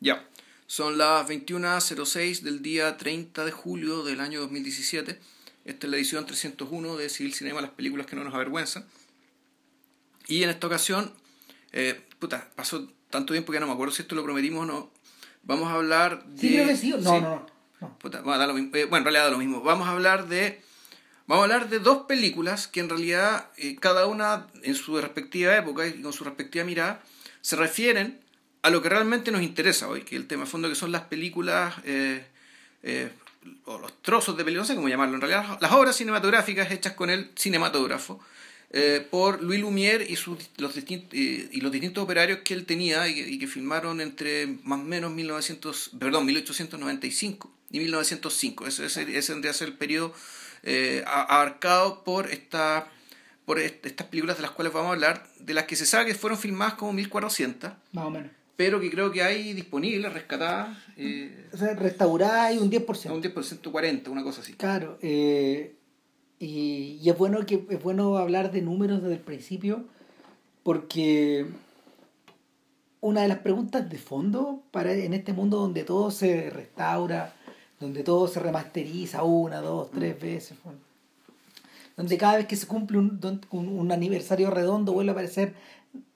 [0.00, 0.28] Ya,
[0.66, 5.18] son las 21.06 del día 30 de julio del año 2017.
[5.64, 8.86] Esta es la edición 301 de Civil Cinema, las películas que no nos avergüenzan.
[10.28, 11.12] Y en esta ocasión,
[11.72, 14.90] eh, puta, pasó tanto tiempo que no me acuerdo si esto lo prometimos o no.
[15.44, 16.40] Vamos a hablar de...
[16.40, 16.90] Sí, creo que sí.
[16.90, 17.46] No, no,
[17.80, 17.98] no.
[17.98, 18.70] Puta, bueno, da lo mismo.
[18.76, 19.62] Eh, bueno, en realidad da lo mismo.
[19.62, 20.60] Vamos a hablar de...
[21.26, 25.56] Vamos a hablar de dos películas que en realidad eh, cada una en su respectiva
[25.56, 27.02] época y con su respectiva mirada
[27.40, 28.20] se refieren
[28.66, 31.02] a lo que realmente nos interesa hoy, que el tema de fondo que son las
[31.02, 32.26] películas eh,
[32.82, 33.10] eh,
[33.64, 36.94] o los trozos de películas, no sé cómo llamarlo, en realidad las obras cinematográficas hechas
[36.94, 38.20] con el cinematógrafo
[38.70, 43.38] eh, por Louis Lumière y, sus, los y los distintos operarios que él tenía y,
[43.38, 48.66] que filmaron entre más o menos 1900, perdón, 1895 y 1905.
[48.66, 50.12] Ese, ese, ese tendría que ser el periodo
[50.64, 52.88] eh, abarcado por, esta,
[53.44, 56.16] por estas películas de las cuales vamos a hablar, de las que se sabe que
[56.16, 57.70] fueron filmadas como 1400.
[57.92, 58.35] Más o menos.
[58.56, 60.76] Pero que creo que hay disponibles, rescatadas.
[60.96, 63.12] Eh, o sea, restauradas hay un 10%.
[63.12, 64.54] Un 10%, 40, una cosa así.
[64.54, 64.98] Claro.
[65.02, 65.76] Eh,
[66.38, 69.84] y, y, es, bueno que, es bueno hablar de números desde el principio,
[70.62, 71.46] porque
[73.00, 77.34] una de las preguntas de fondo para en este mundo donde todo se restaura,
[77.78, 80.58] donde todo se remasteriza una, dos, tres veces,
[81.96, 85.54] donde cada vez que se cumple un, un, un aniversario redondo vuelve a aparecer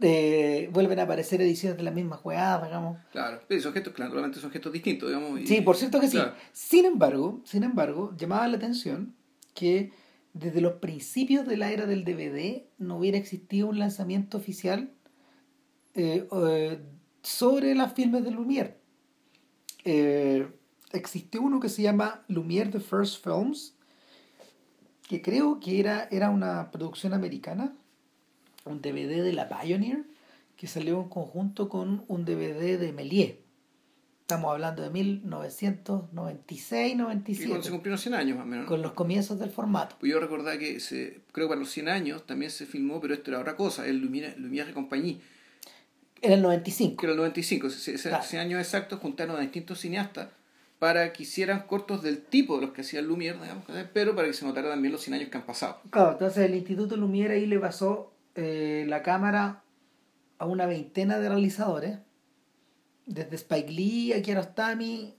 [0.01, 2.99] eh, vuelven a aparecer ediciones de la misma jugada, digamos.
[3.13, 5.41] Claro, sí, son gestos, claramente son gestos distintos, digamos.
[5.41, 6.17] Y, sí, por cierto que sí.
[6.17, 6.35] Claro.
[6.53, 9.15] Sin embargo, sin embargo, llamaba la atención
[9.55, 9.93] que
[10.33, 14.93] desde los principios de la era del DVD no hubiera existido un lanzamiento oficial
[15.95, 16.81] eh, eh,
[17.23, 18.77] sobre las filmes de Lumière.
[19.85, 20.49] Eh,
[20.93, 23.77] existió uno que se llama Lumière The First Films,
[25.09, 27.75] que creo que era, era una producción americana,
[28.65, 30.05] un DVD de la Pioneer,
[30.57, 33.37] que salió en conjunto con un DVD de Méliès.
[34.23, 37.45] Estamos hablando de 1996, 97.
[37.45, 38.67] Y cuando se cumplieron 100 años más o menos.
[38.67, 39.97] Con los comienzos del formato.
[39.99, 43.15] Pues yo recordaba que se, creo que para los 100 años también se filmó, pero
[43.15, 45.21] esto era otra cosa, el Lumière, Lumière Compagnie.
[46.23, 47.01] Era el 95.
[47.01, 48.25] Que era el 95, ese, ese claro.
[48.39, 50.29] años exactos juntaron a distintos cineastas
[50.79, 54.35] para que hicieran cortos del tipo de los que hacía Lumière, digamos, pero para que
[54.35, 55.81] se notara también los 100 años que han pasado.
[55.91, 58.13] Claro, entonces el Instituto Lumière ahí le pasó
[58.43, 59.63] eh, la cámara
[60.39, 61.99] a una veintena de realizadores,
[63.05, 65.15] desde Spike Lee a Kiarostami,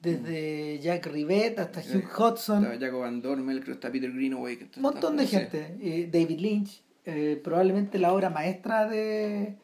[0.00, 2.64] desde Jack Rivet hasta Hugh Hudson.
[2.64, 4.70] Está Jacob Van Dormel, creo que está Peter Greenaway.
[4.76, 5.76] Un montón de gente.
[5.80, 9.58] Eh, David Lynch, eh, probablemente la obra maestra de.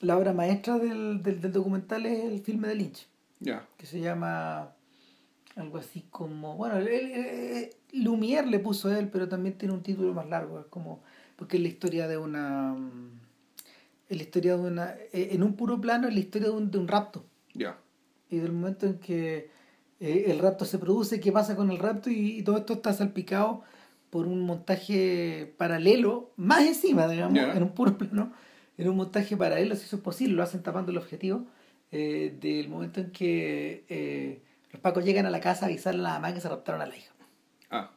[0.00, 3.06] La obra maestra del, del, del documental es el filme de Lynch.
[3.38, 3.52] Ya.
[3.52, 3.68] Yeah.
[3.76, 4.74] Que se llama
[5.54, 6.56] algo así como.
[6.56, 10.58] Bueno, él, Lumière le puso él, pero también tiene un título más largo.
[10.58, 11.02] Es como.
[11.40, 12.76] Porque es la historia de una.
[14.10, 14.94] Es la historia de una.
[15.14, 17.24] En un puro plano es la historia de un, de un rapto.
[17.54, 17.58] Ya.
[17.58, 17.78] Yeah.
[18.28, 19.48] Y del momento en que
[20.00, 22.92] eh, el rapto se produce, qué pasa con el rapto y, y, todo esto está
[22.92, 23.62] salpicado
[24.10, 27.56] por un montaje paralelo, más encima, digamos, yeah.
[27.56, 28.34] en un puro plano,
[28.76, 31.46] en un montaje paralelo, si eso es posible, lo hacen tapando el objetivo,
[31.90, 36.02] eh, del momento en que eh, los pacos llegan a la casa a avisarle a
[36.02, 37.12] la mamá que se raptaron a la hija.
[37.70, 37.92] Ah.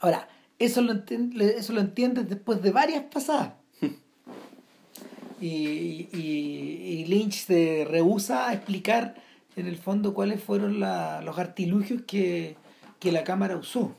[0.00, 0.28] Ahora,
[0.64, 3.54] eso lo, eso lo entiendes después de varias pasadas.
[5.40, 9.16] y, y, y, Lynch se rehúsa a explicar
[9.56, 12.56] en el fondo cuáles fueron la, los artilugios que,
[13.00, 13.94] que la cámara usó,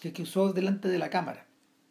[0.00, 1.46] que, que usó delante de la cámara,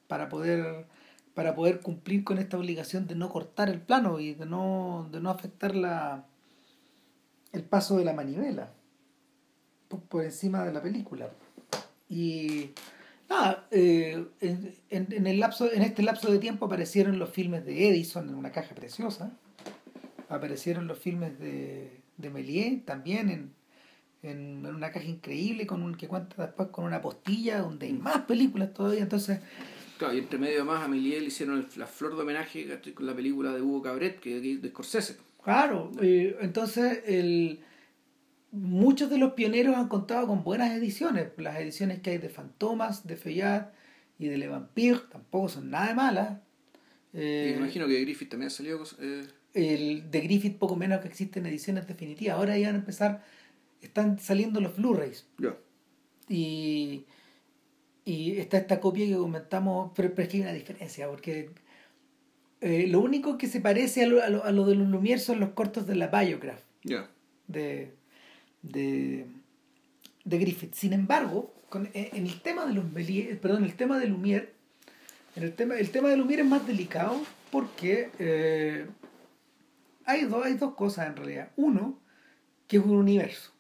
[0.08, 0.86] para poder,
[1.34, 5.22] para poder cumplir con esta obligación de no cortar el plano y de no, de
[5.22, 6.26] no afectar la,
[7.54, 8.72] el paso de la manivela
[9.88, 11.30] por, por encima de la película.
[12.10, 12.72] Y
[13.30, 17.90] nada, eh, en, en, el lapso, en este lapso de tiempo aparecieron los filmes de
[17.90, 19.32] Edison en una caja preciosa.
[20.30, 23.54] Aparecieron los filmes de, de Méliès también en,
[24.24, 27.94] en, en, una caja increíble con un que cuenta después con una postilla donde hay
[27.94, 29.02] más películas todavía.
[29.02, 29.40] Entonces.
[29.98, 33.06] Claro, y entre medio más a Méliès le hicieron el, la flor de homenaje con
[33.06, 35.18] la película de Hugo Cabret, que de Scorsese.
[35.44, 37.62] Claro, eh, entonces el
[38.52, 41.30] muchos de los pioneros han contado con buenas ediciones.
[41.38, 43.72] Las ediciones que hay de Fantomas, de Feyard
[44.20, 46.40] y de Le Vampire tampoco son nada malas.
[47.14, 48.84] Eh, me imagino que de Griffith también ha salido.
[49.00, 49.28] Eh...
[49.54, 52.38] El de Griffith poco menos que existen ediciones definitivas.
[52.38, 53.24] Ahora ya van a empezar,
[53.82, 55.26] están saliendo los Blu-rays.
[55.40, 55.58] Yeah.
[56.30, 57.06] Y,
[58.06, 61.52] y está esta copia que comentamos, pero, pero es que hay una diferencia, porque
[62.62, 65.20] eh, lo único que se parece a lo, a lo, a lo de los Lumière
[65.20, 66.62] son los cortos de la Biograph.
[66.84, 67.10] Yeah.
[67.48, 67.96] De,
[68.62, 69.28] de,
[70.24, 70.74] de Griffith.
[70.74, 74.50] Sin embargo, con, en el tema de los Méliès, perdón, el tema de Lumière,
[75.36, 77.22] en el tema, el tema de Lumière es más delicado
[77.52, 78.88] porque eh,
[80.06, 81.52] hay, dos, hay dos cosas en realidad.
[81.56, 82.00] Uno,
[82.68, 83.54] que es un universo.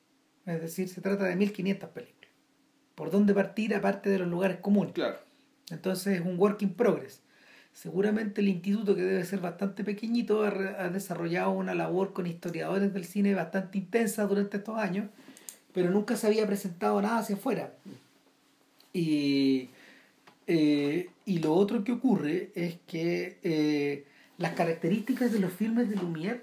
[0.45, 2.31] Es decir, se trata de 1500 películas.
[2.95, 4.93] ¿Por dónde partir aparte de los lugares comunes?
[4.93, 5.19] Claro.
[5.69, 7.21] Entonces es un work in progress.
[7.77, 13.05] Seguramente el instituto, que debe ser bastante pequeñito, ha, desarrollado una labor con historiadores del
[13.05, 15.11] cine bastante intensa durante estos años,
[15.75, 17.75] pero nunca se había presentado nada hacia afuera.
[18.93, 19.69] Y,
[20.47, 24.05] eh, y lo otro que ocurre es que eh,
[24.39, 26.41] las características de los filmes de Lumière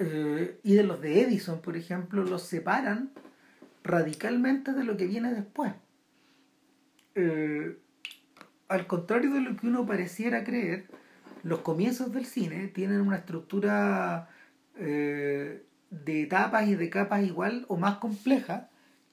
[0.00, 3.12] eh, y de los de Edison, por ejemplo, los separan
[3.84, 5.74] radicalmente de lo que viene después.
[8.74, 10.86] Al contrario de lo que uno pareciera creer,
[11.42, 14.28] los comienzos del cine tienen una estructura
[14.76, 18.70] eh, de etapas y de capas igual o más compleja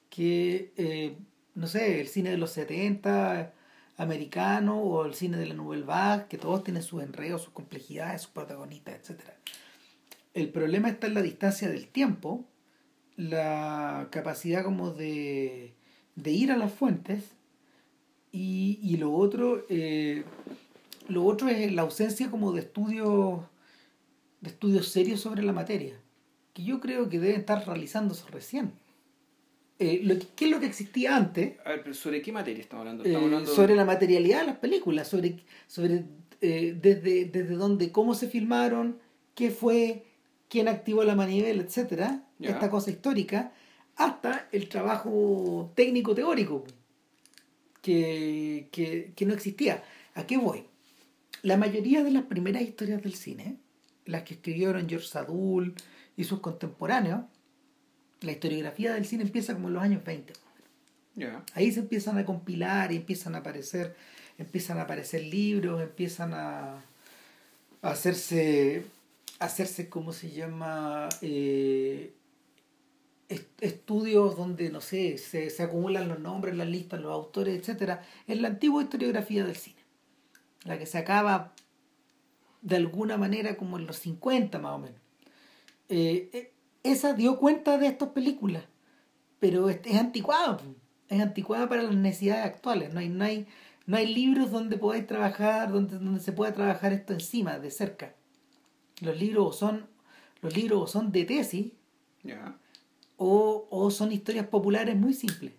[0.10, 1.18] que, eh,
[1.56, 3.54] no sé, el cine de los 70
[3.98, 8.24] americano o el cine de la Nouvelle Vague, que todos tienen sus enredos, sus complejidades,
[8.24, 9.36] sus protagonistas, etcétera.
[10.34, 12.46] El problema está en la distancia del tiempo,
[13.16, 15.76] la capacidad como de
[16.26, 17.36] ir a las fuentes
[18.32, 20.24] y, y lo otro eh,
[21.08, 23.42] lo otro es la ausencia como de estudios
[24.42, 25.96] de estudios serios sobre la materia
[26.54, 28.74] que yo creo que deben estar realizándose recién
[29.80, 31.58] Eh, lo que- ¿qué es lo que existía antes?
[31.66, 33.04] A ver, pero ¿sobre qué materia estamos hablando?
[33.04, 36.06] Eh, Estamos hablando sobre la materialidad de las películas, sobre, sobre
[36.40, 39.00] eh, desde, desde dónde, cómo se filmaron,
[39.34, 40.06] qué fue,
[40.50, 43.54] quién activó la manivela, etcétera, esta cosa histórica,
[43.96, 46.64] hasta el trabajo técnico teórico
[47.82, 49.84] que, que, que no existía.
[50.16, 50.66] ¿A qué voy?
[51.42, 53.58] La mayoría de las primeras historias del cine,
[54.06, 55.76] las que escribieron George Sadul
[56.16, 57.22] y sus contemporáneos,
[58.22, 60.34] la historiografía del cine empieza como en los años 20.
[61.16, 61.44] Ya.
[61.54, 63.96] Ahí se empiezan a compilar y empiezan a aparecer,
[64.38, 66.76] empiezan a aparecer libros, empiezan a,
[67.82, 68.86] a hacerse,
[69.40, 71.10] a hacerse, ¿cómo se llama?
[71.22, 72.14] Eh,
[73.60, 78.42] estudios donde, no sé, se, se acumulan los nombres, las listas, los autores, etcétera, en
[78.42, 79.82] la antigua historiografía del cine,
[80.66, 81.54] la que se acaba
[82.62, 85.00] de alguna manera como en los 50 más o menos.
[85.90, 88.64] Eh, eh, esa dio cuenta de estas películas,
[89.40, 90.60] pero es, es anticuada,
[91.10, 92.94] es anticuada para las necesidades actuales.
[92.94, 93.48] No hay, no hay,
[93.86, 98.16] no hay libros donde podáis trabajar, donde, donde se pueda trabajar esto encima, de cerca.
[99.02, 99.88] Los libros son,
[100.42, 101.72] los libros son de tesis.
[103.24, 105.54] O, o son historias populares muy simples.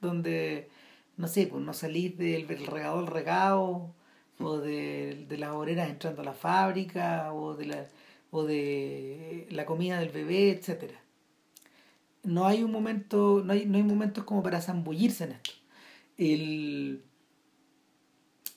[0.00, 0.68] Donde,
[1.16, 3.94] no sé, pues no salís del regador al regado,
[4.40, 7.86] o de, de las obreras entrando a la fábrica, o de la,
[8.32, 11.00] o de la comida del bebé, etcétera.
[12.24, 15.52] No hay un momento, no hay, no hay momentos como para zambullirse en esto.
[16.18, 17.04] El,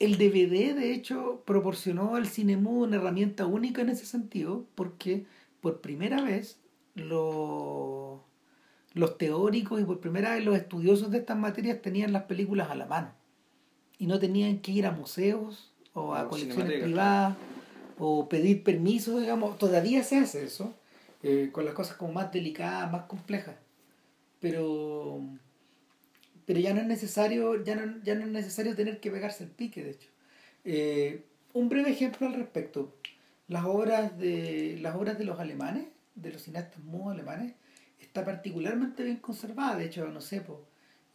[0.00, 5.26] el DVD, de hecho, proporcionó al cine mudo una herramienta única en ese sentido, porque
[5.60, 6.58] por primera vez
[6.94, 8.20] los,
[8.92, 12.74] los teóricos y por primera vez los estudiosos de estas materias tenían las películas a
[12.74, 13.12] la mano
[13.98, 17.36] y no tenían que ir a museos o a O colecciones privadas
[17.98, 20.74] o pedir permiso, digamos, todavía se hace eso,
[21.22, 23.54] eh, con las cosas como más delicadas, más complejas,
[24.40, 25.22] pero
[26.46, 29.50] pero ya no es necesario, ya no, ya no es necesario tener que pegarse el
[29.50, 30.08] pique, de hecho.
[30.64, 32.94] Eh, un breve ejemplo al respecto.
[33.48, 37.54] Las obras de las obras de los alemanes, de los cineastas mudos alemanes,
[37.98, 39.76] está particularmente bien conservada.
[39.76, 40.66] De hecho, no sé, po,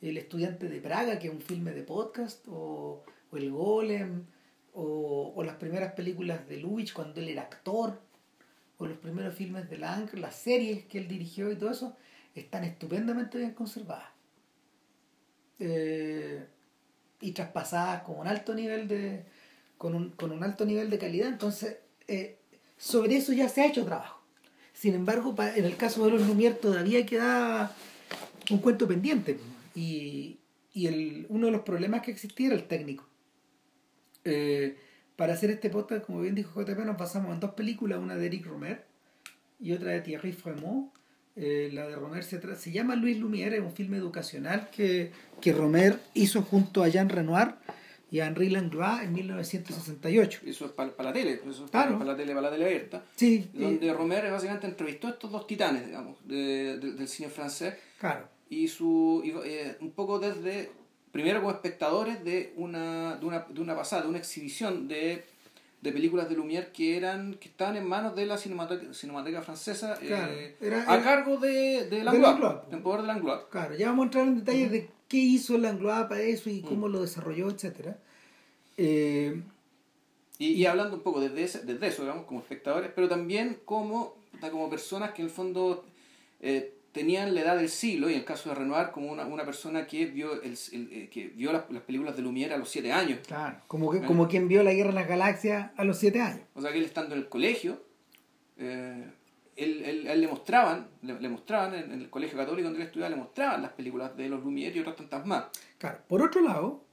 [0.01, 4.25] El estudiante de Praga, que es un filme de podcast, o, o El Golem,
[4.73, 7.99] o, o las primeras películas de Lubitsch cuando él era actor,
[8.77, 11.97] o los primeros filmes de Lang, las series que él dirigió y todo eso,
[12.35, 14.09] están estupendamente bien conservadas.
[15.59, 16.45] Eh,
[17.21, 19.25] y traspasadas con un alto nivel de
[19.77, 22.37] con un, con un alto nivel de calidad entonces eh,
[22.77, 24.18] sobre eso ya se ha hecho trabajo
[24.79, 27.75] sin embargo en el caso de los Lumière todavía queda
[28.49, 29.37] un cuento pendiente
[29.75, 30.37] y,
[30.73, 33.05] y el, uno de los problemas que existía era el técnico.
[34.23, 34.77] Eh,
[35.17, 38.25] para hacer este podcast como bien dijo JP nos basamos en dos películas una de
[38.25, 38.85] Eric Romer
[39.59, 40.93] y otra de Thierry Fremont.
[41.35, 45.51] Eh, la de Romer se, se llama Luis Lumière, es un filme educacional que, que
[45.51, 47.55] Romer hizo junto a Jean Renoir
[48.11, 50.41] y a Henri Langlois en 1968.
[50.45, 51.97] Eso es para, la tele, eso es Claro.
[51.99, 53.03] para la tele, para la tele abierta.
[53.15, 57.29] Sí, Donde eh, Romer básicamente entrevistó a estos dos titanes, digamos, de- de- del cine
[57.29, 57.75] francés.
[57.99, 58.27] claro.
[58.51, 60.71] y su y, eh, un poco desde
[61.11, 65.23] primero como espectadores de una de una, de una pasada de una exhibición de,
[65.81, 69.99] de películas de Lumière que eran que estaban en manos de la cinemateca, cinemateca francesa
[70.01, 73.89] eh, Claro, era- a era- cargo de, de Langlois, en poder de Langlois Claro, ya
[73.89, 77.49] vamos a entrar en detalles de qué hizo Langlois para eso y cómo lo desarrolló,
[77.49, 77.97] etcétera.
[78.77, 79.41] Eh,
[80.37, 84.15] y, y hablando un poco desde, ese- desde eso digamos como espectadores pero también como
[84.39, 85.83] como personas que en el fondo
[86.39, 89.43] eh, tenían la edad del siglo, y en el caso de Renoir, como una, una
[89.45, 92.69] persona que vio, el, el- eh, que vio las, las películas de Lumière a los
[92.69, 93.19] siete años.
[93.27, 96.41] Claro, como, que, como quien vio la guerra de las galaxias a los siete años.
[96.55, 97.83] O sea que él estando en el colegio,
[98.57, 99.05] eh,
[99.59, 102.87] él, él- él le mostraban, le, le mostraban en, en el colegio católico donde él
[102.87, 105.45] estudiaba, le mostraban las películas de los Lumière y otras tantas más.
[105.77, 106.83] Claro, por otro lado,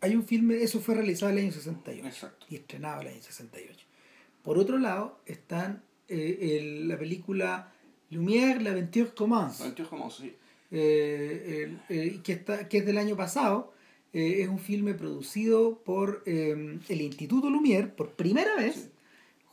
[0.00, 2.46] hay un filme, eso fue realizado en el año 68 Exacto.
[2.50, 3.86] y estrenado en el año 68.
[4.42, 7.72] Por otro lado, están eh, el- la película
[8.10, 10.34] Lumière, l'aventure commence, Entonces, como, sí.
[10.72, 13.72] eh, eh, que, está, que es del año pasado.
[14.12, 18.90] Eh, es un filme producido por eh, el Instituto Lumière por primera vez, Sí.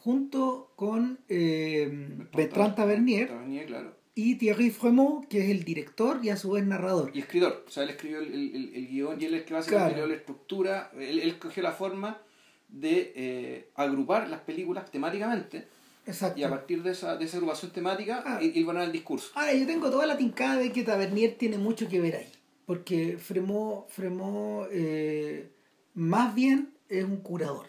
[0.08, 1.90] Junto con eh,
[2.34, 3.94] Bertrand Tavernier Tavernier, claro.
[4.16, 7.12] y Thierry Fremont, que es el director y a su vez narrador.
[7.14, 9.96] Y escritor, o sea, él escribió el, el, el- guion y él es que básicamente
[9.96, 10.08] Claro.
[10.08, 12.22] la estructura, él, él cogió la forma
[12.70, 15.68] de eh, agrupar las películas temáticamente
[16.06, 16.40] Exacto.
[16.40, 18.42] y a partir de esa, de esa agrupación temática Ah.
[18.42, 19.32] ir van al discurso.
[19.36, 22.32] Ahora, yo tengo toda la tincada de que Tavernier tiene mucho que ver ahí.
[22.66, 25.50] Porque Fremont, Fremont eh,
[25.96, 27.66] más bien es un curador.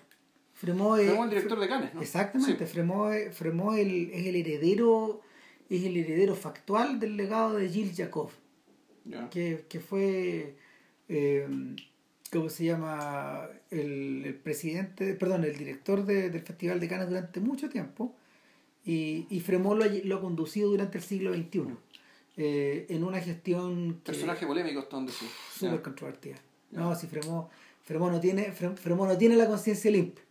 [0.60, 2.00] Fremont es, el director de Cannes, ¿no?
[2.02, 2.72] Exactamente, Sí.
[2.72, 5.20] Fremont, es, Fremont el- es el heredero
[5.70, 8.30] es el heredero factual del legado de Gilles Jacob,
[9.04, 9.28] Ya.
[9.28, 10.54] que, que fue,
[11.10, 11.46] eh,
[12.32, 13.46] ¿cómo se llama?
[13.70, 18.14] El, el presidente, perdón, el director de- del Festival de Cannes durante mucho tiempo
[18.84, 21.62] y, y Fremont lo ha, lo ha conducido durante el siglo XXI
[22.38, 25.26] eh, en una gestión que- Personaje polémico sí.
[25.54, 25.82] súper Ya.
[25.82, 26.36] controvertida.
[26.70, 27.48] No, si Fremont,
[27.84, 30.24] Fremont no tiene, Fre- Fremont no tiene la conciencia limpia.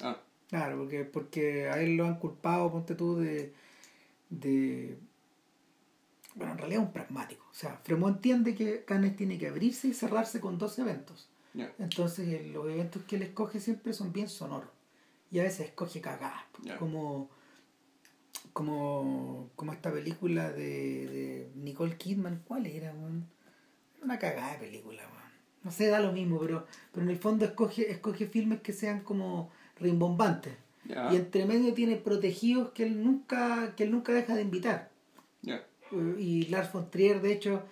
[0.00, 3.52] Ah, Claro, porque, porque a él lo han culpado, ponte tú, de,
[4.30, 4.96] de...
[6.36, 7.44] Bueno, en realidad es un pragmático.
[7.50, 11.28] O sea, Fremont entiende que Cannes tiene que abrirse y cerrarse con dos eventos.
[11.78, 14.70] Entonces los eventos que él escoge siempre son bien sonoros.
[15.30, 16.44] Y a veces escoge cagadas.
[16.78, 17.30] Como,
[18.52, 22.42] como, como esta película de, de Nicole Kidman.
[22.46, 22.90] ¿Cuál era?
[22.90, 22.94] Era
[24.02, 25.02] una cagada de película.
[25.02, 25.32] weón.
[25.62, 29.00] No sé, da lo mismo, pero, pero en el fondo escoge, escoge filmes que sean
[29.00, 29.50] como
[29.80, 30.54] rimbombantes.
[30.86, 34.90] Y entre medio tiene protegidos que él nunca, que él nunca deja de invitar.
[35.46, 35.60] Eh,
[36.18, 37.62] Y Lars von Trier, de hecho,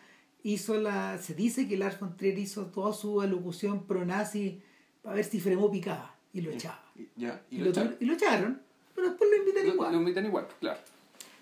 [0.45, 1.19] hizo la.
[1.19, 4.61] Se dice que Lars von Trier hizo toda su alocución pro-nazi
[5.03, 6.83] para ver si Fremont picaba y lo echaba.
[6.97, 7.43] Y- Ya.
[7.51, 7.97] Y, Y lo, echaron.
[8.01, 8.61] y lo echaron,
[8.95, 9.93] pero después lo invitan Lo, igual.
[9.93, 10.79] lo invitan igual, claro.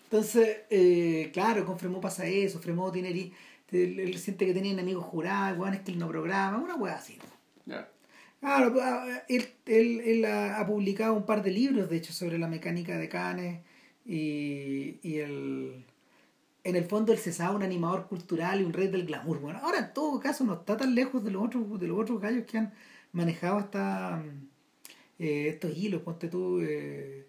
[0.04, 2.58] Entonces, eh, claro, con Fremont pasa eso.
[2.60, 6.58] Fremont tiene, él, él siente que tenía enemigos jurados, weón, es que él no programa,
[6.58, 7.16] una weá así.
[8.40, 12.48] Claro, ah, él, él, él ha, publicado un par de libros, de hecho, sobre la
[12.48, 13.60] mecánica de Cannes
[14.06, 15.84] y, y el,
[16.64, 19.40] en el fondo él se sabe un animador cultural y un rey del glamour.
[19.40, 22.20] Bueno, ahora en todo caso no está tan lejos de los otros, de los otros
[22.20, 22.72] gallos que han
[23.12, 24.22] manejado hasta
[25.18, 26.02] eh, estos hilos.
[26.02, 27.26] Ponte tú, eh,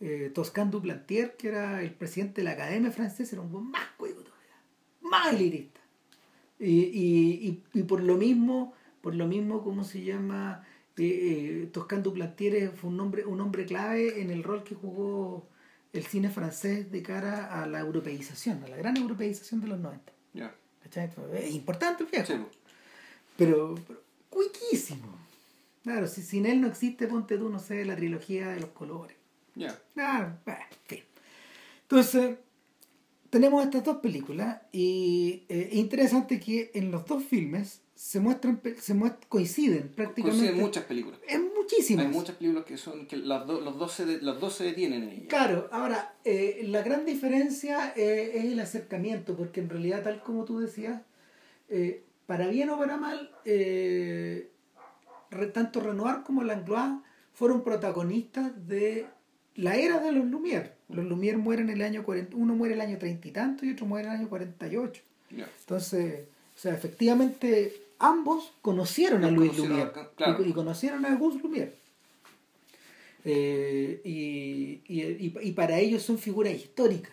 [0.00, 3.86] eh, Toscan Duplantier, que era el presidente de la Academia Francesa, era un buen más
[3.96, 4.56] cuico todavía,
[5.00, 5.80] más elitista.
[6.58, 10.64] Y, y, y, y por lo mismo, por lo mismo, ¿cómo se llama?
[10.96, 15.48] Eh, eh, Toscan Duplantier fue un hombre, un hombre clave en el rol que jugó
[15.92, 20.12] el cine francés de cara a la europeización, a la gran europeización de los 90.
[20.32, 20.54] Ya.
[20.82, 21.10] ¿Cachai?
[21.34, 22.34] Es importante el viejo, Sí,
[23.36, 25.18] pero, pero cuiquísimo.
[25.82, 29.16] Claro, si sin él no existe, ponte tú, no sé, la trilogía de los colores.
[29.54, 29.76] Ya.
[29.94, 31.04] Claro, bueno, en fin.
[31.82, 32.38] Entonces,
[33.30, 38.60] tenemos estas dos películas y eh, es interesante que en los dos filmes se muestran,
[38.80, 38.94] se
[39.28, 40.22] coinciden prácticamente.
[40.40, 41.20] Coinciden muchas películas.
[41.28, 42.04] En muchísimas.
[42.06, 45.04] Hay muchas películas que son que las do- los, dos se los dos se detienen
[45.04, 45.26] en ellas.
[45.28, 50.44] Claro, ahora, eh, la gran diferencia eh, es el acercamiento, porque en realidad, tal como
[50.44, 51.00] tú decías,
[51.68, 53.30] eh, para bien o para mal,
[55.52, 56.98] tanto Renoir como Langlois
[57.32, 59.06] fueron protagonistas de
[59.54, 60.72] la era de los Lumière.
[60.88, 63.70] Los Lumière mueren en el año 40, uno muere el año 30 y tanto y
[63.72, 65.02] otro muere en el año 48.
[65.30, 65.48] Ya.
[65.60, 66.24] Entonces,
[66.56, 70.44] o sea, efectivamente, ambos conocieron a Luis Lumière claro.
[70.44, 71.72] y, conocieron a Gus Lumière.
[73.24, 77.12] Eh, y, y, y- para ellos son figuras históricas.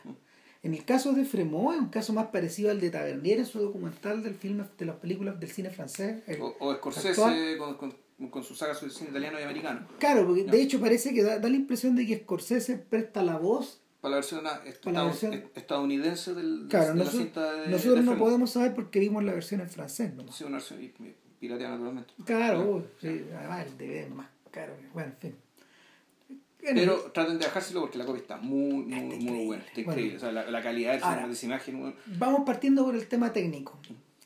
[0.64, 3.60] En el caso de Fremont es un caso más parecido al de Tavernier en su
[3.60, 6.24] documental del filme de las películas del cine francés.
[6.28, 7.16] el- O, o Scorsese
[7.58, 7.96] con, con,
[8.30, 9.88] con su saga sobre cine italiano y americano.
[10.00, 13.38] Claro, porque de hecho parece que da, da la impresión de que Scorsese presta la
[13.38, 13.80] voz.
[14.02, 15.12] Para la versión ah, la
[15.56, 17.68] estadounidense del, de, Claro, de la cinta de.
[17.68, 20.14] nosotros de no podemos saber porque vimos la versión en francés.
[20.14, 20.32] ¿no?
[20.32, 22.14] Sí, una versión pi- pirateada, naturalmente.
[22.26, 24.74] Claro, sí, además el DVD es más caro.
[24.94, 25.36] Bueno, en fin.
[26.62, 29.46] Pero traten de dejárselo porque la copia está muy, muy, muy increíble.
[29.46, 29.64] buena.
[29.64, 29.92] Está Bueno.
[29.92, 30.18] increíble.
[30.18, 31.28] O sea, la, la calidad del Ahora.
[31.28, 31.80] de esa imagen.
[31.80, 33.80] bueno, Vamos partiendo por el tema técnico.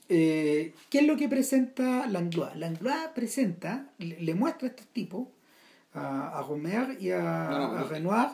[0.10, 2.56] Eh, ¿Qué es lo que presenta Langlois?
[2.56, 5.28] Langlois presenta, le, le muestra a estos tipos,
[5.94, 7.88] a, a Romer y a, No, no, a no.
[7.88, 8.30] Renoir.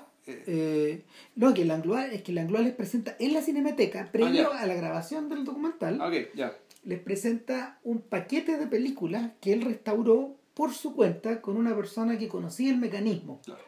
[0.47, 1.03] Eh,
[1.35, 5.29] no, que Langlois, es que Langlois les presenta en la Cinemateca, previo a la grabación
[5.29, 5.99] del documental,
[6.35, 6.55] ya.
[6.83, 12.17] les presenta un paquete de películas que él restauró por su cuenta con una persona
[12.17, 13.41] que conocía el mecanismo.
[13.45, 13.61] Claro.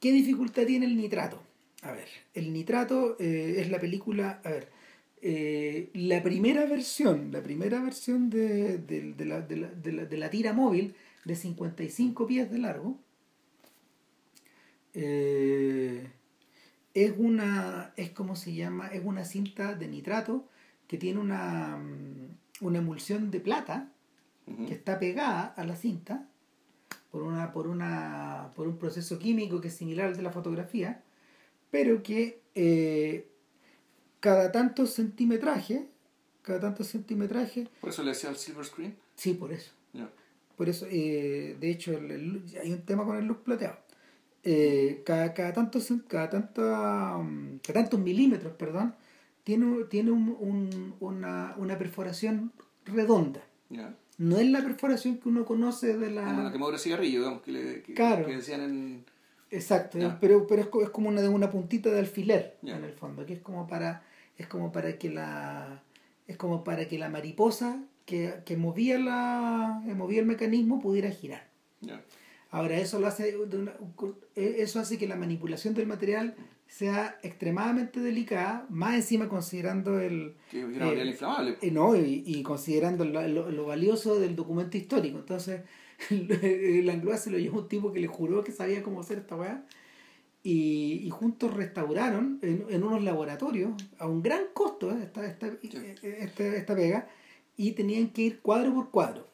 [0.00, 1.40] ¿Qué dificultad tiene el nitrato?
[1.82, 4.68] A ver, el nitrato eh, es la película, a ver,
[5.22, 10.04] eh, la primera versión, la primera versión de, de- de la, de la- de la-
[10.04, 12.98] de la tira móvil de 55 pies de largo,
[14.94, 16.10] eh,
[16.94, 20.46] es una, es como se llama, es una cinta de nitrato
[20.86, 23.90] que tiene una, mm, una emulsión de plata
[24.66, 26.28] que está pegada a la cinta
[27.10, 31.02] por una por una por un proceso químico que es similar al de la fotografía
[31.70, 33.26] pero que eh,
[34.20, 35.88] cada tanto centimetraje
[36.42, 38.94] cada tanto centimetraje Por eso le decía al silver screen.
[39.16, 39.72] sí por eso.
[40.58, 43.78] Por eso eh, de hecho el- el- hay un tema con el luz plateado
[44.46, 48.94] Eh, cada, cada tantos cada tanta, mm, cada tantos milímetros perdón
[49.42, 52.52] tiene tiene un- un- una, una perforación
[52.84, 53.94] redonda Ya.
[54.18, 57.42] no es la perforación que uno conoce de Como la la quemadura de cigarrillo, digamos,
[57.42, 58.26] que, le, que, Claro.
[58.26, 59.04] que decían en...
[59.50, 60.20] exacto Ya.
[60.20, 62.76] pero pero es, es como una de una puntita de alfiler Ya.
[62.76, 64.02] en el fondo que es como para
[64.36, 65.82] es como para que la
[66.26, 71.10] es como para que la mariposa que, que movía la que movía el mecanismo pudiera
[71.10, 71.46] girar.
[72.56, 73.74] Ahora eso lo hace de una-
[74.36, 76.34] eh, eso hace que la manipulación del material
[76.66, 81.58] sea extremadamente delicada más encima considerando el Que era Eh, material inflamable.
[81.60, 85.18] Eh, no, y, y considerando lo, lo- lo valioso del documento histórico.
[85.18, 85.62] Entonces,
[86.10, 89.36] el Langlois se lo llevó un tipo que le juró que sabía cómo hacer esta
[89.36, 89.64] weá.
[90.42, 95.46] Y, y juntos restauraron en, en unos laboratorios a un gran costo eh, esta, esta,
[95.46, 97.08] eh, esta, esta pega
[97.56, 99.26] y tenían que ir cuadro por cuadro.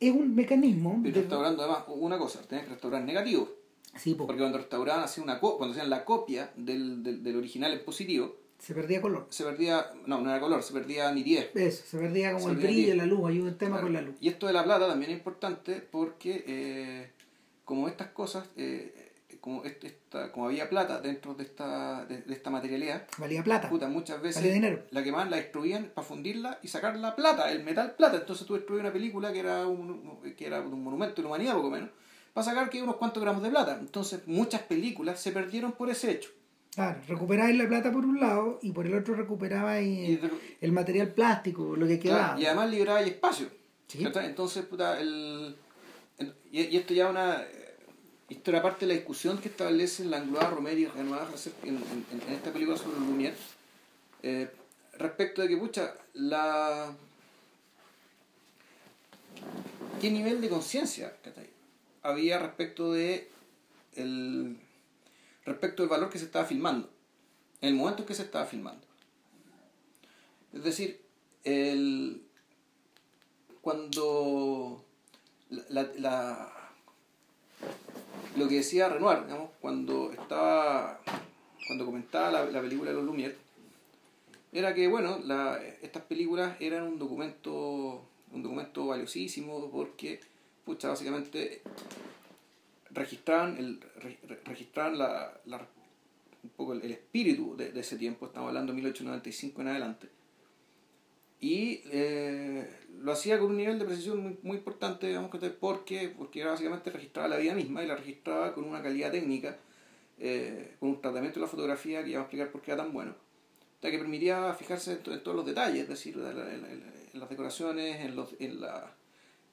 [0.00, 1.00] Es un mecanismo.
[1.04, 3.48] Y de- restaurando además una cosa, tenías que restaurar negativo.
[3.96, 7.36] Sí, po, Porque cuando restauraban hacían una co- cuando hacían la copia del, del, del
[7.36, 9.26] original en positivo, se perdía color.
[9.30, 11.50] se perdía, no, no era color, se perdía nitidez.
[11.54, 12.98] Eso, se perdía como Se el perdía brillo, aquí.
[12.98, 13.82] la luz, hay un tema Claro.
[13.86, 14.16] con la luz.
[14.20, 17.10] Y esto de la plata también es importante porque eh,
[17.64, 19.07] como estas cosas, eh,
[19.40, 23.68] como, est- esta, como había plata dentro de esta, de, de esta materialidad, Valía plata.
[23.68, 24.82] puta, muchas veces Valía dinero.
[24.90, 28.16] la quemaban, la destruían para fundirla y sacar la plata, el metal plata.
[28.16, 31.54] Entonces tú destruyes una película que era un, que era un monumento de la humanidad,
[31.54, 31.90] poco menos,
[32.32, 33.78] para sacar que unos cuantos gramos de plata.
[33.80, 36.30] Entonces muchas películas se perdieron por ese hecho.
[36.74, 40.20] Claro, recuperabais la plata por un lado y por el otro recuperabais
[40.60, 42.26] el material plástico, lo que quedaba.
[42.28, 43.48] claro, y además liberaba espacio.
[43.94, 45.56] Entonces, puta, el,
[46.18, 47.42] el- y, y esto ya es una...
[48.28, 51.22] Esto era parte de la discusión que establece Langlois, Romero y Renoir
[51.62, 53.36] en, en, en esta película sobre Lumière.
[54.22, 54.50] Eh,
[54.98, 56.94] respecto de que, pucha, la...
[60.00, 61.16] ¿Qué nivel de conciencia
[62.02, 63.28] había respecto de
[63.96, 64.56] el
[65.44, 66.88] respecto del valor que se estaba filmando
[67.60, 68.86] en el momento en que se estaba filmando.
[70.52, 71.00] Es decir
[71.44, 72.22] el
[73.60, 74.84] cuando
[75.50, 76.52] la- la-
[78.36, 81.00] lo que decía Renoir digamos, cuando estaba
[81.66, 83.34] cuando comentaba la, la película de los Lumière
[84.52, 90.20] era que bueno la, estas películas eran un documento un documento valiosísimo porque
[90.64, 91.62] pucha básicamente
[92.90, 95.66] registraban el re- re- registraban la, la-
[96.42, 98.26] un poco el, el espíritu de, de ese tiempo.
[98.26, 100.08] Estamos hablando de 1895 en adelante
[101.40, 102.68] y eh,
[103.00, 106.90] lo hacía con un nivel de precisión muy, muy importante digamos que porque porque básicamente
[106.90, 109.56] registraba la vida misma y la registraba con una calidad técnica
[110.18, 112.92] eh, con un tratamiento de la fotografía que ya a explicar por qué era tan
[112.92, 116.98] bueno o sea, que permitía fijarse en, en todos los detalles, es decir, en, en
[117.12, 118.94] en las decoraciones, en, los, en, la,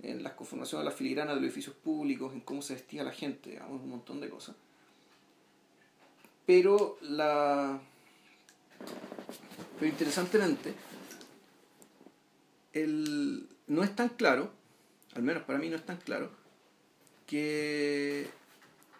[0.01, 3.11] en las conformaciones de las filigranas de los edificios públicos, en cómo se vestía la
[3.11, 4.55] gente, digamos, un montón de cosas.
[6.45, 7.79] Pero la.
[9.79, 10.73] Pero interesantemente,
[12.75, 14.51] el, no es tan claro,
[15.15, 16.29] al menos para mí no es tan claro,
[17.25, 18.29] que,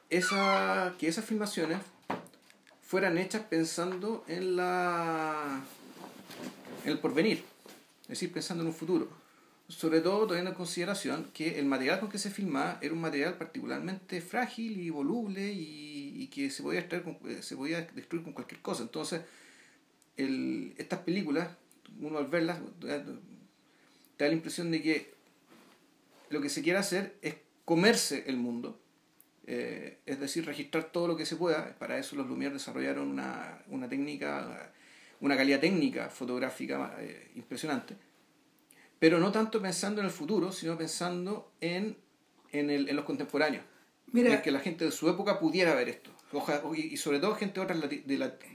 [0.10, 1.78] esa, que esas filmaciones
[2.82, 5.62] fueran hechas pensando en la
[6.86, 7.44] el porvenir,
[8.04, 9.10] es decir, pensando en un futuro.
[9.68, 13.34] Sobre todo teniendo en consideración que el material con que se filmaba era un material
[13.36, 18.24] particularmente frágil y voluble y, y que se podía, extraer con- eh, se podía destruir
[18.24, 18.84] con cualquier cosa.
[18.84, 19.22] Entonces,
[20.16, 21.50] estas películas,
[22.00, 22.60] uno al verlas,
[24.18, 25.14] te da- la impresión de que
[26.30, 28.80] lo que se quiere hacer es comerse el mundo,
[29.48, 31.76] eh, es decir, registrar todo lo que se pueda.
[31.78, 34.72] Para eso los Lumière desarrollaron una, una técnica,
[35.22, 37.96] una calidad técnica fotográfica eh, impresionante.
[39.00, 41.98] Pero no tanto pensando en el futuro, sino pensando en,
[42.52, 43.64] en, el, en los contemporáneos.
[44.12, 46.12] Mira, En que la gente de su época pudiera ver esto.
[46.76, 47.80] y sobre todo gente de otras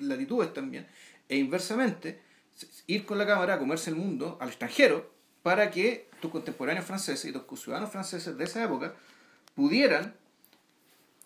[0.00, 0.86] latitudes también,
[1.28, 2.20] e inversamente,
[2.86, 7.30] ir con la cámara a comerse el mundo al extranjero para que tus contemporáneos franceses
[7.30, 8.94] y tus ciudadanos franceses de esa época
[9.54, 10.14] pudieran,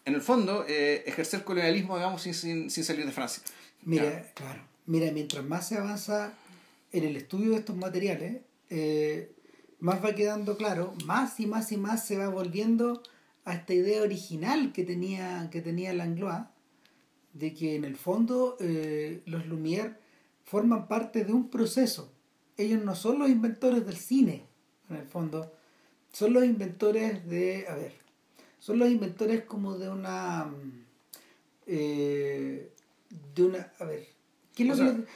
[0.05, 3.43] en el fondo, eh, ejercer colonialismo, digamos, sin, sin, salir de Francia.
[3.83, 4.61] Mira, claro.
[4.87, 6.35] Mira, mientras más se avanza
[6.93, 9.33] en el estudio de estos materiales, eh,
[9.81, 13.03] más va quedando claro, más y más y más se va volviendo
[13.45, 16.45] a esta idea original que tenía, que tenía Langlois,
[17.33, 19.99] de que en el fondo eh, los Lumière
[20.45, 22.14] forman parte de un proceso.
[22.57, 24.45] Ellos no son los inventores del cine,
[24.91, 25.53] en el fondo,
[26.13, 27.93] son los inventores de, a ver,
[28.59, 30.51] son los inventores como de una,
[31.67, 32.71] eh,
[33.35, 34.07] de una, a ver,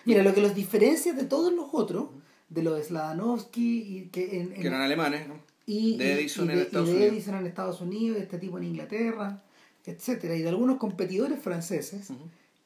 [0.05, 2.11] mira, lo que los diferencia de todos los otros,
[2.49, 5.35] de los Sladanovsky, y que, en, que eran alemanes, ¿no?
[5.69, 7.13] y, de Edison, en, Estados Unidos.
[7.13, 9.43] Edison en Estados Unidos, este tipo en Inglaterra,
[9.85, 12.09] etcétera, y de algunos competidores franceses,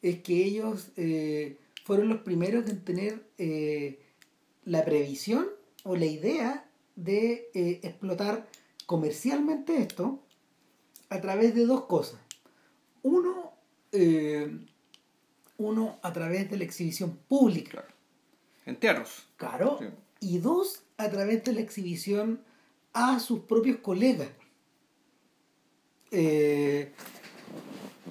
[0.02, 3.98] es que ellos eh, fueron los primeros en tener eh,
[4.64, 5.48] la previsión
[5.84, 8.48] o la idea de eh, explotar
[8.86, 10.22] comercialmente esto
[11.08, 12.20] a través de dos cosas.
[13.02, 13.52] Uno,
[15.58, 17.84] uno a través de la exhibición pública.
[18.64, 19.26] En teatros.
[19.36, 19.80] Claro.
[20.20, 22.40] Y dos, a través de la exhibición
[22.92, 24.28] a sus propios colegas.
[26.10, 26.92] Eh,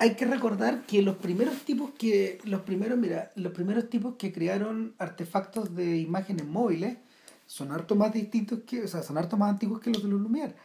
[0.02, 4.34] hay que recordar que los primeros tipos que los primeros mira los primeros tipos que
[4.34, 6.98] crearon artefactos de imágenes móviles
[7.46, 10.20] son harto más distintos que o sea son harto más antiguos que los de los
[10.20, 10.56] Lumière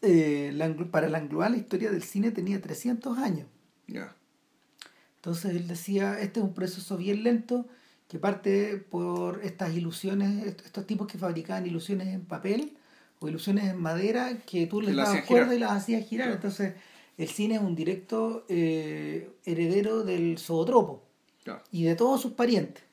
[0.00, 3.48] eh, para Langlois la historia del cine tenía 300 años.
[5.16, 7.66] Entonces él decía este es un proceso bien lento
[8.06, 12.76] que parte por estas ilusiones estos tipos que fabricaban ilusiones en papel
[13.18, 16.30] o ilusiones en madera que tú les dabas cuerda y las hacías girar.
[16.30, 16.74] Entonces,
[17.16, 21.04] el cine es un directo eh, heredero del zootropo
[21.70, 22.84] y de todos sus parientes.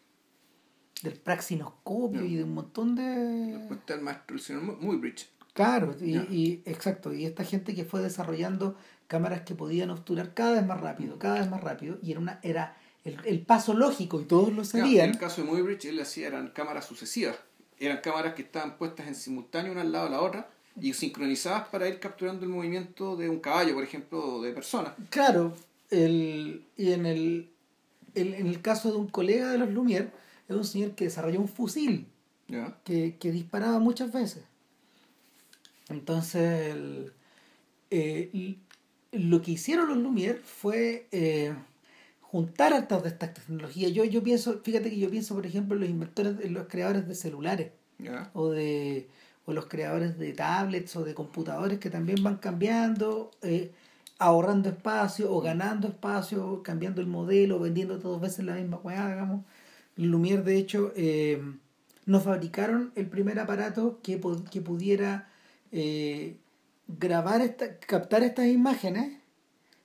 [1.01, 3.03] Del praxinoscopio y de un montón de.
[3.03, 4.38] Después está el maestro
[4.79, 5.27] muy rich.
[5.53, 7.12] Claro, y, y, exacto.
[7.12, 11.39] Y esta gente que fue desarrollando cámaras que podían obturar cada vez más rápido, cada
[11.39, 15.05] vez más rápido, y era una era el, el paso lógico, y todos lo sabían.
[15.05, 17.38] en el caso de Muybridge, él hacía eran cámaras sucesivas
[17.81, 21.67] eran cámaras que estaban puestas en simultáneo una al lado de la otra y sincronizadas
[21.69, 24.93] para ir capturando el movimiento de un caballo, por ejemplo, o de personas.
[25.10, 25.55] Claro,
[25.89, 27.49] el, y en el,
[28.15, 30.10] en el caso de un colega de los Lumière,
[30.47, 32.07] es un señor que desarrolló un fusil
[32.84, 34.43] que, que, disparaba muchas veces.
[35.89, 36.75] Entonces,
[37.89, 38.57] eh,
[39.12, 41.53] lo que hicieron los Lumière fue eh,
[42.21, 43.91] juntar altas de estas tecnologías.
[43.91, 47.07] Yo, yo pienso, fíjate que yo pienso, por ejemplo, en los inventores, en los creadores
[47.07, 47.71] de celulares
[48.34, 49.07] o de
[49.45, 53.71] o los creadores de tablets o de computadores que también van cambiando, eh,
[54.19, 59.45] ahorrando espacio o ganando espacio, cambiando el modelo, vendiendo dos veces la misma weá, digamos.
[59.97, 61.41] Lumière, de hecho, eh,
[62.06, 65.30] nos fabricaron el primer aparato que, que pudiera
[65.71, 66.38] eh,
[66.88, 69.21] grabar, esta, captar estas imágenes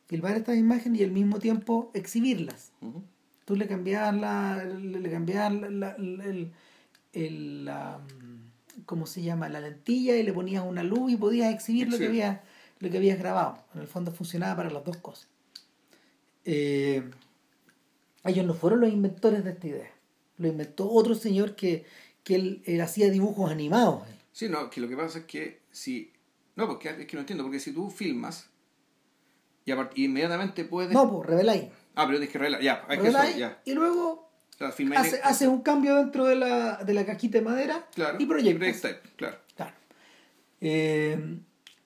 [0.07, 2.73] filmar estas imágenes y al mismo tiempo exhibirlas.
[3.45, 6.53] Tú le cambiabas la, le, cambiabas la, el,
[7.13, 8.01] el, la,
[8.85, 9.49] ¿cómo se llama?
[9.49, 12.41] La lentilla y le ponías una luz y podías exhibir lo que habías,
[12.81, 13.59] lo que habías grabado.
[13.75, 15.29] En el fondo funcionaba para las dos cosas.
[16.45, 17.09] Eh,
[18.25, 19.91] ellos no fueron los inventores de esta idea.
[20.39, 21.87] Lo inventó otro señor que,
[22.23, 24.03] que él, hacía dibujos animados.
[24.33, 26.13] Sí, no, que lo que pasa es que si...
[26.57, 28.51] No, porque es que no entiendo, porque si tú filmas
[29.65, 29.73] y,
[30.05, 30.93] inmediatamente puedes...
[30.93, 31.65] No, pues reveláis.
[31.95, 32.85] Ah, pero tienes que revelar, ya.
[32.89, 33.61] Hay que eso, ya.
[33.65, 34.26] Y luego
[34.59, 38.97] hace, hace, un cambio dentro de la, de la cajita de madera claro, y proyectas.
[39.17, 39.39] claro.
[39.55, 39.73] claro.
[40.61, 41.39] Eh,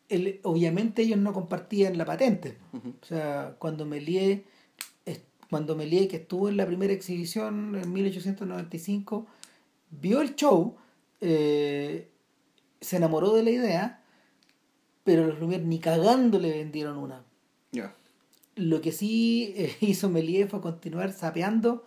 [0.08, 2.58] el, obviamente ellos no compartían la patente.
[2.72, 4.44] O sea, cuando Melié,
[5.50, 9.26] cuando Melié, que estuvo en la primera exhibición en 1895,
[9.90, 10.76] vio el show,
[11.20, 12.08] eh,
[12.80, 14.02] se enamoró de la idea,
[15.04, 17.24] pero los Lumière ni cagando le vendieron una.
[18.56, 21.84] Lo que sí eh, hizo Melie fue continuar sapeando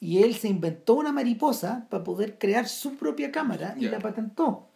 [0.00, 4.68] y él se inventó una mariposa para poder crear su propia cámara y la patentó.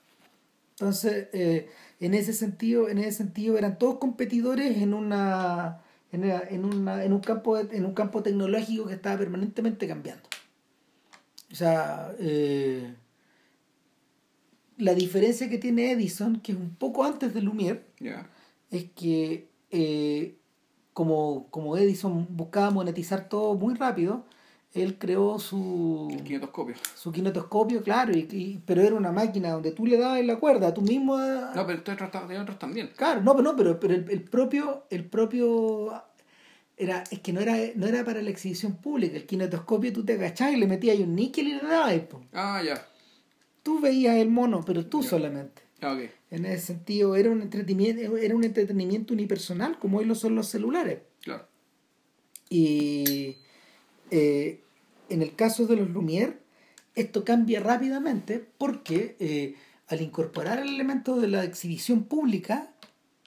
[0.72, 1.68] Entonces, eh,
[2.00, 5.80] en ese sentido, en ese sentido eran todos competidores en una
[6.10, 10.28] en, una, en un campo en un campo tecnológico que estaba permanentemente cambiando.
[11.50, 12.94] O sea, eh,
[14.78, 17.82] la diferencia que tiene Edison, que es un poco antes de Lumière,
[18.70, 20.36] es que eh,
[20.92, 24.24] como, como Edison buscaba monetizar todo muy rápido,
[24.74, 26.74] él creó su kinetoscopio.
[26.94, 30.80] Su kinetoscopio, claro, y, pero era una máquina donde tú le dabas la cuerda, tú
[30.80, 31.16] mismo...
[31.18, 32.90] No, pero otros, otros también.
[32.96, 35.92] Claro, no, pero, no, pero, pero el, propio, el propio
[36.76, 39.16] era, es que no era, no era para la exhibición pública.
[39.16, 41.94] El kinetoscopio tú te agachabas y le metías un níquel y le dabas.
[42.00, 42.22] po.
[42.32, 42.86] Ah, ya.
[43.62, 45.10] Tú veías el mono, pero tú Ya.
[45.10, 45.62] solamente.
[45.82, 46.00] Ah, ok.
[46.30, 50.46] En ese sentido, era un entretenimiento, era un entretenimiento unipersonal, como hoy lo son los
[50.48, 51.00] celulares.
[51.22, 51.46] Claro.
[52.48, 53.36] Y
[54.12, 54.60] eh,
[55.08, 56.36] en el caso de los Lumière,
[56.94, 59.56] esto cambia rápidamente porque eh,
[59.88, 62.72] al incorporar el elemento de la exhibición pública,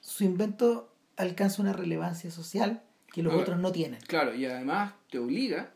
[0.02, 4.00] su invento alcanza una relevancia social que los Ahora, otros no tienen.
[4.08, 5.71] Claro, y además te obliga.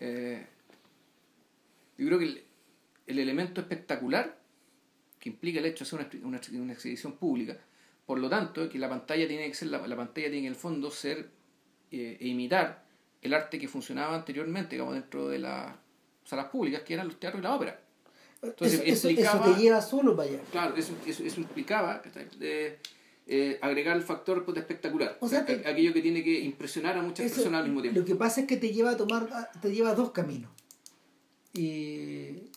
[0.00, 0.46] eh,
[1.98, 2.44] yo creo que el,
[3.06, 4.38] el elemento espectacular
[5.18, 7.56] que implica el hecho de hacer una, una, una exhibición pública,
[8.06, 10.52] por lo tanto, que la pantalla tiene que ser, la, la pantalla tiene que en
[10.52, 11.30] el fondo ser
[11.90, 12.85] eh, e imitar
[13.26, 15.74] el arte que funcionaba anteriormente, digamos, dentro de las
[16.24, 17.80] salas públicas, que eran los teatros y la ópera.
[18.42, 20.40] Entonces, eso, eso- te lleva solo para allá.
[20.52, 22.02] Claro, eso, eso, eso implicaba
[23.28, 25.16] eh, agregar el factor pues, de espectacular.
[25.20, 27.98] O sea, aquello que tiene que impresionar a muchas personas al mismo tiempo.
[28.00, 30.50] Lo que pasa es que te lleva a tomar, te lleva a dos caminos.
[31.52, 32.50] Y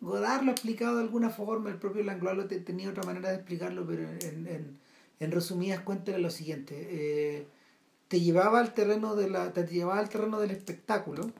[0.00, 3.30] Godard lo ha explicado de alguna forma, el propio Langlois lo te- tenía otra manera
[3.30, 4.78] de explicarlo, pero en, en,
[5.18, 6.74] en resumidas cuentas era lo siguiente.
[6.90, 7.46] eh,
[8.10, 11.30] te llevaba al terreno de la, te llevaba al terreno del espectáculo,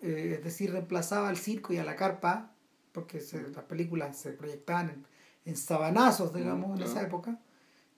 [0.00, 2.54] eh, es decir, reemplazaba al circo y a la carpa,
[2.92, 5.04] porque se- las películas se proyectaban en,
[5.44, 6.90] en sabanazos, digamos, en claro.
[6.90, 7.38] esa época,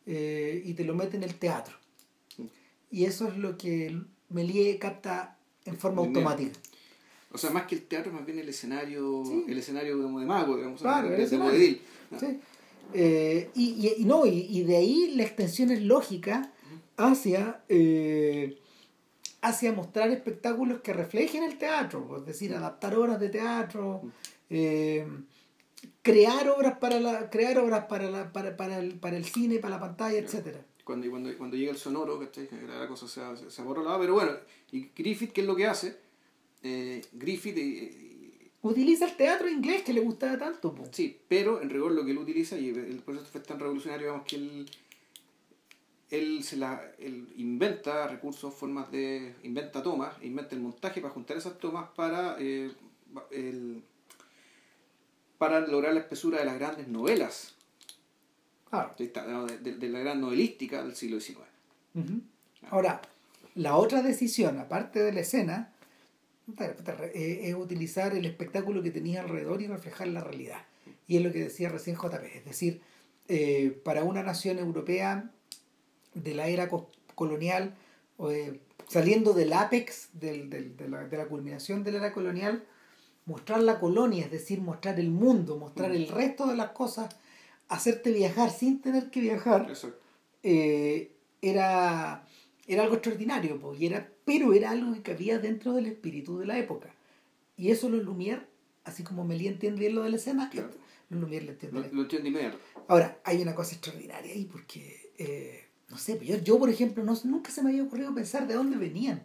[0.07, 1.77] eh, y te lo mete en el teatro.
[2.91, 3.97] Y eso es lo que
[4.31, 6.59] Melie capta en forma automática.
[7.31, 9.45] O sea, más que el teatro, más bien el escenario, Sí.
[9.47, 11.81] el escenario como de mago, digamos, Claro, de, el de vodevil.
[12.19, 12.41] ¿sí?
[12.95, 16.53] Eh, y, y, y no, y, y de ahí la extensión es lógica
[16.97, 18.59] hacia, eh,
[19.41, 24.03] hacia mostrar espectáculos que reflejen el teatro, pues, es decir, adaptar obras de teatro,
[24.51, 25.07] eh,
[26.03, 29.77] crear obras para la, crear obras para la, para, para el, para el cine, para
[29.77, 30.65] la pantalla, etcétera.
[30.85, 32.49] Cuando, cuando, cuando llega el sonoro, ¿cachai?
[32.67, 34.33] La cosa se, se, se borra la pero bueno,
[34.73, 35.97] y Griffith, ¿qué es lo que hace?
[36.63, 38.13] Eh, Griffith, eh,
[38.65, 40.73] Utiliza el teatro inglés que le gustaba tanto.
[40.73, 40.91] pues.
[40.93, 44.27] sí, pero en rigor lo que él utiliza, y el proceso fue tan revolucionario, digamos,
[44.27, 44.71] que él,
[46.13, 49.35] él, se la, él inventa recursos, formas de.
[49.43, 52.37] inventa tomas, inventa el montaje para juntar esas tomas para.
[52.39, 52.71] eh,
[53.31, 53.83] el-
[55.39, 57.57] para lograr la espesura de las grandes novelas,
[58.71, 58.95] Claro.
[58.97, 61.41] de, la gran novelística del siglo XIX.
[61.95, 62.21] Ujú.
[62.71, 63.03] Ahora,
[63.57, 65.73] la otra decisión, aparte de la escena,
[66.59, 70.65] eh, es utilizar el espectáculo que tenía alrededor y reflejar la realidad.
[71.09, 72.25] Y es lo que decía recién JP.
[72.39, 72.81] Es decir,
[73.29, 75.29] eh, para una nación europea
[76.15, 77.75] de la era co- colonial,
[78.17, 82.13] o de- saliendo del apex, del- del- de, la, de la culminación de la era
[82.13, 82.65] colonial,
[83.27, 85.95] mostrar la colonia, es decir, mostrar el mundo, mostrar Mm.
[85.95, 87.15] el resto de las cosas,
[87.69, 89.67] hacerte viajar sin tener que viajar,
[90.43, 92.27] eh, era,
[92.67, 96.59] era algo extraordinario, y era, pero era algo que cabía dentro del espíritu de la
[96.59, 96.95] época.
[97.57, 98.43] Y eso los Lumière,
[98.85, 100.71] así como Melí entiende bien lo de la escena, Claro.
[101.11, 101.91] los Lumière lo entienden.
[101.93, 102.59] Lo, inmediato.
[102.89, 105.62] Ahora, hay una cosa extraordinaria ahí, porque, eh,
[105.93, 108.77] no sé, yo, yo por ejemplo, no, nunca se me había ocurrido pensar de dónde
[108.79, 109.23] venían.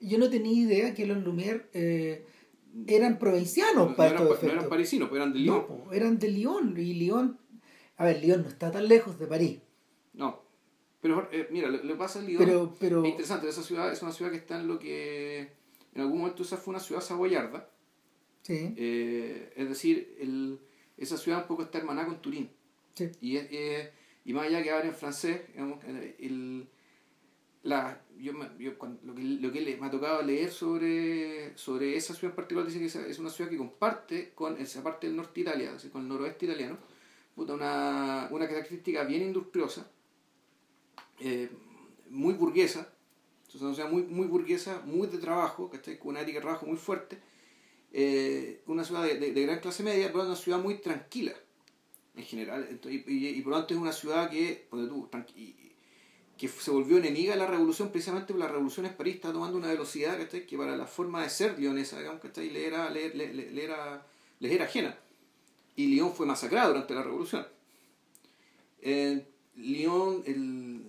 [0.00, 2.24] Yo no tenía idea que los Lumière eh,
[2.86, 5.56] eran provincianos No, para no eran, no eran parisinos, pero eran de Lyon.
[5.58, 7.38] No, po, eran de Lyon, y Lyon,
[7.98, 9.60] a ver, Lyon no está tan lejos de París,
[10.14, 10.44] No.
[11.02, 13.48] Pero eh, mira, que pasa en Lyon pero, pero es interesante.
[13.48, 15.52] Esa ciudad es una ciudad que está en lo que
[15.94, 17.68] en algún momento esa fue una ciudad saboyarda.
[18.42, 20.58] sí, Eh, es decir, el,
[20.96, 22.50] esa ciudad un poco está hermanada con Turín.
[22.94, 23.10] sí.
[23.20, 23.92] Y, es- eh,
[24.26, 26.68] y más allá que habla en francés, digamos, el,
[27.62, 28.72] la, yo, yo
[29.04, 32.80] lo, que, lo que me ha tocado leer sobre, sobre esa ciudad en particular, dice
[33.02, 36.08] que es una ciudad que comparte con esa parte del norte de Italia, con el
[36.08, 36.76] noroeste italiano,
[37.36, 39.90] una, una característica bien industriosa,
[41.20, 41.48] eh,
[42.10, 42.92] muy burguesa,
[43.48, 45.98] sea, una ciudad muy, muy burguesa, muy de trabajo, ¿cachai?
[45.98, 47.18] con una ética de trabajo muy fuerte,
[47.92, 51.32] eh, una ciudad de, de- de gran clase media, pero una ciudad muy tranquila
[52.16, 52.66] en general.
[52.70, 55.54] Entonces, y, y- y por lo tanto es una ciudad que, tú, y-
[56.38, 59.68] que se volvió enemiga de la revolución precisamente porque la revolución París está tomando una
[59.68, 60.46] velocidad ¿cachai?
[60.46, 62.50] que para la forma de ser leonesa digamos, ¿cachai?
[62.50, 64.06] Le, era, le, le- le- le era,
[64.40, 64.98] les era ajena.
[65.76, 67.46] Y Lyon fue masacrado durante la revolución.
[68.82, 69.26] Eh,
[69.56, 70.82] Lyon, el,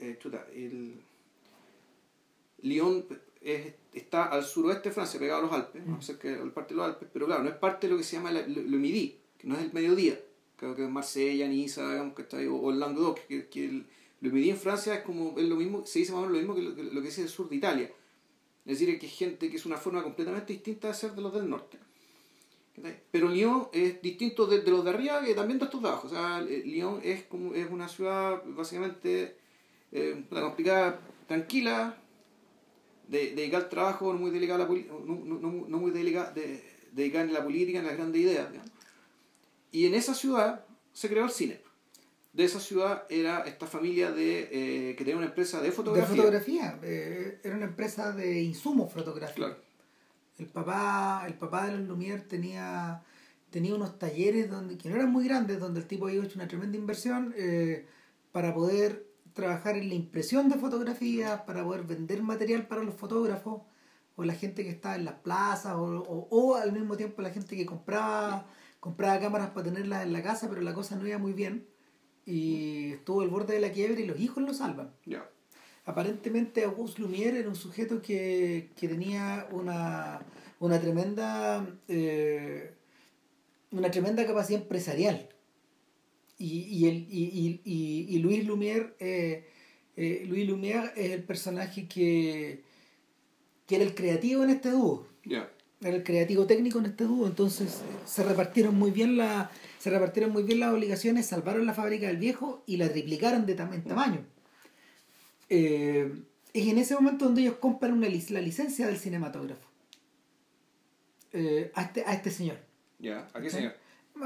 [0.00, 1.00] eh, chuta, el
[2.62, 3.04] Lyon
[3.40, 6.02] es- está al suroeste de Francia, pegado a los Alpes, ¿no?
[6.02, 8.04] cerca de la parte de los Alpes, pero claro, no es parte de lo que
[8.04, 10.20] se llama la- le, le Midi, que no es el mediodía,
[10.56, 13.82] creo que es Marsella, Niza, digamos, que está ahí, o, o Languedoc, que, que
[14.20, 16.38] le Midi en Francia es como es lo mismo, se dice más o menos lo
[16.38, 17.90] mismo que lo, que lo que dice el sur de Italia.
[18.64, 21.32] Es decir, que es gente que es una forma completamente distinta de ser de los
[21.32, 21.78] del norte.
[23.10, 26.08] Pero Lyon es distinto de, de los de arriba y también de estos de abajo.
[26.08, 29.36] O sea, eh, Lyon es como es una ciudad básicamente
[29.92, 31.96] Eh, complicada, tranquila,
[33.08, 36.32] de, dedicada al trabajo, no muy dedicada a la poli- no, no- no- muy dedicada,
[36.32, 36.60] de,
[36.92, 38.50] dedicada en la política, en las grandes ideas.
[38.50, 38.72] digamos.
[39.76, 41.60] Y en esa ciudad se creó el cine.
[42.32, 46.14] De esa ciudad era esta familia de eh, que tenía una empresa de fotografía.
[46.14, 46.78] De fotografía.
[46.82, 49.36] eh, era una empresa de insumos fotográficos.
[49.50, 49.62] Claro.
[50.38, 53.02] El papá, el papá de los Lumière tenía,
[53.50, 56.48] tenía unos talleres donde, que no eran muy grandes, donde el tipo había hecho una
[56.48, 57.86] tremenda inversión eh,
[58.32, 63.60] para poder trabajar en la impresión de fotografías, para poder vender material para los fotógrafos,
[64.14, 67.28] o la gente que estaba en las plazas, o, o, o al mismo tiempo la
[67.28, 68.46] gente que compraba,
[68.80, 71.66] compraba cámaras para tenerlas en la casa, pero la cosa no iba muy bien.
[72.24, 74.92] Y estuvo al borde de la quiebra y los hijos lo salvan.
[75.04, 75.28] Ya.
[75.84, 80.20] Aparentemente Auguste Lumière era un sujeto que, que tenía una,
[80.58, 82.74] una tremenda eh,
[83.70, 85.28] una tremenda capacidad empresarial.
[86.38, 89.48] Y, y, el, y, y, y, Louis Lumière eh,
[89.96, 92.62] eh, Louis Lumière es el personaje que,
[93.66, 95.06] que era el creativo en este dúo.
[95.82, 99.90] Era el creativo técnico en este dúo, entonces eh, se repartieron muy bien la, se
[99.90, 103.74] repartieron muy bien las obligaciones, salvaron la fábrica del viejo y la triplicaron de tam-
[103.74, 104.20] en tamaño.
[105.48, 106.12] Eh,
[106.54, 109.68] es en ese momento donde ellos compran una, lic- la licencia del cinematógrafo
[111.32, 112.58] eh, a, este, a este señor.
[112.98, 113.28] Ya.
[113.34, 113.74] ¿A qué señor?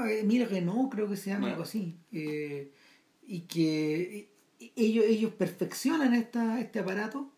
[0.07, 1.97] Eh, Emile Renault creo que se llama algo así.
[2.13, 2.71] Eh,
[3.27, 4.29] y que
[4.77, 7.29] ellos, ellos perfeccionan esta, este aparato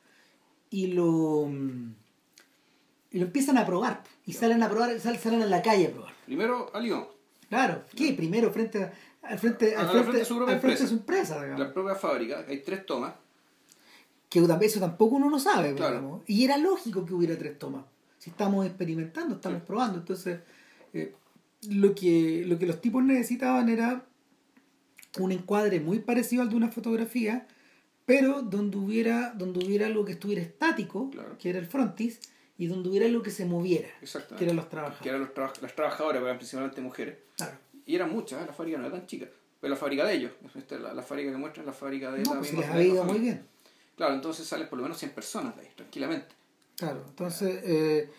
[0.69, 1.93] y lo, mm,
[3.13, 4.03] y lo empiezan a probar.
[4.25, 6.13] Y salen a probar, sal- salen a la calle a probar.
[6.25, 7.05] Primero a Lyon.
[7.47, 8.11] Claro, ¿qué?
[8.13, 10.87] Primero frente a- al frente, al frente, frente de su propia al frente de empresa.
[10.87, 11.59] su empresa, digamos.
[11.59, 13.13] La propia fábrica, hay tres tomas.
[14.29, 16.23] Que eso tampoco uno lo sabe, Claro.
[16.25, 17.85] Y era lógico que hubiera tres tomas.
[18.17, 19.63] Si estamos experimentando, estamos Sí.
[19.67, 19.99] probando.
[19.99, 20.39] Entonces,
[20.93, 21.13] eh,
[21.69, 24.03] lo, que, lo que los tipos necesitaban era
[25.19, 27.47] un encuadre muy parecido al de una fotografía,
[28.05, 31.37] pero donde hubiera, donde hubiera algo que estuviera estático, Claro.
[31.37, 32.19] que era el frontis,
[32.63, 33.89] y donde hubiera algo que se moviera,
[34.37, 35.05] que eran los Que trabajadores.
[35.07, 37.17] eran los traba- las trabajadoras, eran principalmente mujeres.
[37.35, 37.57] Claro.
[37.85, 38.45] Y eran muchas, ¿eh?
[38.47, 39.27] la fábrica no era tan chica.
[39.59, 40.31] Pero la fábrica de ellos.
[40.55, 42.75] Esta es la, la fábrica que muestran, la fábrica de No, la pues misma les
[42.75, 43.45] había ido muy bien.
[43.97, 46.33] Claro, entonces salen por lo menos 100 personas de ahí, tranquilamente.
[46.77, 48.09] Claro, entonces eh,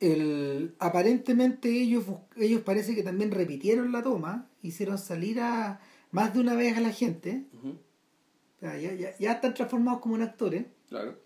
[0.00, 2.04] el, aparentemente ellos
[2.36, 6.80] ellos parece que también repitieron la toma, hicieron salir a más de una vez a
[6.80, 11.18] la gente, Ujú, o sea, ya, ya, ya están transformados como en actores, Claro.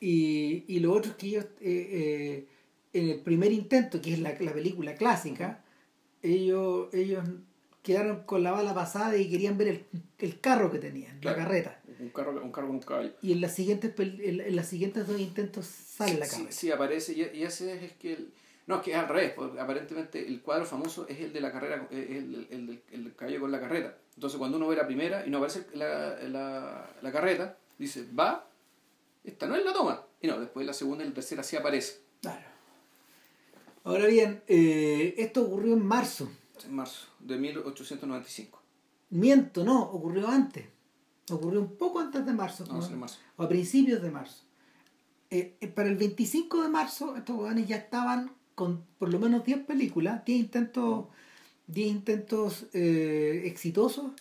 [0.00, 2.46] Y, y lo otro es que ellos eh, eh,
[2.92, 5.64] en el primer intento, que es la, la película clásica,
[6.22, 7.24] ellos, ellos
[7.82, 9.84] quedaron con la bala pasada y querían ver el,
[10.18, 11.38] el carro que tenían, Claro.
[11.38, 11.80] la carreta.
[12.00, 13.12] Un carro, un carro con un caballo.
[13.22, 16.52] Y en las siguientes en, en las siguientes dos intentos sale la sí, carreta.
[16.52, 17.12] sí, aparece.
[17.12, 18.32] Y, y ese es que el.
[18.66, 19.32] No, es que es al revés.
[19.36, 23.14] porque aparentemente el cuadro famoso es el de la carrera, es el, el, el, el
[23.14, 23.98] caballo con la carreta.
[24.14, 28.48] Entonces cuando uno ve la primera y no aparece la, la, la carreta, dice, va,
[29.24, 30.02] esta no es la toma.
[30.20, 32.00] Y no, después la segunda y la tercera sí aparece.
[32.20, 32.54] Claro.
[33.84, 36.30] Ahora bien, eh, esto ocurrió en marzo.
[36.64, 38.62] En marzo de 1895.
[39.10, 40.66] Miento, no, ocurrió antes.
[41.30, 42.64] Ocurrió un poco antes de marzo.
[42.66, 43.18] No, en marzo.
[43.36, 44.44] O a principios de marzo.
[45.30, 49.44] Eh, eh, para el 25 de marzo, estos jóvenes ya estaban con por lo menos
[49.44, 51.06] 10 películas, 10 intentos,
[51.66, 54.12] 10 intentos exitosos,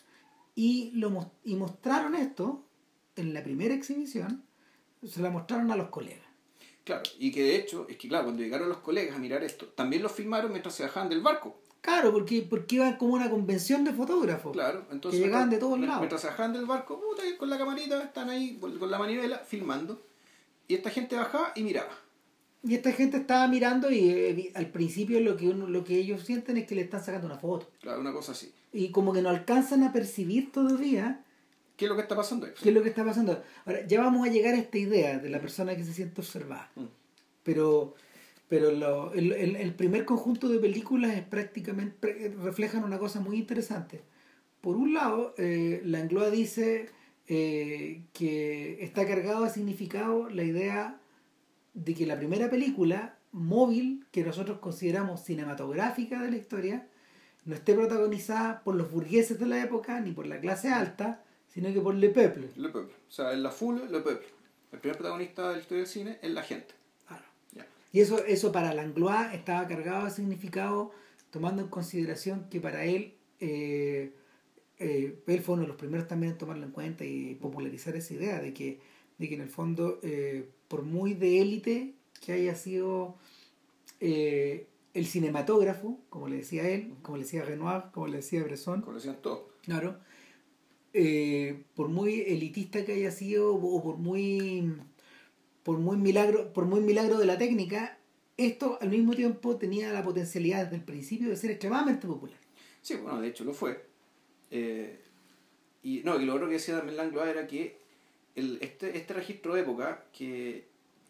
[0.55, 2.65] y, lo, y mostraron esto
[3.15, 4.43] en la primera exhibición,
[5.07, 6.21] se la mostraron a los colegas.
[6.83, 9.67] Claro, y que de hecho, es que claro, cuando llegaron los colegas a mirar esto,
[9.67, 11.57] también lo filmaron mientras se bajaban del barco.
[11.81, 14.53] Claro, porque, porque iban como una convención de fotógrafos.
[14.53, 15.19] Claro, entonces.
[15.19, 15.99] Que llegaban de todos lados.
[15.99, 20.01] Mientras se bajaban del barco, puta, con la camarita, están ahí con la manivela filmando.
[20.67, 21.91] Y esta gente bajaba y miraba.
[22.65, 25.97] Y esta gente estaba mirando y eh, vi- al principio lo que uno, lo que
[25.97, 27.69] ellos sienten es que le están sacando una foto.
[27.81, 28.53] Claro, una cosa así.
[28.71, 31.22] Y como que no alcanzan a percibir todavía
[31.75, 32.53] ¿Qué es lo que está pasando ahí?
[32.61, 33.41] qué es lo que está pasando.
[33.65, 36.69] Ahora, ya vamos a llegar a esta idea de la persona que se siente observada.
[36.75, 36.83] Mm.
[37.43, 37.95] Pero,
[38.47, 43.37] pero lo- el, el- el primer conjunto de películas es prácticamente reflejan una cosa muy
[43.37, 44.01] interesante.
[44.61, 46.89] Por un lado, eh, Langlois dice
[47.27, 50.99] eh, que está cargado de significado la idea
[51.73, 56.87] de que la primera película móvil que nosotros consideramos cinematográfica de la historia
[57.45, 61.23] no esté protagonizada por los burgueses de la época ni por la clase alta,
[61.53, 62.49] sino que por Le Peuple.
[62.55, 62.95] Le Peuple.
[63.07, 64.27] O sea, en la full, Le Peuple.
[64.71, 66.73] El primer protagonista de la historia del cine es la gente.
[67.07, 67.23] Claro.
[67.91, 70.91] Y eso, eso para Langlois estaba cargado de significado,
[71.29, 74.13] tomando en consideración que para él, eh,
[74.79, 78.15] eh, él fue uno de los primeros también en tomarlo en cuenta y popularizar esa
[78.15, 78.79] idea de que,
[79.19, 81.93] de que en el fondo, eh, por muy de élite
[82.25, 83.17] que haya sido
[83.99, 88.93] el cinematógrafo, como le decía él, como le decía Renoir, como le decía Bresson, Como
[88.93, 89.43] lo decían todos.
[89.61, 89.97] Claro.
[90.93, 94.73] Eh, por muy elitista que haya sido o por muy
[95.63, 97.97] por muy milagro por muy milagro de la técnica
[98.37, 102.37] esto al mismo tiempo tenía la potencialidad desde el principio de ser extremadamente popular
[102.81, 103.81] Sí, bueno, de hecho lo fue.
[104.51, 104.99] Eh,
[105.83, 107.77] y no, y lo otro que decía también Langlois era que
[108.35, 110.65] el, este, este registro de época, que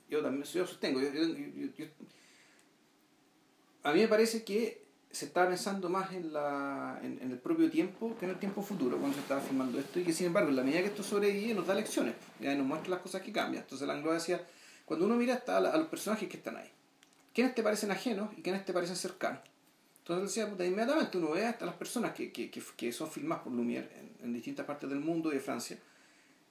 [0.07, 1.86] yo también yo sostengo, yo- yo- yo-
[3.81, 4.82] a mí me parece que
[5.14, 8.61] se estaba pensando más en, la, en, en el propio tiempo que en el tiempo
[8.64, 11.03] futuro cuando se estaba filmando esto y que sin embargo en la medida que esto
[11.03, 14.45] sobrevive nos da lecciones ya nos muestra las cosas que cambian entonces Langlois decía
[14.86, 16.70] cuando uno mira hasta a, los personajes que están ahí
[17.34, 19.41] ¿quiénes te parecen ajenos y quiénes te parecen cercanos?
[19.99, 23.53] Entonces decía, puta, inmediatamente uno ve hasta las personas que, que, que, son filmadas por
[23.53, 25.80] Lumière en, en distintas partes del mundo y de Francia.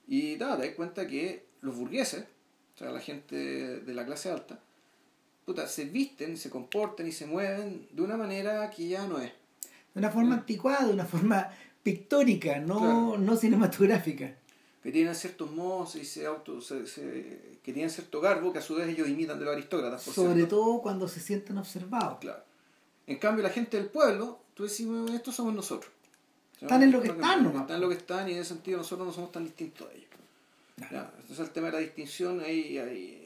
[0.09, 2.25] Y nada, te das cuenta que los burgueses,
[2.75, 3.37] o sea, la gente
[3.81, 4.59] de la clase alta,
[5.45, 9.33] puta, se visten, se comportan y se mueven de una manera que ya no es.
[9.95, 10.39] de una forma Mm.
[10.41, 11.51] anticuada de una forma
[11.83, 13.19] pictórica no Claro.
[13.19, 14.35] no cinematográfica
[14.83, 18.63] Que tienen ciertos modos y se auto, se, se- que tienen cierto garbo que a
[18.63, 20.03] su vez ellos imitan de los aristócratas.
[20.05, 20.57] Por sobre cierto.
[20.57, 22.43] todo cuando se sienten observados Claro.
[23.07, 25.93] En cambio, la gente del pueblo, tú "Bueno, estos somos nosotros.
[26.61, 27.63] Están en lo que están nomás.
[27.63, 29.93] Están en lo que están y en ese sentido nosotros no somos tan distintos a
[29.93, 30.09] ellos.
[30.91, 33.22] Ya, Entonces el tema de la distinción, ahí, ahí,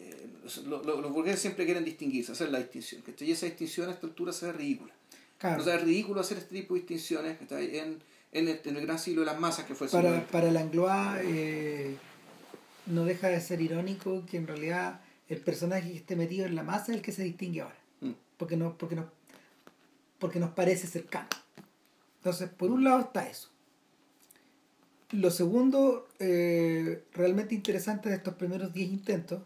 [0.66, 3.02] lo- lo- los burgueses siempre quieren distinguirse, hacer la distinción.
[3.02, 3.28] ¿cachai?
[3.28, 4.92] Y esa distinción a esta altura se ve ridícula.
[5.38, 5.60] Claro.
[5.60, 7.76] O sea, es ridículo hacer este tipo de distinciones ¿cachai?
[7.78, 7.98] en,
[8.32, 10.50] en, el, en el gran siglo de las masas que fue el siglo para, para
[10.50, 11.96] Langlois eh,
[12.86, 16.62] no deja de ser irónico que en realidad el personaje que esté metido en la
[16.62, 18.12] masa es el que se distingue ahora Mm.
[18.36, 19.10] porque no porque no
[20.18, 21.28] porque nos parece cercano
[22.18, 23.48] entonces por un lado está eso
[25.12, 29.40] lo segundo eh, realmente interesante de estos primeros 10 intentos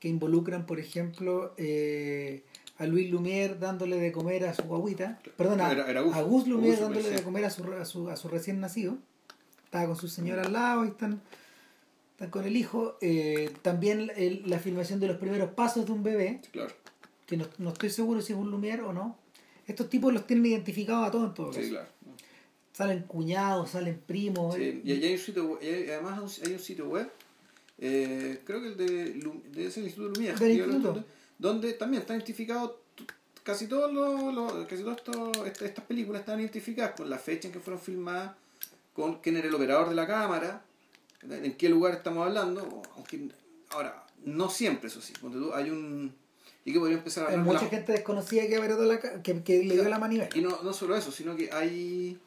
[0.00, 2.42] que involucran por ejemplo eh,
[2.78, 6.46] a Luis Lumière dándole de comer a su guaguita perdón a, Era- era a Gus
[6.46, 8.98] Lumière Gus, dándole de comer a su, a su, a su recién nacido
[9.64, 11.20] estaba con su señora al lado y están,
[12.12, 16.02] están con el hijo Eh, también el- la filmación de los primeros pasos de un
[16.02, 16.72] bebé Claro.
[17.26, 19.16] que no, no estoy seguro si es un Lumière o no.
[19.66, 21.60] Estos tipos los tienen identificados a todos en todo caso.
[21.62, 21.88] Sí, claro.
[22.72, 24.54] Salen cuñados, salen primos.
[24.54, 27.10] Sí, eh, y allá hay un sitio además hay un sitio web,
[27.78, 30.20] eh, creo que el de, el Instituto lo
[30.72, 31.04] instituto.
[31.38, 32.80] donde también está identificado
[33.42, 37.48] casi todos los, los- casi todas esto- est- estas películas están identificadas con la fecha
[37.48, 38.32] en que fueron filmadas,
[38.94, 40.62] con quién era el operador de la cámara,
[41.22, 43.28] en qué lugar estamos hablando, aunque
[43.70, 46.12] ahora no siempre eso sí, ponte tú, hay un
[46.64, 49.62] y que podría empezar a hablar mucha la- gente desconocida que, apretó la que, que
[49.62, 50.30] le dio la manivela.
[50.34, 52.18] y no, no solo eso, sino que hay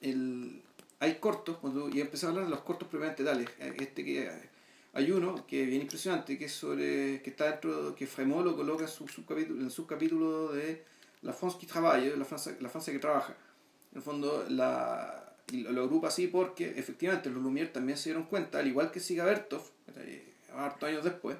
[0.00, 0.62] el,
[0.98, 3.48] hay cortos, cuando, y empecé a hablar de los cortos previamente tales.
[3.78, 4.30] Este que
[4.92, 8.56] hay uno que es bien impresionante, que es sobre, que está dentro, que Fremont lo
[8.56, 10.84] coloca en su subcapítulo, en el subcapítulo de
[11.22, 13.34] La France qui travaille, la Francia, la Francia que trabaja.
[13.92, 18.58] En el fondo la, lo, agrupa así porque efectivamente los Lumière también se dieron cuenta,
[18.58, 19.62] al igual que Siga Bertov,
[20.54, 21.36] hartos años después,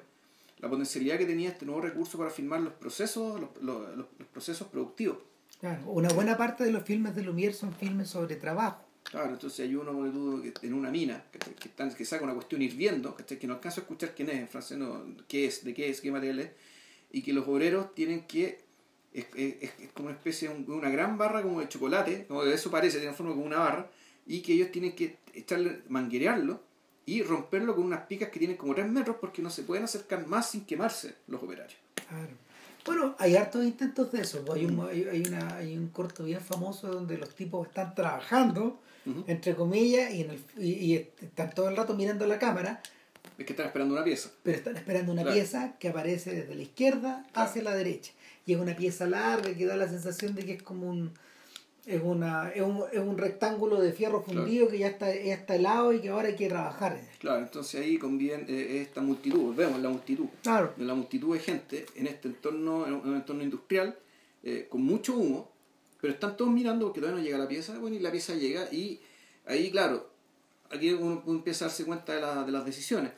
[0.59, 4.67] la potencialidad que tenía este nuevo recurso para filmar los procesos, los, los- los procesos
[4.67, 5.17] productivos.
[5.59, 8.83] Claro, una buena parte de los filmes de Lumière son filmes sobre trabajo.
[9.03, 11.25] Claro, entonces hay uno que en una mina
[11.59, 14.47] que, están, que saca una cuestión hirviendo, que no alcanzo a escuchar quién es en
[14.47, 16.51] francés, no, qué es, de qué es, qué material es,
[17.11, 18.63] y que los obreros tienen que,
[19.13, 22.43] es, es- es- como una especie de un- una gran barra como de chocolate, como
[22.43, 23.89] que eso parece, tiene forma como una barra,
[24.25, 26.61] y que ellos tienen que echarle, manguerearlo
[27.05, 30.25] y romperlo con unas picas que tienen como 3 metros porque no se pueden acercar
[30.27, 31.79] más sin quemarse los operarios.
[32.07, 32.29] Claro.
[32.85, 34.45] Bueno, hay hartos intentos de eso.
[34.45, 37.93] pues, Hay un, hay, hay una, hay un corto bien famoso donde los tipos están
[37.93, 38.81] trabajando,
[39.27, 42.81] Entre comillas, y, en el, y, y están todo el rato mirando la cámara,
[43.37, 44.29] Es que están esperando una pieza.
[44.43, 45.35] pero están esperando una Claro.
[45.35, 47.49] pieza que aparece desde la izquierda Claro.
[47.49, 48.11] hacia la derecha.
[48.45, 51.11] Y es una pieza larga que da la sensación de que es como un
[51.87, 55.55] es una es un, es un rectángulo de fierro fundido que ya está, ya está
[55.55, 56.99] helado y que ahora hay que trabajar.
[57.17, 60.27] Claro, entonces ahí conviene eh, esta multitud, vemos la multitud.
[60.43, 60.73] Claro.
[60.77, 63.97] la multitud de gente en este entorno, en un, en un entorno industrial,
[64.43, 65.50] eh, con mucho humo,
[66.01, 68.63] pero están todos mirando porque todavía no llega la pieza, bueno, y la pieza llega,
[68.73, 68.99] y
[69.45, 70.09] ahí, claro,
[70.71, 73.11] aquí uno empieza a darse cuenta de, la- de las decisiones.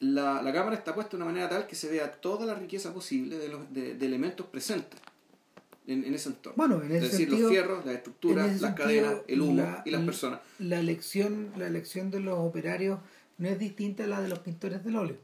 [0.00, 2.92] La, la cámara está puesta de una manera tal que se vea toda la riqueza
[2.92, 4.98] posible de, los, de, de elementos presentes
[5.86, 6.56] en, en ese entorno.
[6.56, 9.82] Bueno, en ese es decir, sentido- los fierros, las estructuras, las cadenas, el humo la-
[9.86, 10.40] y las la- personas.
[10.58, 12.98] La elección, la elección de los operarios
[13.38, 15.16] no es distinta a la de los pintores del óleo.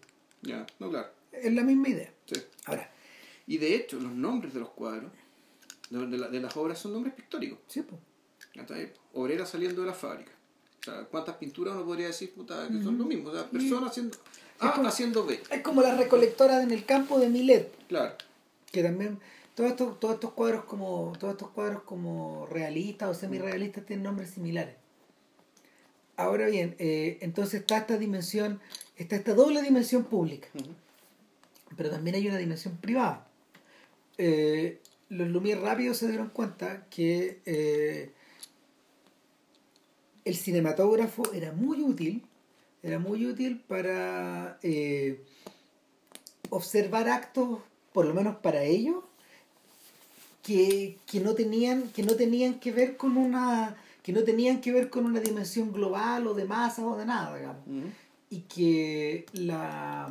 [0.43, 1.09] Ya, no, claro.
[1.33, 2.13] Es la misma idea.
[2.27, 2.41] Sí.
[2.67, 2.89] Ahora,
[3.49, 5.11] Y de hecho, los nombres de los cuadros,
[5.91, 7.59] de, de la- de las obras, son nombres pictóricos.
[7.67, 8.01] sí, pues.
[9.47, 10.33] saliendo de la fábrica.
[10.81, 13.31] O sea, ¿cuántas pinturas uno podría decir puta, que son lo mismo?
[13.31, 14.17] O sea, personas haciendo
[14.61, 15.41] A como- haciendo B.
[15.51, 18.15] Es como la recolectora en el campo de Milet, Claro.
[18.73, 19.19] que también
[19.55, 24.31] todos estos, todos estos cuadros como todos estos cuadros como realistas o semirealistas tienen nombres
[24.31, 24.77] similares.
[26.17, 28.61] Ahora bien, eh, entonces está esta dimensión,
[28.97, 30.49] está esta doble dimensión pública,
[31.77, 33.27] pero también hay una dimensión privada.
[34.17, 34.81] Eh,
[35.11, 38.13] los Lumière rápido se dieron cuenta que eh,
[40.25, 42.23] el cinematógrafo era muy útil,
[42.83, 45.25] era muy útil para eh,
[46.51, 47.61] observar actos,
[47.93, 49.03] por lo menos para ellos,
[50.43, 54.73] que, que, no tenían, que no tenían que ver con una que no tenían que
[54.73, 57.63] ver con una dimensión global o de masa o de nada, digamos.
[58.31, 60.09] Y que la,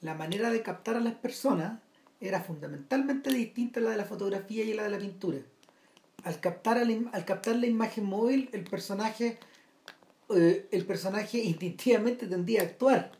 [0.00, 1.78] la manera de captar a las personas
[2.22, 5.38] era fundamentalmente distinta a la de la fotografía y la de la pintura.
[6.22, 9.38] Al captar, al captar la imagen móvil, el personaje,
[10.30, 13.12] eh, el personaje instintivamente tendía a actuar.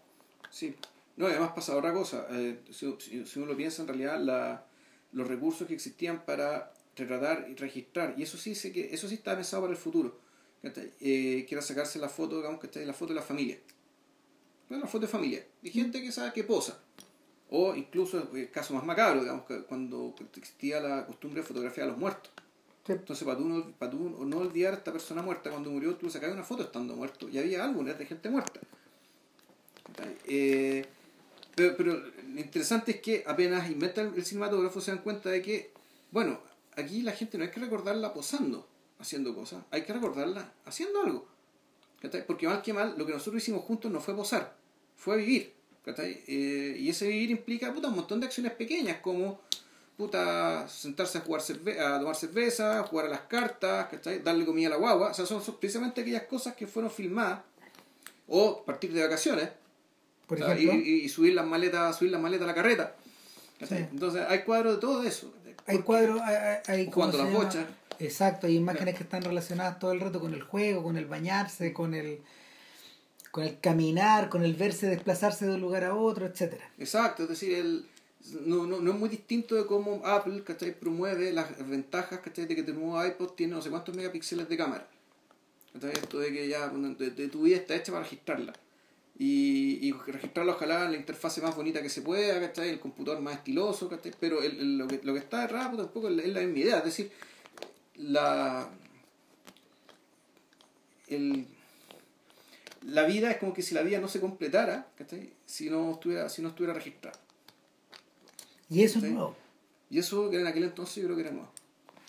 [0.51, 0.77] Sí,
[1.17, 2.27] no, además pasa otra cosa.
[2.31, 2.97] Eh, si,
[3.27, 4.65] si, uno lo piensa, en realidad la,
[5.11, 9.15] los recursos que existían para retratar y registrar, y eso sí sé que eso sí
[9.15, 10.21] está pensado para el futuro,
[10.63, 13.59] eh, que era sacarse la foto, digamos que está la foto de la familia.
[14.69, 15.45] La foto de familia.
[15.63, 16.81] Y gente que sabe que posa.
[17.55, 21.91] O incluso el caso más macabro, digamos, que cuando existía la costumbre de fotografiar a
[21.91, 22.33] los muertos.
[22.89, 26.09] Entonces, para tú, no, para tú no olvidar a esta persona muerta cuando murió, tú
[26.09, 27.29] sacabas una foto estando muerto.
[27.29, 28.59] Y había álbumes de gente muerta.
[30.25, 30.87] Eh,
[31.55, 35.73] pero, pero, lo interesante es que apenas inventan el cinematógrafo se dan cuenta de que,
[36.11, 36.41] bueno,
[36.75, 38.67] aquí la gente no hay que recordarla posando,
[38.99, 41.27] haciendo cosas, hay que recordarla haciendo algo.
[42.27, 44.57] Porque mal que mal, lo que nosotros hicimos juntos no fue posar,
[44.97, 45.62] fue vivir.
[45.85, 49.41] Eh, y ese vivir implica puta, un montón de acciones pequeñas como
[49.97, 51.43] puta, sentarse a jugar
[51.81, 53.89] a tomar cerveza, jugar a las cartas,
[54.25, 55.11] darle comida a la guagua.
[55.11, 57.41] O sea, son, precisamente aquellas cosas que fueron filmadas.
[58.29, 59.51] O partir de vacaciones.
[60.27, 60.73] Por ejemplo.
[60.73, 62.97] Y, subir las maletas, subir las maletas a la carreta.
[63.61, 65.33] Entonces hay cuadros de todo eso.
[65.67, 66.21] Hay cuadros,
[66.67, 67.67] hay, cuando las bochas.
[67.99, 71.73] Exacto, hay imágenes que están relacionadas todo el rato con el juego, con el bañarse,
[71.73, 72.21] con el
[73.33, 76.71] con el caminar, con el verse desplazarse de un lugar a otro, etcétera.
[76.79, 77.87] Exacto, es decir, el,
[78.45, 80.43] no, no, no es muy distinto de cómo Apple
[80.79, 84.87] promueve las ventajas de que tu nuevo iPod tiene no sé cuántos megapíxeles de cámara.
[85.75, 88.53] Esto de que ya de, tu vida está hecha para registrarla.
[89.19, 93.37] Y, y registrarla ojalá en la interfase más bonita que se pueda, el computador más
[93.37, 96.79] estiloso, pero el, lo, que, lo que está errado tampoco es la misma idea.
[96.79, 97.11] Es decir,
[97.97, 98.69] la,
[101.09, 101.47] el,
[102.85, 104.89] la vida es como que si la vida no se completara,
[105.47, 107.19] Si no estuviera, si no estuviera registrada.
[108.69, 109.37] Y eso es nuevo.
[109.91, 111.51] Y eso que en aquel entonces yo creo que era nuevo.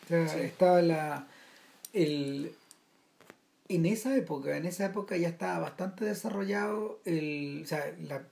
[0.09, 1.27] Estaba la.
[1.91, 2.53] El,
[3.69, 7.61] en esa época, en esa época ya estaba bastante desarrollado el.
[7.63, 8.25] O sea, la,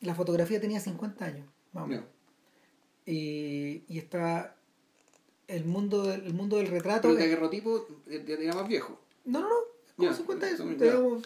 [0.00, 2.00] la fotografía tenía 50 años, vamos.
[3.06, 4.54] Y, y estaba
[5.48, 7.08] el mundo del, el mundo del retrato.
[7.08, 9.00] Pero el aguerrotipo era más viejo.
[9.24, 9.77] No, no, no.
[9.98, 10.64] ¿Cómo se cuenta eso?
[10.64, 11.24] Tenemos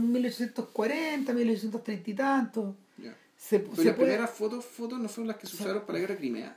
[0.00, 2.76] 1840, 1830 y tanto.
[3.36, 6.16] Se, Pero las primeras fotos, fotos no fueron las que se usaron para la guerra
[6.16, 6.56] Crimea.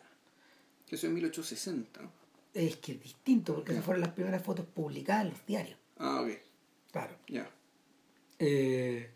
[0.86, 2.01] Que eso es 1860.
[2.53, 5.80] Es que es distinto, porque esas fueron las primeras fotos publicadas en los diarios.
[5.97, 6.30] Ah, ok.
[6.91, 7.16] Claro.
[7.28, 7.49] Ya.
[8.38, 9.09] Eh,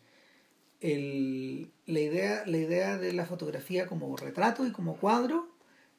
[0.82, 5.47] el, la, idea, la idea de la fotografía como retrato y como cuadro,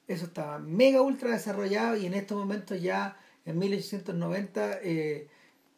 [0.09, 5.28] eso estaba mega ultra desarrollado y en estos momentos ya, en 1890, eh,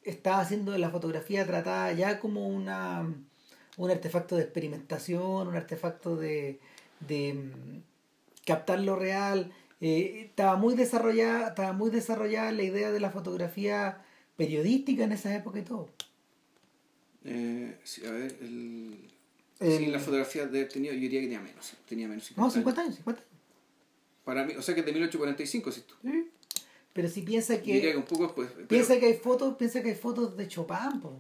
[0.05, 3.07] estaba haciendo la fotografía tratada ya como una,
[3.77, 6.61] un artefacto de experimentación, un artefacto de,
[7.01, 7.83] de mm,
[8.47, 9.53] captar lo real.
[9.81, 14.05] Eh, estaba muy desarrollada, estaba muy desarrollada la idea de la fotografía
[14.37, 15.89] periodística en esa época y todo.
[17.25, 19.09] Eh, sí, a ver, el,
[19.61, 22.81] sí, la fotografía de tenido, yo diría que tenía menos, tenía menos 50 No, 50
[22.81, 23.23] años, 50
[24.25, 25.85] Para mí, o sea que de 1845, ¿sí?
[26.03, 26.31] Sí.
[26.93, 27.97] Pero si piensa que.
[27.97, 28.51] un poco después.
[28.69, 31.19] Piensa que hay fotos, piensa que hay fotos de Chopin, po.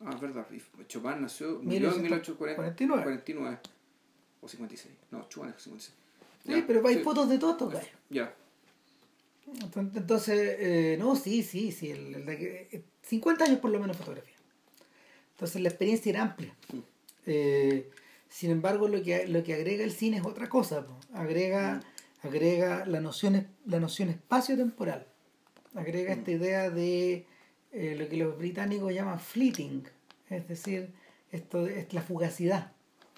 [0.00, 0.46] Ah, es verdad.
[0.88, 2.54] Chopin nació, en 1849.
[3.02, 3.58] 49.
[4.40, 4.94] O 56.
[5.10, 5.92] No, Chopin es 56.
[6.46, 7.80] sí, pero hay fotos de todo esto,
[8.10, 8.34] Ya.
[9.74, 11.90] Entonces, eh, no, sí, sí, sí.
[11.90, 14.34] El, el, 50 años por lo menos fotografía.
[15.34, 16.54] Entonces la experiencia era amplia.
[16.72, 16.78] Mm.
[17.26, 17.90] Eh,
[18.30, 20.86] sin embargo, lo que, lo que agrega el cine es otra cosa.
[20.86, 20.96] Po.
[21.12, 21.74] Agrega.
[21.74, 21.91] Mm
[22.22, 25.06] agrega la noción, la noción espacio-temporal,
[25.74, 27.26] agrega esta idea de
[27.72, 29.84] eh, lo que los británicos llaman fleeting,
[30.30, 30.92] es decir,
[31.30, 32.72] esto es la fugacidad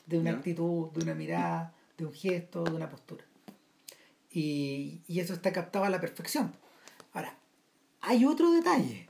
[0.07, 3.25] de una actitud, de una mirada, de un gesto, de una postura.
[4.31, 6.53] Y, y eso está captado a la perfección.
[7.13, 7.39] Ahora,
[8.01, 9.09] hay otro detalle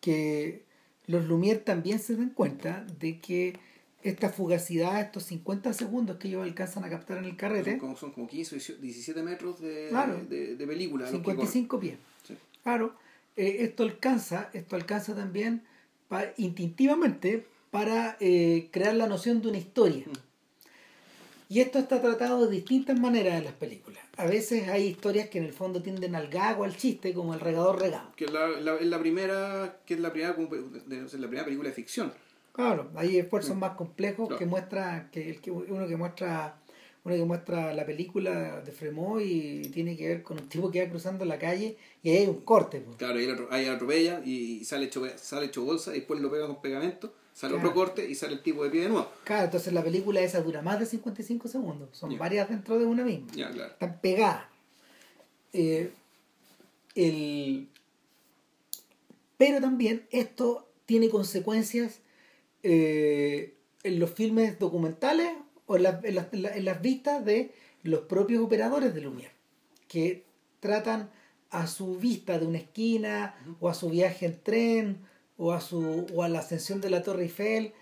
[0.00, 0.66] que
[1.06, 3.58] los Lumière también se dan cuenta de que
[4.02, 7.78] esta fugacidad, estos 50 segundos que ellos alcanzan a captar en el carrete.
[7.98, 9.90] Son como, 15 17 metros de,
[10.56, 11.08] de, película.
[11.10, 11.96] 55 pies.
[12.62, 12.94] Claro.
[13.36, 15.62] eh, esto alcanza, esto alcanza también
[16.08, 20.04] pa- instintivamente para eh, crear la noción de una historia.
[20.06, 20.12] Mm.
[21.50, 24.02] Y esto está tratado de distintas maneras en las películas.
[24.18, 27.32] A veces hay historias que en el fondo tienden al gag o al chiste, como
[27.32, 28.12] el regador regado.
[28.16, 31.44] Que es la, la- la primera, que es la primera, como- de- de- la primera
[31.44, 32.12] película de ficción.
[32.58, 34.36] Claro, hay esfuerzos más complejos Claro.
[34.40, 36.56] que muestra, que, el que uno que muestra
[37.04, 40.82] uno que muestra la película de Fremont y tiene que ver con un tipo que
[40.82, 42.80] va cruzando la calle y ahí hay un corte.
[42.80, 42.96] pues.
[42.96, 46.32] Claro, ahí la, ahí la atropella y, sale, hecho, sale hecho bolsa y después lo
[46.32, 47.68] pega con pegamento, sale Claro.
[47.68, 49.08] otro corte y sale el tipo de pie de nuevo.
[49.22, 51.90] Claro, entonces la película esa dura más de 55 segundos.
[51.92, 53.28] Son varias dentro de una misma.
[53.36, 53.70] Ya, claro.
[53.70, 54.46] Están pegadas.
[55.52, 55.92] Eh,
[56.96, 57.68] el...
[59.36, 62.00] Pero también esto tiene consecuencias
[62.70, 65.30] eh, en los filmes documentales
[65.66, 67.52] o en, las- en las- en las- vistas de
[67.82, 69.32] los propios operadores de Lumière,
[69.88, 70.24] que
[70.60, 71.10] tratan
[71.50, 74.98] a su vista de una esquina o a su viaje en tren
[75.38, 77.72] o a, su, o a la ascensión de la Torre Eiffel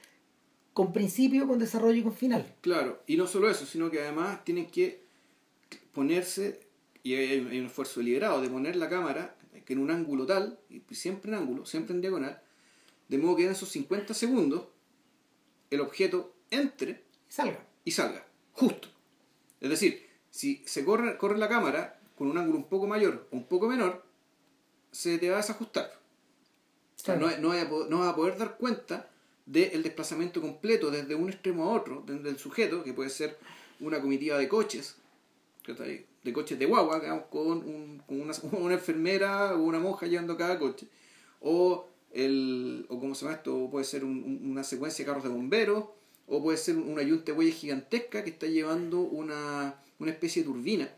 [0.72, 2.54] con principio, con desarrollo y con final.
[2.60, 5.00] Claro, y no solo eso, sino que además tienen que
[5.92, 6.60] ponerse,
[7.02, 9.34] y hay, hay un esfuerzo deliberado de poner la cámara
[9.68, 12.40] en un ángulo tal, y siempre en ángulo, siempre en diagonal,
[13.08, 14.66] de modo que en esos 50 segundos
[15.70, 17.64] el objeto entre Salga.
[17.84, 18.88] y salga, justo.
[19.60, 23.36] Es decir, si se corre, corre la cámara con un ángulo un poco mayor o
[23.36, 24.04] un poco menor,
[24.92, 25.92] se te va a desajustar.
[26.96, 27.36] O sea, Claro.
[27.36, 29.10] no, no, vas a po- no vas a poder dar cuenta
[29.44, 33.38] del desplazamiento completo desde un extremo a otro, desde el sujeto, que puede ser
[33.80, 34.96] una comitiva de coches,
[35.66, 40.36] de coches de guagua, digamos, con, un- con una, una enfermera o una monja llevando
[40.36, 40.86] cada coche,
[41.40, 41.86] o,
[42.24, 43.68] el, o ¿cómo se llama esto?
[43.70, 45.84] Puede ser un- un- una secuencia de carros de bomberos,
[46.26, 50.88] o puede ser una yunta de gigantesca que está llevando una, una especie de turbina.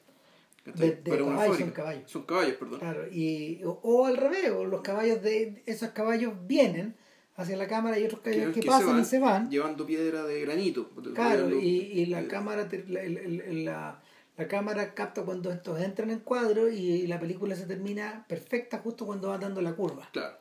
[0.64, 2.10] De- de una caballos, son caballos.
[2.10, 2.78] Son caballos, perdón.
[2.80, 6.94] Claro, y, o, o al revés, o los caballos de esos caballos vienen
[7.36, 9.48] hacia la cámara y otros caballos que, que pasan y se van.
[9.50, 10.90] llevando piedra de granito.
[11.14, 14.02] Claro, y, y la eh, cámara la, la-
[14.36, 19.04] la cámara capta cuando estos entran en cuadro y la película se termina perfecta justo
[19.04, 20.08] cuando va dando la curva.
[20.12, 20.36] Claro.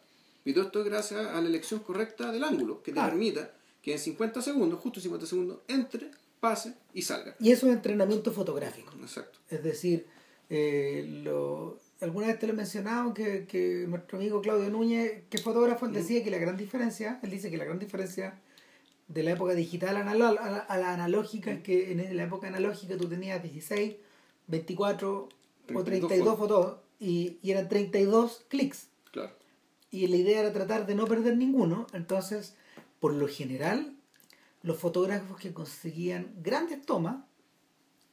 [0.48, 3.92] Y todo esto es gracias a la elección correcta del ángulo, que te permita que
[3.92, 7.36] en 50 segundos, justo 50 segundos, entre, pase y salga.
[7.42, 8.94] Y eso es entrenamiento fotográfico.
[9.02, 9.40] Exacto.
[9.50, 10.06] Es decir,
[10.50, 15.36] eh, lo, alguna vez te lo he mencionado que, que nuestro amigo Claudio Núñez, que
[15.36, 18.40] es fotógrafo, él decía que la gran diferencia, él dice que la gran diferencia
[19.10, 22.96] de la época digital a la, a la analógica es que en la época analógica
[22.96, 23.98] tú tenías 16,
[24.48, 25.28] 24
[25.74, 28.88] o 32 32 fotos y, y eran 32 clics.
[29.92, 31.88] Y la idea era tratar de no perder ninguno.
[31.94, 32.56] Entonces,
[33.00, 33.96] por lo general,
[34.64, 37.24] los fotógrafos que conseguían grandes tomas,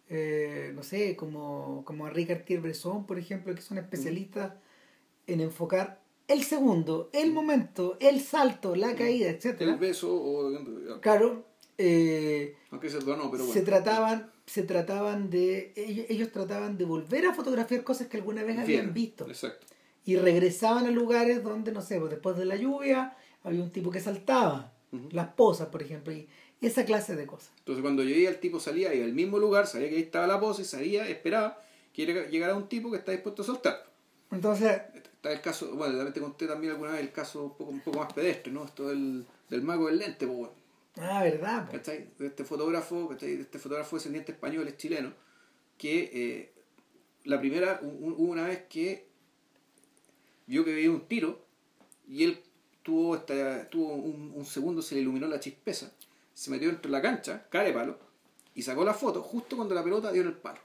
[0.09, 4.53] eh, no sé, como, como Henri Cartier-Bresson, por ejemplo, que son especialistas
[5.27, 11.45] en enfocar el segundo, el momento, el salto, la caída, El etcétera beso, o, Claro,
[11.77, 13.53] eh, aunque se no, pero bueno.
[13.53, 18.43] se trataban se trataban de ellos, ellos trataban de volver a fotografiar cosas que alguna
[18.43, 19.67] vez habían Bien, visto Exacto.
[20.05, 23.91] Y regresaban a lugares donde, no sé, pues después de la lluvia había un tipo
[23.91, 25.09] que saltaba, Ujú.
[25.13, 26.29] las posas, por ejemplo, y
[26.61, 27.51] esa clase de cosas.
[27.59, 30.27] Entonces cuando yo veía el tipo salía iba al mismo lugar, sabía que ahí estaba
[30.27, 31.61] la pose, sabía, esperaba
[31.93, 33.87] que llega- llegara un tipo que está dispuesto a soltar.
[34.31, 37.71] Entonces, Está el caso, bueno, también te conté también alguna vez el caso un poco,
[37.71, 38.65] un poco más pedestre, ¿no?
[38.65, 40.53] Esto del, del mago del lente, pues bueno.
[40.99, 41.79] ah, verdad, pues.
[41.79, 42.11] ¿cachai?
[42.19, 43.37] De este fotógrafo, ¿cachai?
[43.37, 45.15] De este fotógrafo descendiente español, es chileno,
[45.79, 46.53] que eh,
[47.25, 49.07] la primera, hu- hu- hubo una vez que
[50.47, 51.45] vio que veía un tiro
[52.09, 52.43] y él
[52.83, 55.93] tuvo, esta, tuvo un, un segundo, se le iluminó la chispeza,
[56.35, 57.99] se metió dentro de la cancha, cara de palo,
[58.55, 60.61] y sacó la foto justo cuando la pelota dio en el palo.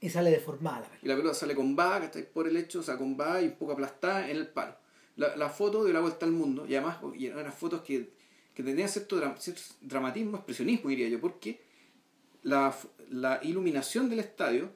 [0.00, 1.00] y sale deformada la película.
[1.02, 2.30] Y la pelota sale con va, ¿cachai?
[2.30, 4.76] Por el hecho, o sea, con va y un poco aplastada en el palo.
[5.16, 8.10] La, la foto dio la vuelta al mundo, y además y eran unas fotos que,
[8.52, 11.60] que tenían cierto, dra- cierto dramatismo, expresionismo, diría yo, porque
[12.42, 12.76] la,
[13.10, 14.70] la iluminación del estadio,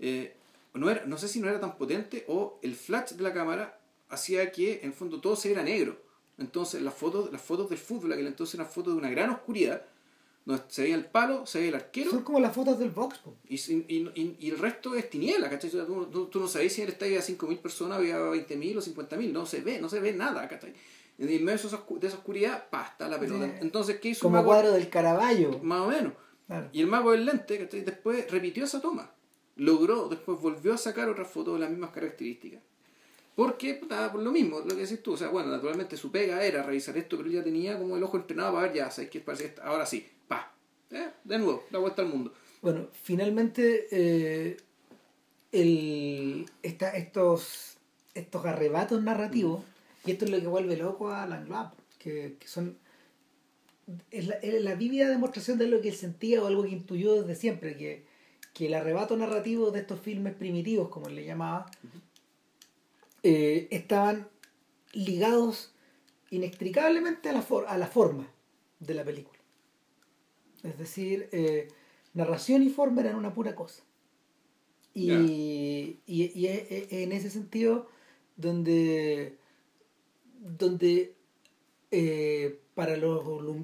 [0.00, 0.34] eh,
[0.76, 3.80] no, era, no sé si no era tan potente, o el flash de la cámara
[4.08, 6.00] hacía que, en el fondo, todo se viera negro.
[6.38, 9.82] Entonces, las fotos, las fotos del fútbol, aquel entonces eran fotos de una gran oscuridad,
[10.44, 13.18] donde se veía el palo, se veía el arquero, Son como las fotos del pues.
[13.48, 13.54] y,
[13.88, 15.70] y, y- y el resto es tiniebla, ¿cachai?
[15.70, 18.80] Tú, tú- tú no sabes si en el estadio había 5.000 personas, había 20.000 o
[18.80, 20.72] 50.000, no se ve, no se ve nada, ¿cachai?
[21.18, 23.58] En el medio de esa, de esa oscuridad, pa, está la pelota.
[23.60, 24.46] Entonces, ¿qué hizo el Como mago?
[24.48, 25.58] cuadro del Caravaggio.
[25.62, 26.12] Más o menos.
[26.46, 26.68] Claro.
[26.72, 27.80] Y el mago del lente, ¿cachai?
[27.80, 29.10] Después repitió esa toma.
[29.56, 32.60] Logró, después volvió a sacar otra foto de las mismas características.
[33.34, 36.42] Porque, puta, por lo mismo, lo que decís tú, o sea, bueno, naturalmente su pega
[36.44, 39.20] era revisar esto, pero ya tenía como el ojo entrenado para ver, ya, ¿sabes qué?
[39.20, 40.52] Parece que ahora sí, pa,
[40.90, 42.32] eh, de nuevo, la vuelta al mundo.
[42.62, 44.56] Bueno, finalmente eh,
[45.52, 47.76] el, esta- estos,
[48.14, 49.62] estos arrebatos narrativos,
[50.06, 52.78] y esto es lo que vuelve loco a Langlois, que, que son
[54.10, 57.20] es la, es la vívida demostración de lo que él sentía o algo que intuyó
[57.22, 58.04] desde siempre, que,
[58.56, 61.66] que el arrebato narrativo de estos filmes primitivos, como él le llamaba,
[63.22, 64.28] eh, estaban
[64.92, 65.74] ligados
[66.30, 68.26] inextricablemente a la, for- a la forma
[68.80, 69.38] de la película.
[70.62, 71.68] Es decir, eh,
[72.14, 73.82] narración y forma eran una pura cosa.
[74.94, 75.18] Y, Ya.
[75.20, 77.88] y, y es- es en ese sentido
[78.36, 79.36] donde,
[80.40, 81.14] donde
[81.90, 83.22] eh, para, los,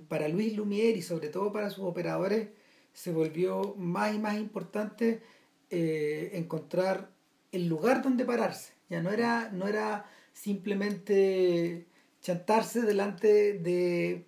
[0.08, 2.48] para Luis Lumière y sobre todo para sus operadores
[2.92, 5.22] se volvió más y más importante
[5.70, 7.10] eh, encontrar
[7.52, 8.72] el lugar donde pararse.
[8.90, 11.86] Ya no era, no era simplemente
[12.20, 14.24] chantarse delante de,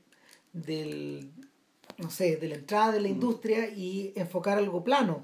[0.53, 1.31] del,
[1.99, 5.23] no sé, de la entrada de la industria y enfocar algo plano.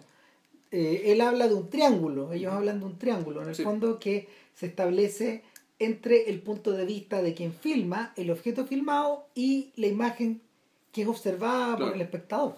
[0.70, 3.64] Eh, él habla de un triángulo, ellos hablan de un triángulo, en el Sí.
[3.64, 5.43] fondo que se establece
[5.78, 10.41] entre el punto de vista de quien filma, el objeto filmado y la imagen
[10.93, 12.57] que es observada por el espectador.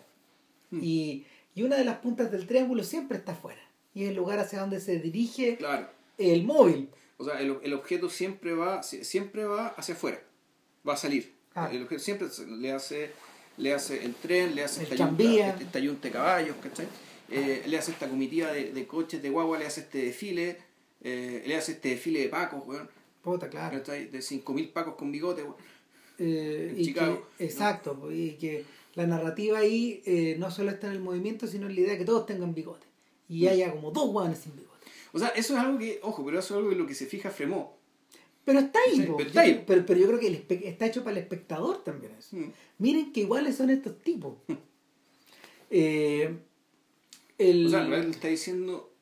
[0.72, 0.80] Mm.
[0.82, 3.60] Y, y una de las puntas del triángulo siempre está afuera.
[3.94, 5.88] Y es el lugar hacia donde se dirige Claro.
[6.18, 6.88] el móvil.
[7.18, 10.20] O sea, el, el objeto siempre va, si- siempre va hacia afuera.
[10.88, 11.32] Va a salir.
[11.54, 11.68] Ah.
[11.70, 13.10] El objeto siempre le hace,
[13.58, 16.86] le hace el tren, le hace El esta yunta de caballos, ¿cachai?
[17.30, 20.56] Eh, le hace esta comitiva de, de coches, de guagua, le hace este desfile,
[21.02, 22.88] eh, le hace este desfile de pacos, weón.
[23.22, 23.78] Puta, claro.
[23.80, 25.56] De 5.000 pacos con bigote, weón.
[26.18, 28.64] Eh, En y Chicago, que- exacto, y que
[28.94, 31.98] la narrativa ahí eh, no solo está en el movimiento, sino en la idea de
[31.98, 32.86] que todos tengan bigote.
[33.28, 33.34] Mm.
[33.34, 34.72] Y haya como dos guanes sin bigote.
[35.12, 37.06] O sea, eso es algo que, ojo, pero eso es algo en lo que se
[37.06, 37.68] fija Fremont.
[38.44, 39.64] Pero está ahí, Sí, pero está ahí.
[39.66, 42.36] Pero, pero yo creo que el está hecho para el espectador también eso.
[42.36, 42.52] Mm.
[42.78, 44.34] Miren que iguales son estos tipos.
[45.74, 46.36] Eh,
[47.38, 48.92] el- O sea, en realidad le está diciendo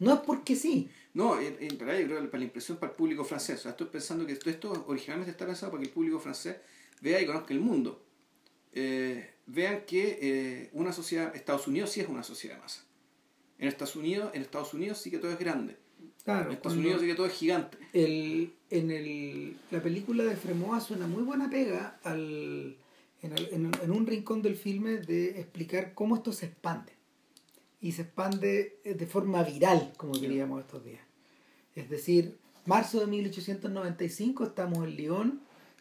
[0.00, 0.88] no es porque sí.
[1.12, 3.60] No, en, en realidad yo creo que para la impresión para el público francés.
[3.60, 6.56] O sea, estoy pensando que esto, esto originalmente está pensado para que el público francés
[7.02, 8.02] vea y conozca el mundo.
[8.72, 12.84] Eh, vean que eh, una sociedad, Estados Unidos sí es una sociedad de masa.
[13.58, 15.76] En Estados Unidos, en Estados Unidos sí que todo es grande.
[16.24, 17.78] Claro, en Estados Unidos sí que todo es gigante.
[17.92, 22.76] el, en el, la película de Fremont hace una muy buena pega al,
[23.22, 26.92] en, el- en- en un rincón del filme de explicar cómo esto se expande.
[27.82, 31.00] Y se expande eh, de forma viral, como diríamos estos días.
[31.74, 35.40] Es decir, marzo de 1895 estamos en Lyon,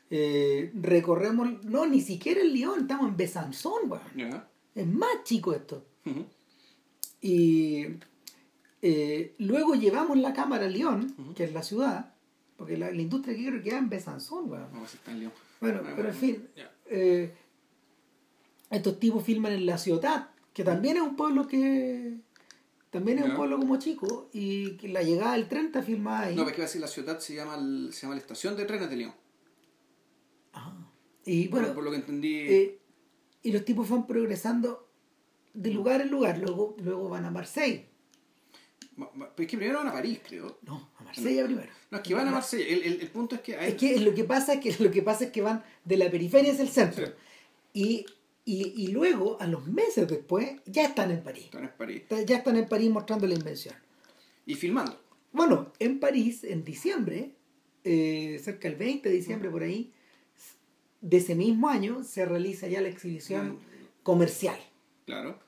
[0.10, 4.44] eh, recorremos, no, ni siquiera en Lyon, estamos en Besançon, weón.
[4.76, 5.86] Es más chico esto.
[7.22, 7.86] Y
[8.82, 11.34] eh, luego llevamos la cámara a Lyon, Ujú.
[11.34, 12.14] que es la ciudad,
[12.58, 14.68] porque la, la industria que queda en Besançon, weón.
[14.72, 15.34] Vamos a estar en León.
[15.60, 16.48] Bueno, Ah, pero en fin,
[16.88, 17.34] eh,
[18.70, 22.18] estos tipos filman en la ciudad, que también es un pueblo que
[22.90, 26.36] también es un pueblo como chico, y que la llegada del 30 filmada ahí.
[26.36, 28.22] No, pero es que va a decir la ciudad se llama, el- se llama la
[28.22, 29.14] estación de trenes de León.
[31.32, 32.36] Y bueno, por, por lo que entendí.
[32.40, 32.80] eh,
[33.44, 34.88] y los tipos van progresando
[35.54, 37.84] de lugar en lugar, luego, luego van a Marsella.
[38.96, 40.58] ma- ma- pero es que primero van a París, creo.
[40.64, 41.70] No, a Marsella primero.
[41.92, 42.66] No, es que van a Marsella.
[42.68, 43.56] El, el, el punto es que.
[43.58, 45.98] hay- Es que lo que pasa es que lo que pasa es que van de
[45.98, 47.06] la periferia hacia el centro.
[47.08, 47.14] Sí.
[47.74, 48.06] Y,
[48.46, 51.46] y, y luego, a los meses después, ya están en París.
[51.46, 52.04] Están en París.
[52.26, 53.76] Ya están en París mostrando la invención.
[54.46, 55.00] Y filmando.
[55.32, 57.32] Bueno, en París, en diciembre,
[57.84, 59.94] eh, cerca del 20 de diciembre por ahí,
[61.02, 63.60] de ese mismo año se realiza ya la exhibición
[64.04, 64.60] comercial.
[65.06, 65.40] Claro.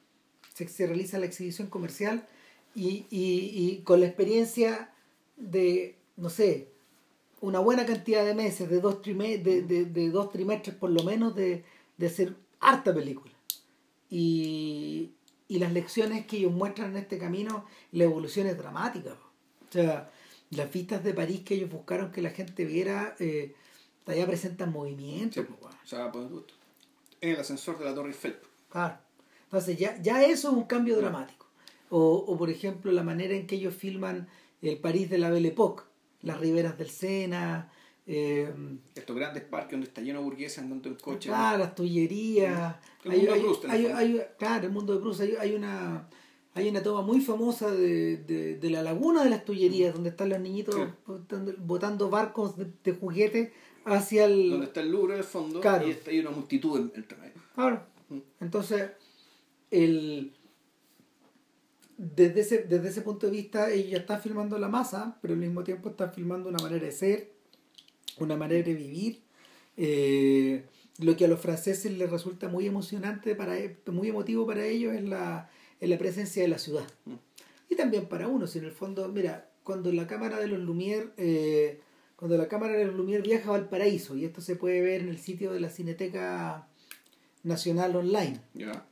[0.53, 2.27] Se, se realiza la exhibición comercial
[2.75, 4.93] y, y, y con la experiencia
[5.37, 6.69] de, no sé,
[7.41, 11.03] una buena cantidad de meses, de dos, trime- de, de- de dos trimestres por lo
[11.03, 11.63] menos, de,
[11.97, 13.33] de hacer harta película.
[14.09, 15.11] Y,
[15.47, 19.13] y las lecciones que ellos muestran en este camino, la evolución es dramática.
[19.69, 20.11] O sea,
[20.51, 23.55] las vistas de París que ellos buscaron que la gente viera, eh,
[24.07, 25.41] ya presentan movimiento.
[25.41, 25.75] Sí, po, weón.
[25.83, 26.25] o sea, pues,
[27.21, 28.35] en el ascensor de la Torre Eiffel.
[28.69, 28.97] Claro.
[29.45, 31.45] Entonces ya, ya eso es un cambio dramático.
[31.89, 34.27] O, o por ejemplo la manera en que ellos filman
[34.61, 35.83] el París de la Belle Époque,
[36.21, 37.69] las riberas del Sena,
[38.07, 38.51] eh,
[38.95, 41.27] Estos grandes parques donde está lleno de burgueses andando en coche.
[41.29, 42.75] claro, las tullerías.
[43.03, 45.21] El Hay- mundo de hay- Proust, en el hay- claro, el mundo de Proust.
[45.21, 46.07] Hay, hay una
[46.53, 50.29] hay una toma muy famosa de, de, de la laguna de las tullerías, donde están
[50.29, 50.75] los niñitos
[51.05, 53.53] botando, botando barcos de, de juguete
[53.85, 54.49] hacia el...
[54.51, 55.87] Donde está el Louvre en el fondo Claro.
[55.87, 57.33] y está ahí una multitud en- entre medio.
[57.55, 57.83] Claro.
[58.09, 58.17] Mm.
[58.41, 58.89] Entonces,
[59.71, 60.33] el,
[61.97, 65.39] desde, ese, desde ese punto de vista, ellos ya están filmando la masa, pero al
[65.39, 67.31] mismo tiempo están filmando una manera de ser,
[68.17, 69.21] una manera de vivir,
[69.77, 70.65] eh,
[70.99, 74.93] lo que a los franceses les resulta muy emocionante, para, e- muy emotivo para ellos
[74.93, 75.49] es la,
[75.81, 76.87] es la presencia de la ciudad.
[77.67, 81.11] Y también para uno, si en el fondo, mira, cuando la cámara de los Lumière
[81.17, 81.79] eh,
[82.15, 85.09] cuando la cámara de los Lumière viaja a Valparaíso y esto se puede ver en
[85.09, 86.67] el sitio de la Cineteca
[87.43, 88.85] Nacional Online Ya.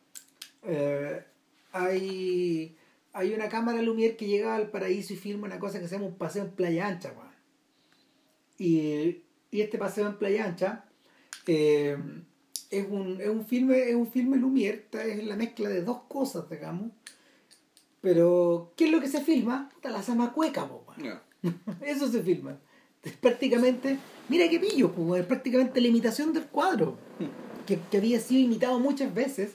[0.63, 1.23] Eh,
[1.71, 2.75] hay
[3.13, 6.07] hay una cámara Lumière que llega al paraíso y filma una cosa que se llama
[6.07, 7.13] un paseo en playa ancha
[8.57, 10.85] y, y este paseo en playa ancha
[11.47, 11.97] eh,
[12.69, 16.49] es un, es un filme es un filme Lumière es la mezcla de dos cosas
[16.49, 16.91] digamos
[18.01, 19.69] pero ¿qué es lo que se filma?
[19.83, 21.03] La zamacueca weón.
[21.03, 21.23] Ya.
[21.81, 22.57] eso se filma
[23.03, 23.97] es prácticamente
[24.27, 26.97] mira qué pillo es prácticamente la imitación del cuadro
[27.65, 29.53] que, que había sido imitado muchas veces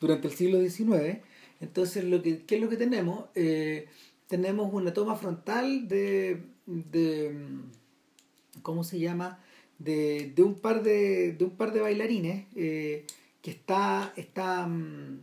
[0.00, 1.18] durante el siglo XIX.
[1.60, 3.24] Entonces, lo que, ¿qué es lo que tenemos?
[3.34, 3.88] Eh,
[4.28, 9.40] tenemos una toma frontal de, de mm, ¿cómo se llama?
[9.78, 13.04] De, de un par de, de un par de bailarines eh,
[13.42, 15.20] que está, está mm,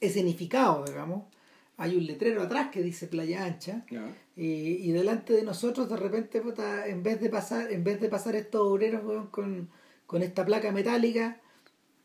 [0.00, 1.24] escenificado, digamos.
[1.76, 3.84] Hay un letrero atrás que dice Playa Ancha
[4.36, 4.44] y,
[4.88, 8.36] y delante de nosotros de repente puta, en vez de pasar en vez de pasar
[8.36, 9.68] estos obreros weón, con,
[10.06, 11.40] con esta placa metálica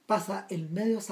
[0.08, 1.00] pasa el medio.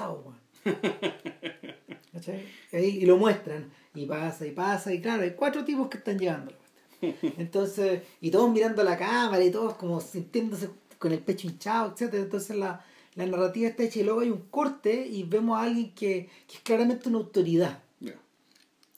[2.13, 2.45] ¿Cachai?
[2.73, 6.17] Ahí- y lo muestran y pasa y pasa y claro hay cuatro tipos que están
[6.17, 6.57] llevándolo
[7.37, 11.91] entonces y todos mirando a la cámara y todos como sintiéndose con el pecho hinchado
[11.93, 12.23] etcétera.
[12.23, 12.83] Entonces la,
[13.15, 16.55] la narrativa está hecha y luego hay un corte y vemos a alguien que, que
[16.55, 17.83] es claramente una autoridad.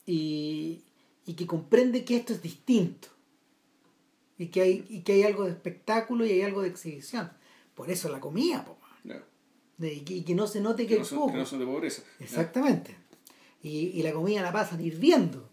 [0.05, 0.81] Y,
[1.25, 3.09] y que comprende que esto es distinto.
[4.37, 7.29] Y que hay y que hay algo de espectáculo y hay algo de exhibición.
[7.75, 8.77] Por eso la comida po,
[9.77, 11.37] de- y, que, y que no se note que, Que no es son, poco que
[11.39, 12.01] no son de pobreza.
[12.19, 12.25] Ya.
[12.25, 12.95] exactamente.
[13.61, 15.48] Y, y la comida la pasan hirviendo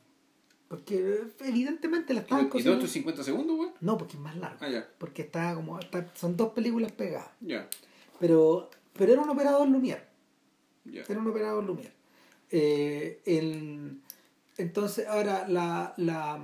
[0.68, 3.70] porque evidentemente la ¿Y estaban y todo cocinando esto 50 segundos, güey?
[3.80, 4.88] no porque es más largo Ah, ya.
[4.98, 7.68] porque está como está- son dos películas pegadas Ya.
[8.18, 10.02] pero pero era un operador Lumière
[10.84, 11.02] Ya.
[11.08, 11.92] era un operador Lumière
[12.50, 14.00] Eh, el-
[14.56, 16.40] entonces ahora la la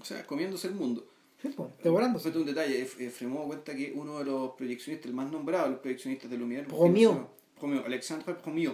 [0.00, 1.06] O sea, comiéndose el mundo.
[1.40, 5.30] sí, po, devorándose Fue un detalle, Efremov cuenta que uno de los proyeccionistas, el más
[5.30, 7.28] nombrado de los proyeccionistas de Lumière, Promio.
[7.58, 8.72] Promio, Alexandre Promio,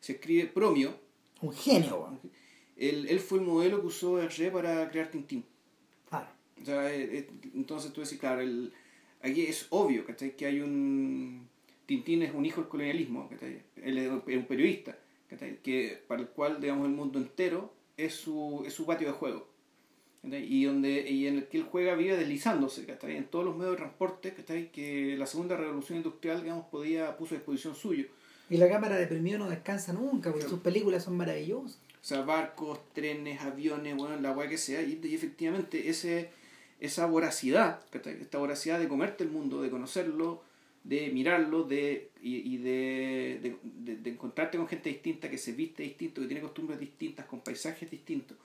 [0.00, 0.94] se escribe Promio,
[1.42, 2.20] un genio weón.
[2.76, 5.44] Él, él fue el modelo que usó Hergé para crear Tintín.
[6.08, 6.28] claro
[6.60, 8.72] O sea, eh, eh, entonces tú decís, claro, el,
[9.22, 10.36] aquí es obvio ¿cachai?
[10.36, 11.48] que hay un...
[11.86, 13.62] Tintín es un hijo del colonialismo, ¿cachai?
[13.82, 14.96] él es un periodista,
[15.28, 15.58] ¿cachai?
[15.62, 19.46] que para el cual digamos, el mundo entero es su, es su patio de juego.
[20.22, 20.42] ¿cachai?
[20.50, 23.16] Y, donde, y en el que él juega vive deslizándose ¿cachai?
[23.16, 24.72] en todos los medios de transporte ¿cachai?
[24.72, 28.06] que la segunda revolución industrial digamos, podía, puso a disposición suyo.
[28.48, 32.20] y la cámara de premio no descansa nunca porque sus películas son maravillosas O sea,
[32.20, 34.82] barcos, trenes, aviones, bueno, la weá que sea.
[34.82, 36.28] Y, efectivamente ese,
[36.78, 37.80] esa voracidad,
[38.20, 40.42] esta voracidad de comerte el mundo, de conocerlo,
[40.82, 46.20] de mirarlo, de, y, de, de, de- encontrarte con gente distinta, que se viste distinto,
[46.20, 48.36] que tiene costumbres distintas, con paisajes distintos.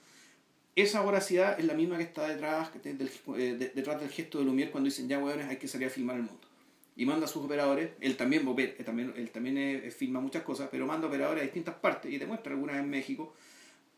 [0.74, 4.40] Esa voracidad es la misma que está detrás, te- del, eh, de- detrás del gesto
[4.40, 6.48] de Lumière cuando dicen, ya weones, hay que salir a filmar el mundo.
[6.96, 10.70] Y manda a sus operadores, él también, él también, él también eh, filma muchas cosas,
[10.72, 13.34] pero manda operadores a distintas partes y demuestra algunas en México,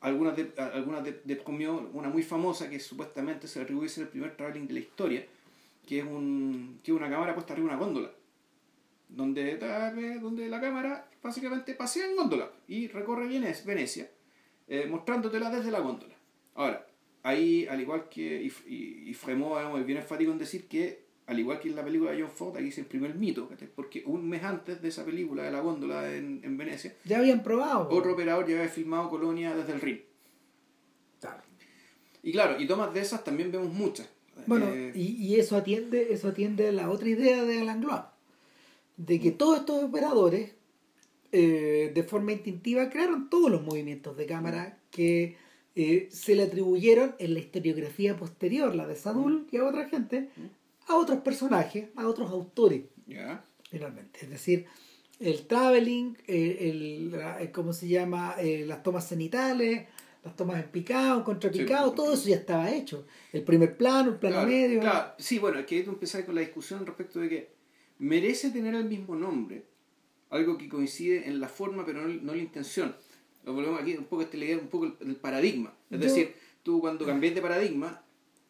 [0.02, 4.10] algunas de, algunas de, de Comió, una muy famosa que supuestamente se atribuye ser el
[4.10, 5.26] primer traveling de la historia,
[5.88, 8.12] que es, un, que una cámara puesta arriba de una góndola,
[9.10, 9.58] donde,
[10.22, 14.10] donde la cámara básicamente pasea en góndola y recorre Vene- Venecia,
[14.68, 16.16] eh, mostrándotela desde la góndola.
[16.56, 16.88] Ahora,
[17.24, 21.40] ahí, al igual que, y, y, y Fremont es bien enfático en decir que, al
[21.40, 24.28] igual que en la película de John Ford, aquí se imprimió el mito, porque un
[24.28, 28.14] mes antes de esa película de la góndola en, en Venecia, ya habían probado otro
[28.14, 30.02] operador ya había filmado Colonia desde el Rin.
[31.20, 31.42] Claro.
[32.24, 34.10] Y claro, y tomas de esas también vemos muchas.
[34.46, 38.04] bueno Eh, y, y eso atiende eso atiende a la otra idea de Alan Globe
[38.98, 40.52] de que todos estos operadores
[41.32, 45.38] eh, de forma instintiva crearon todos los movimientos de cámara que
[45.76, 50.30] eh, se le atribuyeron en la historiografía posterior, la de Sadul y a otra gente,
[50.88, 52.84] a otros personajes, a otros autores,
[53.70, 54.20] finalmente.
[54.24, 54.66] Es decir,
[55.20, 58.36] el traveling, eh, el, eh, ¿cómo se llama?
[58.40, 59.88] Eh, las tomas cenitales,
[60.24, 61.96] las tomas en picado, en contrapicado, Sí.
[61.96, 63.06] todo eso ya estaba hecho.
[63.32, 64.80] El primer plano, el plano Claro, medio.
[64.82, 65.14] claro.
[65.18, 67.50] Sí, bueno, que hay que empezar con la discusión respecto de que
[68.00, 69.66] merece tener el mismo nombre,
[70.30, 72.96] algo que coincide en la forma pero no, no en la intención.
[73.44, 75.74] Lo volvemos aquí un poco esta idea, un poco el, el paradigma.
[75.90, 78.04] Es Yo- decir, tú cuando cambias de paradigma,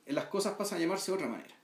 [0.08, 1.56] las cosas pasan a llamarse de otra manera.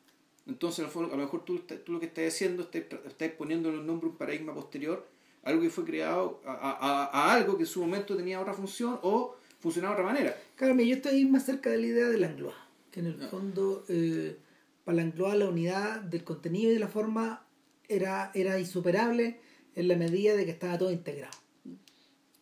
[0.48, 3.86] Entonces, a lo mejor tú, tú lo que estás haciendo, estás, estás poniendo en el
[3.86, 5.06] nombre un paradigma posterior,
[5.44, 9.00] algo que fue creado a, a- a- algo que en su momento tenía otra función
[9.04, 10.38] o funcionaba de otra manera.
[10.76, 12.56] Mira, yo estoy más cerca de la idea de Langlois,
[12.92, 13.28] que en el Ya.
[13.28, 14.38] fondo eh,
[14.86, 17.46] para Langlois la unidad del contenido y de la forma
[17.90, 19.40] era, era insuperable
[19.76, 21.36] en la medida de que estaba todo integrado.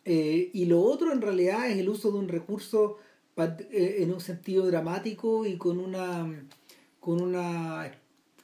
[0.05, 2.97] Eh, y lo otro en realidad es el uso de un recurso
[3.37, 6.27] eh, en un sentido dramático y con una
[7.05, 7.91] con una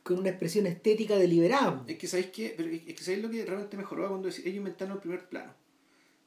[0.03, 1.83] con una expresión estética deliberada.
[1.87, 4.99] Es que sabéis que, es que sabéis lo que realmente mejoró cuando ellos inventaron el
[4.99, 5.53] primer plano.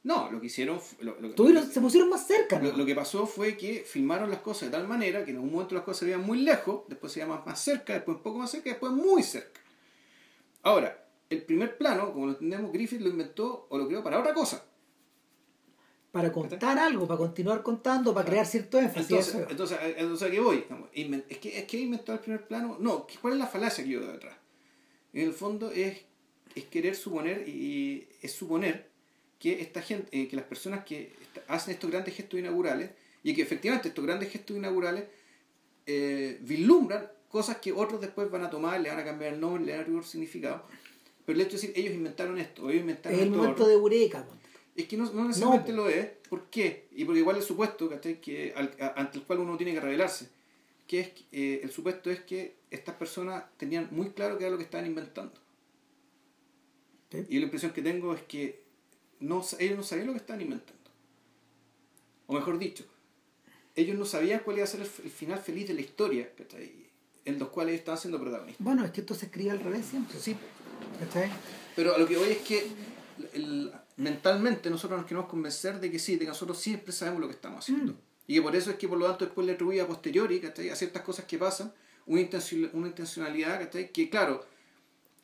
[0.03, 0.79] No, lo que hicieron.
[0.99, 1.15] Lo,
[1.63, 2.59] se pusieron más cerca.
[2.59, 5.75] Lo, que pasó fue que filmaron las cosas de tal manera que en un momento
[5.75, 8.51] las cosas se veían muy lejos, después se veían más cerca, después un poco más
[8.51, 9.61] cerca, después muy cerca.
[10.61, 14.33] Ahora, el primer plano, como lo entendemos, Griffith lo inventó o lo creó para otra
[14.33, 14.65] cosa.
[16.15, 19.11] Para contar algo, para continuar contando, para crear cierto énfasis.
[19.11, 20.63] Entonces, entonces, entonces, ¿a qué voy?
[21.27, 22.77] Es que, es que inventó el primer plano.
[22.79, 24.37] No, ¿cuál es la falacia que yo veo detrás?
[25.11, 26.03] En el fondo es,
[26.55, 28.87] es querer suponer, y es suponer
[29.39, 31.11] que esta gente, eh, que las personas que
[31.49, 32.91] hacen estos grandes gestos inaugurales,
[33.21, 35.03] y que efectivamente estos grandes gestos inaugurales
[35.85, 39.65] eh, vislumbran cosas que otros después van a tomar, le van a cambiar el nombre,
[39.65, 40.63] le van a dar significado.
[41.25, 44.25] Pero el hecho de decir, ellos inventaron esto, ellos inventaron Es el momento de Eureka.
[44.75, 46.07] Es que no, no necesariamente lo es.
[46.29, 46.87] ¿Por qué?
[46.91, 48.53] Y porque igual el supuesto que
[48.95, 50.29] ante el cual uno tiene que revelarse,
[50.87, 54.57] que es eh, el supuesto es que estas personas tenían muy claro qué era lo
[54.57, 55.33] que estaban inventando.
[57.29, 58.63] Y la impresión que tengo es que
[59.21, 60.91] no, ellos no sabían lo que estaban inventando.
[62.27, 62.83] O mejor dicho,
[63.75, 66.29] ellos no sabían cuál iba a ser el, final feliz de la historia,
[67.23, 68.63] en los cuales ellos estaban siendo protagonistas.
[68.63, 70.19] Bueno, es que esto se escribe al revés siempre.
[70.19, 70.35] Sí.
[71.75, 72.67] Pero a lo que voy es que
[73.97, 77.33] mentalmente nosotros nos queremos convencer de que sí, de que nosotros siempre sabemos lo que
[77.33, 77.93] estamos haciendo.
[77.93, 77.97] Mm.
[78.27, 80.75] Y que por eso es que por lo tanto después le atribuye a posteriori a
[80.75, 81.71] ciertas cosas que pasan
[82.05, 82.27] una,
[82.73, 84.45] una intencionalidad que claro,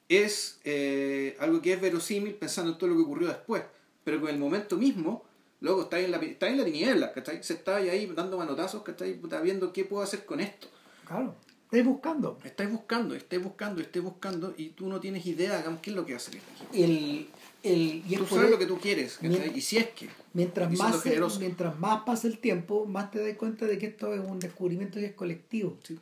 [0.08, 3.64] es eh, algo que es verosímil pensando en todo lo que ocurrió después
[4.04, 5.24] pero con el momento mismo,
[5.60, 7.44] luego está en la, está en la tiniebla, ¿cachai?
[7.44, 9.20] Se está ahí dando manotazos, ¿cachai?
[9.24, 10.68] Está viendo qué puedo hacer con esto.
[11.06, 11.36] Claro.
[11.66, 12.38] Estáis buscando.
[12.44, 16.06] Estáis buscando, estáis buscando, estáis buscando y tú no tienes idea, digamos, qué es lo
[16.06, 16.42] que va a salir
[16.74, 17.30] El,
[17.64, 20.10] el, tú sabes lo que tú quieres, y si es que.
[20.34, 21.04] Mientras más,
[21.40, 25.00] mientras más pasa el tiempo, más te das cuenta de que esto es un descubrimiento
[25.00, 25.78] y es colectivo.
[25.84, 26.00] Sí.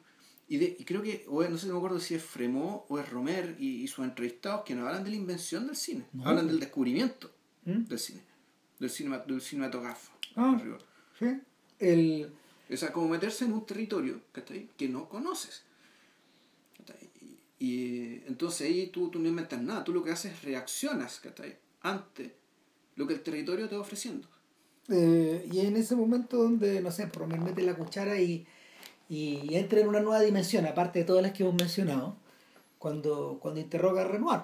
[0.48, 3.00] Y, de, y creo que, o no sé, no me acuerdo si es Fremont o
[3.00, 6.60] es Romer y, sus entrevistados que no hablan de la invención del cine, hablan del
[6.60, 7.32] descubrimiento.
[7.66, 7.86] ¿Mm?
[7.86, 8.22] del cine,
[8.80, 10.18] del, cinema, del cinematográfico.
[10.36, 10.60] Ah,
[11.20, 11.40] sí.
[11.78, 12.32] El...
[12.72, 14.22] O sea, como meterse en un territorio
[14.78, 15.64] que no conoces.
[17.60, 21.22] Y, entonces ahí tú, tú no inventas nada, tú lo que haces es reaccionas
[21.82, 22.36] ante
[22.96, 24.28] lo que el territorio te va ofreciendo.
[24.90, 28.48] Eh, y en ese momento donde, no sé, por me mete la cuchara y,
[29.08, 32.18] y entra en una nueva dimensión, aparte de todas las que hemos mencionado,
[32.78, 34.42] cuando, cuando interroga a Renoir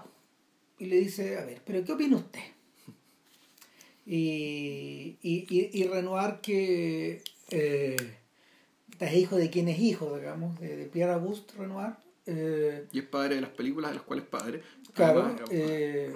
[0.78, 2.42] y le dice, a ver, pero ¿qué opina usted?
[4.06, 7.96] y, y, y, Renoir que eh,
[9.00, 11.96] es hijo de quien es hijo, digamos, de, Pierre Auguste Renoir.
[12.26, 14.62] Eh, y es padre de las películas de las cuales es padre.
[14.94, 16.14] Claro, eh,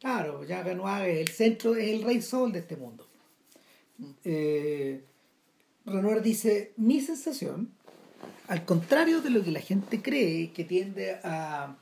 [0.00, 3.06] claro, ya Renoir es el centro, es el rey sol de este mundo.
[4.24, 5.02] Eh,
[5.86, 7.70] Renoir dice, mi sensación,
[8.48, 11.76] al contrario de lo que la gente cree, que tiende a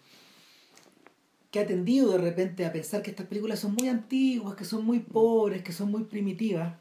[1.50, 4.84] que ha tendido de repente a pensar que estas películas son muy antiguas, que son
[4.84, 6.74] muy pobres, que son muy primitivas,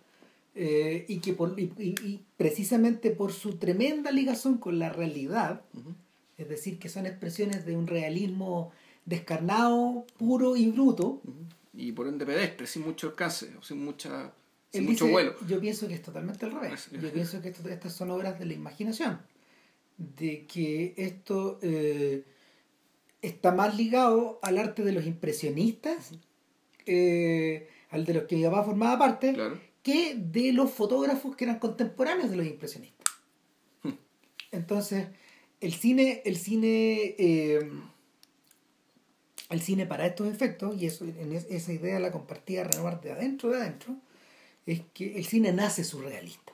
[0.55, 5.61] eh, y que por, y, precisamente por su tremenda ligación con la realidad,
[6.39, 8.71] es decir, que son expresiones de un realismo
[9.05, 11.21] descarnado, puro y bruto.
[11.73, 14.33] Y por ende pedestre, sin mucho alcance, sin, mucha,
[14.71, 15.35] sin mucho vuelo.
[15.47, 16.89] Yo pienso que es totalmente al revés.
[16.91, 19.19] Yo pienso que estas son obras de la imaginación,
[19.97, 21.59] de que esto...
[21.61, 22.23] Eh,
[23.21, 26.11] está más ligado al arte de los impresionistas,
[26.85, 29.35] eh, al de los que mi papá formaba parte,
[29.83, 33.07] que de los fotógrafos que eran contemporáneos de los impresionistas.
[33.83, 33.93] Hmm.
[34.51, 35.07] Entonces,
[35.61, 37.71] el cine, el cine, eh,
[39.49, 43.49] el cine para estos efectos, y eso, en esa idea la compartía Renoir de adentro
[43.49, 43.95] de adentro,
[44.65, 46.53] es que el cine nace surrealista.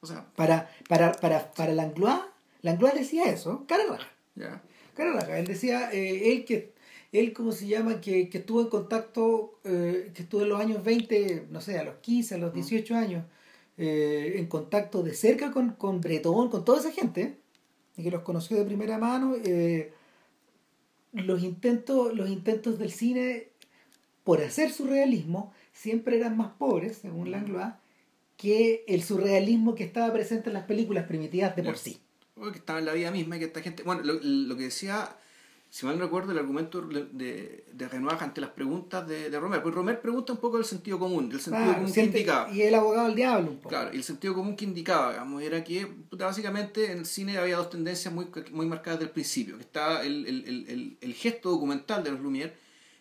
[0.00, 2.20] O sea, para, para, para, para Langlois,
[2.62, 5.38] Langlois decía eso, cara raja.
[5.38, 6.72] Él decía, eh, él que
[7.12, 10.84] él como se llama, que, que estuvo en contacto, eh, que estuvo en los años
[10.84, 13.24] 20, no sé, a los 15, a los 18 años,
[13.78, 17.37] eh, en contacto de cerca con, con Bretón, con toda esa gente,
[17.98, 19.34] y que los conoció de primera mano,
[21.12, 23.48] los, intentos, los intentos del cine
[24.24, 27.74] por hacer surrealismo siempre eran más pobres, según Langlois,
[28.38, 32.00] que el surrealismo que estaba presente en las películas primitivas de por sí
[32.52, 33.82] que estaba en la vida misma y que esta gente.
[33.82, 35.16] Bueno, lo, que decía,
[35.70, 39.62] si mal no recuerdo, el argumento de, de Renoir ante las preguntas de, de Romer.
[39.62, 42.50] Pues Romer pregunta un poco del sentido común, del sentido común que indicaba.
[42.50, 43.68] Y el abogado del diablo, un poco.
[43.68, 47.56] Claro, y el sentido común que indicaba, digamos, era que básicamente en el cine había
[47.58, 51.50] dos tendencias muy, muy marcadas desde el principio: que estaba el, el, el, el, gesto
[51.50, 52.52] documental de los Lumière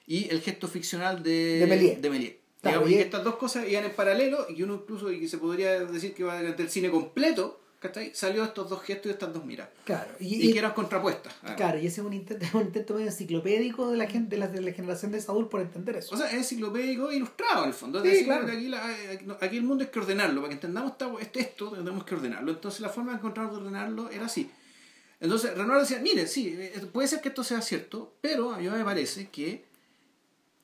[0.05, 2.01] y el gesto ficcional de, de Méliès.
[2.01, 5.19] De Digamos, y y- estas dos cosas iban en paralelo y que uno incluso y
[5.19, 8.11] que se podría decir que va del cine completo, ¿cachai?
[8.15, 9.71] Salió estos dos gestos y estas dos miradas.
[9.85, 11.33] Claro, y, Y, y- que eran contrapuestas.
[11.41, 11.57] además.
[11.57, 14.47] claro, y ese es un intento, un intento medio enciclopédico de la gente, de la,
[14.47, 16.15] de la generación de Saúl por entender eso.
[16.15, 17.99] O sea, es enciclopédico e ilustrado el fondo.
[17.99, 18.45] Es Sí, decir, claro.
[18.45, 20.41] que aquí, la- aquí, no, aquí el mundo hay que ordenarlo.
[20.41, 22.51] Para que entendamos este, esto, tenemos que ordenarlo.
[22.51, 24.49] Entonces la forma de encontrar de ordenarlo era así.
[25.19, 28.69] Entonces Renoir decía, mire, sí, eh, puede ser que esto sea cierto, pero a mí
[28.69, 29.65] me parece que,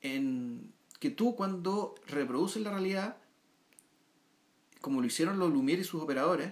[0.02, 3.16] en, que tú cuando reproduces la realidad,
[4.80, 6.50] como lo hicieron los Lumière y sus operadores,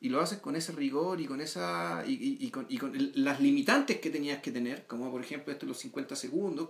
[0.00, 2.92] y lo haces con ese rigor y con esa y, y- y con, y con
[3.16, 6.68] las limitantes que tenías que tener, como por ejemplo esto de los 50 segundos,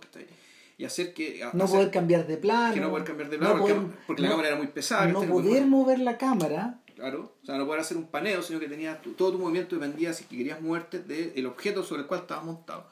[0.78, 1.40] y hacer que...
[1.52, 2.74] no hacer- poder cambiar de plano.
[2.74, 5.06] que no poder cambiar de plano, no porque, poder- porque la cámara era muy pesada.
[5.06, 6.80] No poder mover la cámara.
[6.96, 9.74] Claro, o sea, no poder hacer un paneo, sino que tenías tu- todo tu movimiento
[9.76, 12.86] dependía si que querías moverte del objeto sobre el cual estabas montado.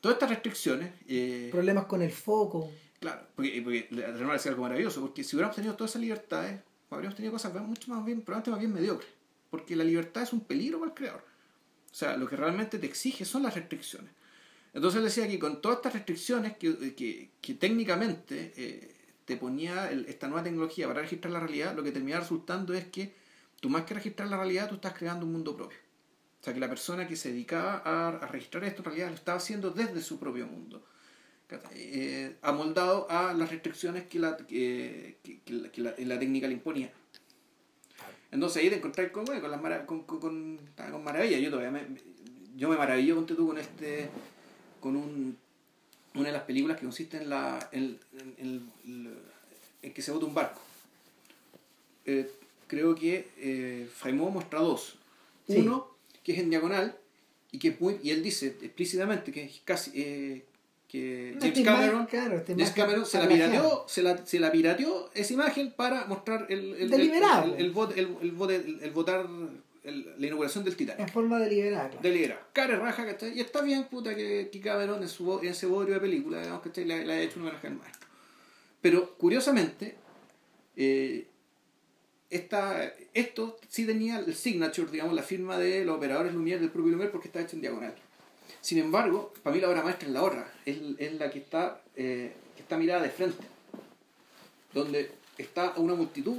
[0.00, 2.70] Todas estas restricciones, eh, problemas con el foco.
[3.00, 6.60] claro, porque, porque Renoir decía algo maravilloso, porque si hubiéramos tenido todas esas libertades,
[6.90, 9.10] habríamos tenido cosas mucho más bien, probablemente más bien mediocres,
[9.50, 11.24] porque la libertad es un peligro para el creador.
[11.90, 14.10] O sea, lo que realmente te exige son las restricciones.
[14.74, 18.94] Entonces decía que con todas estas restricciones que, que, que técnicamente eh,
[19.24, 22.86] te ponía el- esta nueva tecnología para registrar la realidad, lo que terminaba resultando es
[22.86, 23.14] que
[23.60, 25.78] tú más que registrar la realidad, tú estás creando un mundo propio.
[26.40, 29.14] O sea, que la persona que se dedicaba a, a registrar esto en realidad lo
[29.14, 30.84] estaba haciendo desde su propio mundo.
[31.72, 35.40] Eh, amoldado a las restricciones que la, que, que-
[35.72, 36.92] que la- la técnica le imponía.
[38.30, 40.58] Entonces ahí te encontrás con, bueno, con, las mara- con, con, con,
[40.90, 41.38] con maravilla.
[41.38, 41.82] Yo todavía me,
[42.56, 44.08] yo me maravillo ponte tú con este
[44.80, 45.36] con un,
[46.14, 49.18] una de las películas que consiste en la en, en- en- en-
[49.82, 50.60] en que se bota un barco.
[52.04, 52.30] Eh,
[52.66, 54.96] creo que eh, Faimó muestra dos.
[55.46, 55.56] Sí.
[55.58, 55.88] Uno,
[56.22, 56.96] que es en diagonal,
[57.50, 60.44] y que es muy, y él dice explícitamente que es casi eh,
[60.88, 65.34] que James Cameron, claro, James Cameron se la pirateó, se la, se la pirateó esa
[65.34, 67.54] imagen para mostrar el, el, el, Deliberado.
[67.54, 69.26] el, el, vot- el, el vote- el- el votar
[69.84, 71.00] la inauguración del Titanic.
[71.00, 71.88] En forma deliberada.
[71.90, 72.02] claro.
[72.02, 72.40] Deliberado.
[72.52, 73.36] Cara raja, ¿cachai?
[73.36, 76.62] Y está bien, puta, que, que Cameron en, su, en ese bodrio de película, digamos,
[76.62, 76.84] ¿cachai?
[76.84, 78.08] Le, le ha hecho un homenaje al maestro.
[78.80, 79.96] Pero, curiosamente,
[80.76, 81.26] eh,
[82.30, 86.92] esta, esto sí tenía el signature, digamos, la firma de los operadores Lumière del propio
[86.96, 87.94] Lumière porque está hecho en diagonal.
[88.60, 91.80] Sin embargo, para mí la obra maestra es la otra, es, es la que está,
[91.96, 93.44] eh, que está mirada de frente,
[94.72, 96.38] donde está una multitud,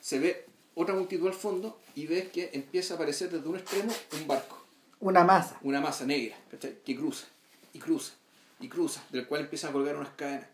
[0.00, 0.44] se ve
[0.74, 4.64] otra multitud al fondo y ves que empieza a aparecer desde un extremo un barco,
[5.00, 5.58] Una masa.
[5.62, 6.76] una masa negra, ¿cachai?
[6.84, 7.26] que cruza,
[7.72, 8.12] y cruza,
[8.60, 10.48] y cruza, del cual empiezan a colgar unas cadenas.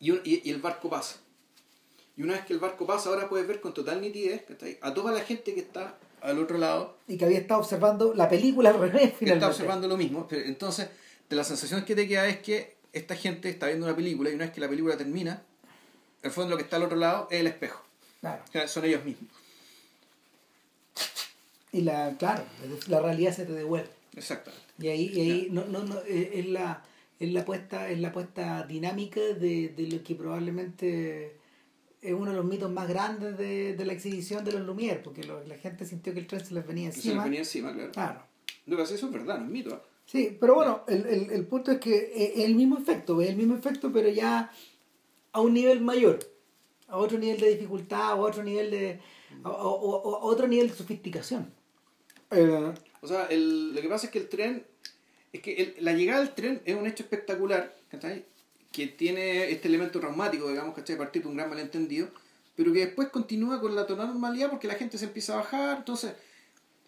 [0.00, 1.16] Y, un- y- y el barco pasa.
[2.16, 4.78] Y una vez que el barco pasa, ahora puedes ver con total nitidez ¿cachai?
[4.80, 8.28] a toda la gente que está al otro lado Y que había estado observando la
[8.28, 9.32] película al revés que finalmente.
[9.34, 10.26] está observando lo mismo.
[10.28, 10.88] Pero entonces,
[11.28, 14.34] de la sensación que te queda es que esta gente está viendo una película y
[14.34, 15.42] una vez que la película termina,
[16.22, 17.82] en el fondo lo que está al otro lado es el espejo.
[18.20, 18.42] Claro.
[18.66, 19.30] Son ellos mismos.
[21.70, 22.44] Y la, claro,
[22.88, 23.90] la realidad se te devuelve.
[24.16, 24.64] Exactamente.
[24.80, 26.82] Y ahí, y ahí no, no, no, eh, es la,
[27.20, 31.36] es la puesta, es la puesta dinámica de, de lo que probablemente
[32.00, 35.24] es uno de los mitos más grandes de, de la exhibición de los Lumière, porque
[35.24, 37.24] lo- la gente sintió que el tren se les venía Y se les encima.
[37.24, 37.92] venía encima, claro.
[37.92, 38.22] Claro.
[38.66, 39.70] No, pero eso es verdad, no es mito.
[39.74, 39.80] ¿eh?
[40.06, 43.36] Sí, pero bueno, el, el, el punto es que es el mismo efecto, es el
[43.36, 44.50] mismo efecto, pero ya
[45.32, 46.18] a un nivel mayor,
[46.86, 49.00] a otro nivel de dificultad, a otro nivel de,
[49.44, 51.52] a, a- otro nivel de sofisticación.
[52.30, 54.64] Eh, O sea, el- lo que pasa es que el tren,
[55.32, 58.24] es que el- la llegada del tren es un hecho espectacular, ¿cachai?
[58.78, 60.94] Que tiene este elemento traumático, digamos, ¿cachai?
[60.94, 62.08] A partir de un gran malentendido,
[62.54, 66.12] pero que después continúa con la normalidad porque la gente se empieza a bajar, entonces,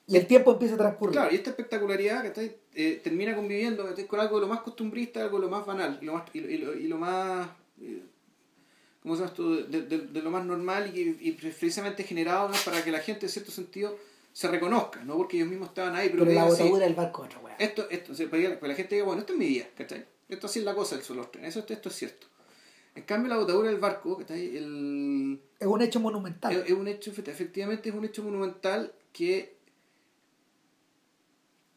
[0.06, 1.12] y el tiempo empieza a transcurrir.
[1.14, 2.56] claro, y esta espectacularidad, ¿cachai?
[2.74, 4.06] Eh, termina conviviendo ¿cachai?
[4.06, 6.40] con algo de lo más costumbrista, algo de lo más banal, y lo más, y
[6.40, 7.48] lo, y lo- y lo más,
[7.80, 8.02] eh,
[9.02, 9.50] ¿cómo se llama esto?
[9.66, 12.54] De, de- de lo más normal y, y precisamente generado ¿no?
[12.64, 13.96] para que la gente, en cierto sentido,
[14.32, 17.38] se reconozca, no porque ellos mismos estaban ahí, pero, pero la botadura del barco otra
[17.40, 17.56] weá.
[17.58, 20.04] esto, esto, o sea, para que la gente diga, bueno, esto es mi vida, ¿cachai?
[20.31, 22.27] Esto así es la cosa del solostren, eso esto es cierto.
[22.94, 24.57] En cambio, la botadura del barco, ¿cachai?
[24.57, 26.52] El, Es un hecho monumental.
[26.52, 29.57] es, es un hecho, efectivamente es un hecho monumental que,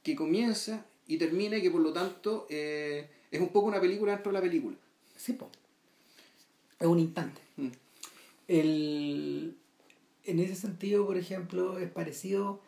[0.02, 4.14] que comienza y termina y que por lo tanto eh, es un poco una película
[4.14, 4.76] dentro de la película.
[5.16, 5.50] Sí, po.
[6.80, 7.42] Es un instante.
[7.58, 7.68] Mm.
[8.48, 9.58] El,
[10.26, 12.60] en ese sentido, por ejemplo, es parecido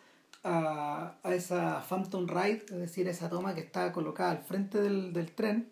[0.43, 5.11] a, a esa Phantom Ride, es decir, esa toma que está colocada al frente del,
[5.13, 5.71] del tren,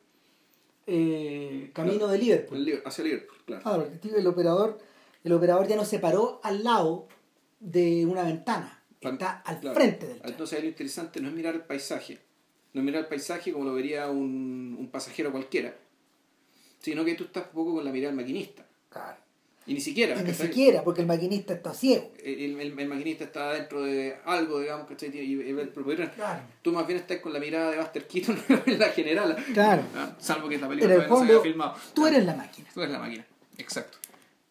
[0.88, 2.82] eh, camino de Liverpool.
[2.86, 3.64] Hacia Liverpool, claro.
[3.64, 4.80] Claro, el, operador,
[5.24, 7.08] el operador ya no se paró al lado
[7.60, 9.76] de una ventana, está al Claro.
[9.76, 10.32] frente del tren.
[10.32, 12.20] Entonces lo interesante no es mirar el paisaje,
[12.74, 15.76] no es mirar el paisaje como lo vería un, un pasajero cualquiera,
[16.80, 18.66] Sino que tú estás un poco con la mirada del maquinista.
[18.90, 19.18] Claro.
[19.66, 20.20] Y ni siquiera.
[20.20, 22.12] Y ni siquiera, porque el maquinista está ciego.
[22.24, 25.10] El, el- el maquinista está dentro de algo, digamos, ¿cachai?
[25.18, 26.42] Y, y ve el propio Claro.
[26.62, 29.36] Tú más bien estás con la mirada de Buster Keaton en la general.
[29.54, 29.84] Claro.
[29.96, 31.76] Ah, Salvo que la En película no se había filmado.
[31.94, 32.68] tú eres la máquina.
[32.74, 33.26] Tú eres la máquina.
[33.58, 33.98] Exacto.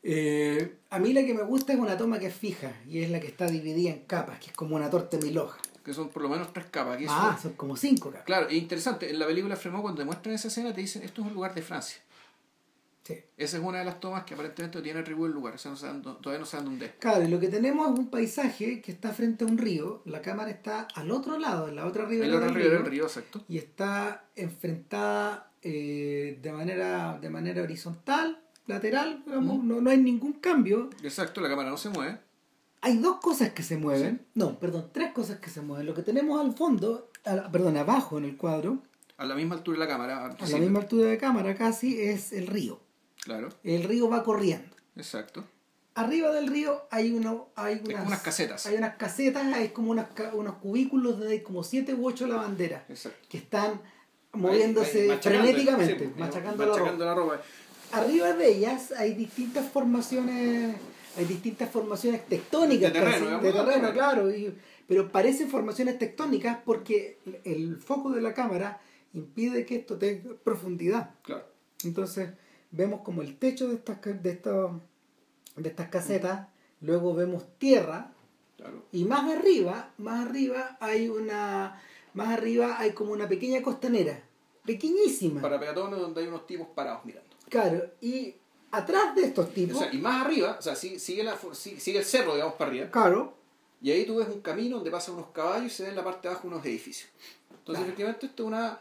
[0.05, 3.11] Eh, a mí la que me gusta es una toma que es fija y es
[3.11, 5.61] la que está dividida en capas, que es como una torta de mil hojas.
[5.85, 6.97] Que son por lo menos tres capas.
[6.97, 8.25] que Ah, eso- son como cinco capas.
[8.27, 9.11] Claro, es interesante.
[9.11, 11.55] En la película Fremont, cuando te muestran esa escena, te dicen esto es un lugar
[11.55, 11.99] de Francia.
[13.05, 13.15] Sí.
[13.37, 15.55] Esa es una de las tomas que aparentemente tiene atribuido el lugar.
[15.55, 16.93] O sea, no todavía no saben dónde es.
[17.01, 20.23] Claro, y lo que tenemos es un paisaje que está frente a un río, la
[20.23, 22.87] cámara está al otro lado, en la otra ribera El otro del río río, del
[22.87, 23.45] río, exacto.
[23.49, 30.35] y está enfrentada eh, de, manera, de manera horizontal, lateral, digamos, no, no hay ningún
[30.35, 30.91] cambio.
[31.03, 32.19] Exacto, la cámara no se mueve.
[32.83, 35.87] Hay dos cosas que se mueven, no, perdón, tres cosas que se mueven.
[35.87, 37.11] Lo que tenemos al fondo,
[37.53, 38.79] perdón, abajo en el cuadro,
[39.17, 40.27] A la misma altura de la cámara.
[40.39, 42.81] a la misma altura de cámara casi, es el río.
[43.25, 44.75] Claro, El río va corriendo.
[44.97, 45.45] exacto.
[45.95, 48.65] Arriba del río hay, uno, hay unas, como unas casetas.
[48.65, 53.19] Hay unas casetas, hay como unas, unos cubículos de como siete u ocho lavanderas Exacto.
[53.29, 53.79] que están
[54.33, 56.93] moviéndose Ahí, frenéticamente, sí, machacando, la ropa.
[57.05, 57.43] la ropa.
[57.93, 60.75] Arriba de ellas hay distintas formaciones,
[61.19, 64.57] hay distintas formaciones tectónicas De terreno, casi, de claro, y-
[64.89, 68.81] pero parecen formaciones tectónicas porque el foco de la cámara
[69.13, 71.11] impide que esto tenga profundidad.
[71.23, 71.45] Claro.
[71.85, 72.31] Entonces
[72.73, 74.41] vemos como el techo de estas de
[75.57, 76.49] de estas casetas,
[76.81, 78.11] luego vemos tierra
[78.57, 78.85] Claro.
[78.93, 81.81] y más arriba, más arriba hay una
[82.15, 84.21] más arriba hay como una pequeña costanera,
[84.65, 85.41] pequeñísima.
[85.41, 87.29] Para peatones donde hay unos tipos parados mirando.
[87.49, 88.35] Claro, y
[88.71, 92.05] atrás de estos O tipos, sea, y más arriba, o sea, sigue, la, sigue, el
[92.05, 92.91] cerro, digamos, para arriba.
[92.91, 93.35] claro,
[93.83, 96.05] Y ahí tú ves un camino donde pasan unos caballos y se ven en la
[96.05, 97.11] parte de abajo unos edificios.
[97.51, 97.85] Entonces, Claro.
[97.85, 98.79] efectivamente, esto es una,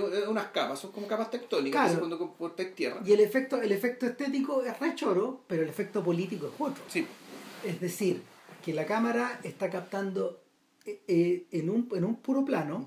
[0.00, 1.98] unas capas, son como capas tectónicas, Claro.
[2.00, 3.00] cuando comportáis tierra.
[3.04, 6.82] y el efecto el efecto estético es re choro, pero el efecto político es otro.
[6.88, 7.06] Sí,
[7.64, 8.22] Es decir,
[8.64, 10.40] que la cámara está captando
[10.84, 12.86] eh, eh, en, un, en un puro plano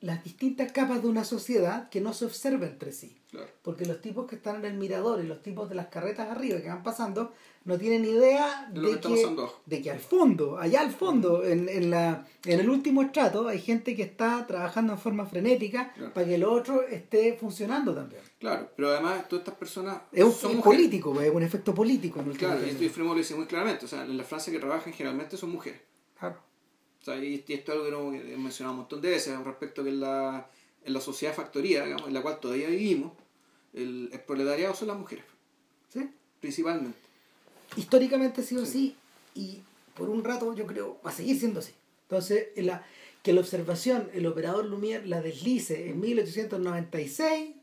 [0.00, 3.16] las distintas capas de una sociedad que no se observa entre sí.
[3.30, 3.48] claro.
[3.62, 6.60] Porque los tipos que están en el mirador y los tipos de las carretas arriba
[6.60, 7.32] que van pasando
[7.64, 12.60] no tienen idea De que de al fondo, allá al fondo, en, en, la, en
[12.60, 16.14] el último estrato, hay gente que está trabajando en forma frenética Claro.
[16.14, 18.22] para que lo otro esté funcionando también.
[18.38, 20.78] Claro, pero además todas estas personas Es un son mujeres.
[20.78, 22.20] político, es un efecto político.
[22.20, 23.84] En última Claro, y esto lo dice muy claramente.
[23.84, 25.80] O sea, en la Francia que trabajan generalmente son mujeres.
[26.18, 26.36] Claro.
[27.16, 29.84] Y, y esto es algo que, no, he mencionado un montón de veces respecto a
[29.84, 30.50] que en la,
[30.84, 33.12] en la sociedad factoría, digamos, en la cual todavía vivimos,
[33.74, 35.24] el, el proletariado son las mujeres,
[35.92, 36.08] ¿Sí?
[36.40, 36.98] principalmente.
[37.76, 38.96] históricamente ha sido así
[39.34, 39.60] y
[39.94, 41.72] por un rato yo creo va a seguir siendo así.
[42.02, 42.84] Entonces, en la,
[43.22, 47.54] que la observación, el operador Lumière la deslice en 1896,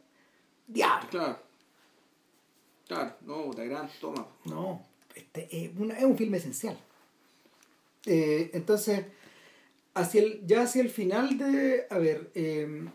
[0.67, 1.09] diablo.
[1.09, 1.39] Claro.
[2.88, 4.27] Claro, no, la gran toma.
[4.45, 4.85] No,
[5.15, 6.77] este, es, una- es un filme esencial.
[8.05, 9.05] Eh, entonces,
[9.95, 12.85] hacia el, ya hacia el final de, a ver, eh,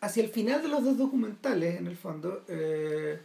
[0.00, 3.18] hacia el final de los dos documentales, en el fondo, eh,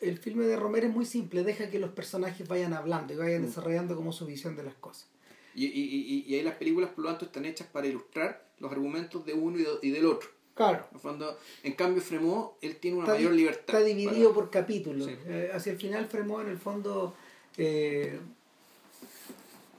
[0.00, 3.42] el filme de Romero es muy simple, deja que los personajes vayan hablando y vayan
[3.42, 3.46] Mm.
[3.46, 5.08] desarrollando como su visión de las cosas.
[5.54, 8.70] Y, y, y, y ahí las películas, por lo tanto, están hechas para ilustrar los
[8.72, 10.28] argumentos de uno y, de- y del otro.
[10.54, 10.86] Claro.
[10.90, 13.76] En, el fondo, en cambio, Fremont, él tiene una Está, mayor libertad.
[13.76, 15.06] está dividido para- por capítulos.
[15.06, 15.16] Sí.
[15.26, 17.14] Eh, hacia el final Fremont en el fondo,
[17.56, 18.18] eh,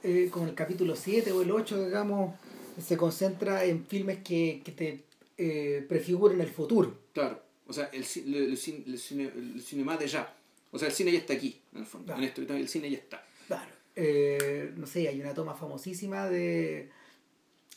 [0.06, 2.34] eh, con el capítulo 7 o el 8, digamos,
[2.82, 5.04] se concentra en filmes que, que te
[5.38, 6.96] eh, prefiguran el futuro.
[7.12, 10.32] Claro, o sea, el, el, cine, el, cine, el cinema de ya.
[10.72, 12.06] O sea, el cine ya está aquí, en el fondo.
[12.06, 12.22] Claro.
[12.22, 13.24] En esto, el cine ya está.
[13.46, 13.70] Claro.
[13.96, 16.90] Eh, no sé, hay una toma famosísima de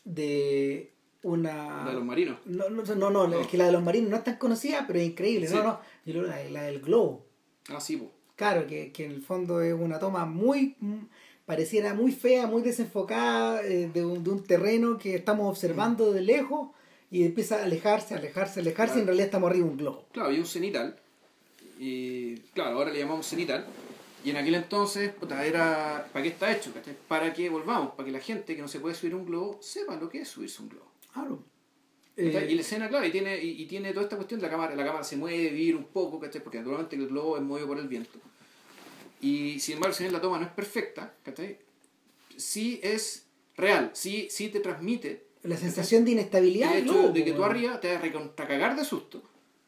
[0.05, 0.91] de
[1.23, 2.37] una La de los marinos.
[2.45, 3.39] no, no, no, no, No.
[3.39, 5.47] es que la de los marinos no es tan conocida, pero es increíble.
[5.47, 5.55] Sí.
[5.55, 7.25] No, no, yo creo la, la del globo.
[7.69, 8.09] Ah, sí, pues.
[8.35, 10.75] Claro, que, que en el fondo es una toma muy,
[11.49, 16.21] pareciera muy fea, muy desenfocada eh, de, un, de un terreno que estamos observando de
[16.21, 16.69] lejos
[17.09, 19.05] y empieza a alejarse, alejarse, alejarse y en Claro.
[19.07, 20.05] realidad estamos arriba de un globo.
[20.11, 20.95] Claro, había un cenital.
[21.79, 23.65] Y claro, ahora le llamamos cenital.
[24.23, 26.07] Y en aquel entonces, puta, era.
[26.13, 26.71] ¿Para qué está hecho?
[27.07, 29.95] Para que volvamos, para que la gente que no se puede subir un globo sepa
[29.95, 30.91] lo que es subirse un globo.
[31.13, 31.43] Claro.
[32.15, 34.51] Eh, y la escena, claro, y tiene, y, y tiene toda esta cuestión de la
[34.51, 36.43] cámara, la cámara se mueve, vibra un poco, ¿cachai?
[36.43, 38.19] Porque naturalmente el globo es movido por el viento.
[39.21, 41.59] Y sin embargo, si bien la toma no es perfecta, ¿cachai?
[42.37, 43.25] Sí es
[43.57, 47.43] real, sí, sí te transmite la sensación de inestabilidad el hecho globo, de que tú
[47.43, 49.21] arriba te vas a recontracagar de susto,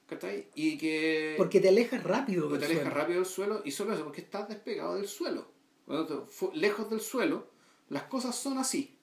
[0.08, 0.48] ¿cachai?
[0.56, 2.98] Y que porque te alejas rápido del te alejas suelo.
[2.98, 5.50] rápido del suelo y solo eso, porque estás despegado del suelo.
[5.86, 7.48] Cuando te- lejos del suelo,
[7.90, 8.96] las cosas son así.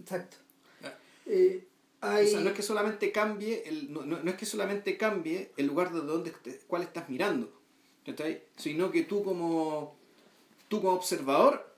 [0.00, 0.36] Exacto.
[0.82, 0.92] Ah.
[1.26, 1.66] Eh,
[2.02, 4.98] Hay- O sea, no es que solamente cambie el, no, no- no es que solamente
[4.98, 7.55] cambie el lugar de donde te- cuál estás mirando,
[8.06, 8.42] ¿cachai?
[8.56, 9.96] sino que tú como
[10.68, 11.74] tú como observador,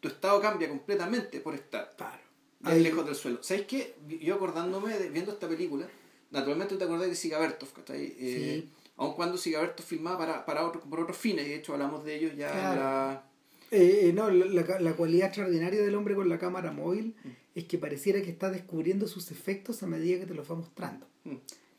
[0.00, 2.18] tu estado cambia completamente por estar Claro.
[2.62, 3.42] Hay- lejos del suelo.
[3.42, 3.94] ¿Sabes qué?
[4.20, 5.88] Yo acordándome, de, viendo esta película,
[6.30, 8.14] naturalmente te acordás de Sigabertov, ¿cachai?
[8.18, 8.68] Eh, Sí.
[8.98, 12.16] aun cuando Sigabertov filmaba para, para otro, por otros fines, y de hecho hablamos de
[12.16, 12.80] ellos ya en Claro.
[12.80, 13.24] la...
[13.70, 17.28] Eh, eh, no, la, la- la cualidad extraordinaria del hombre con la cámara móvil Mm.
[17.54, 21.06] es que pareciera que está descubriendo sus efectos a medida que te los va mostrando.
[21.24, 21.36] Mm.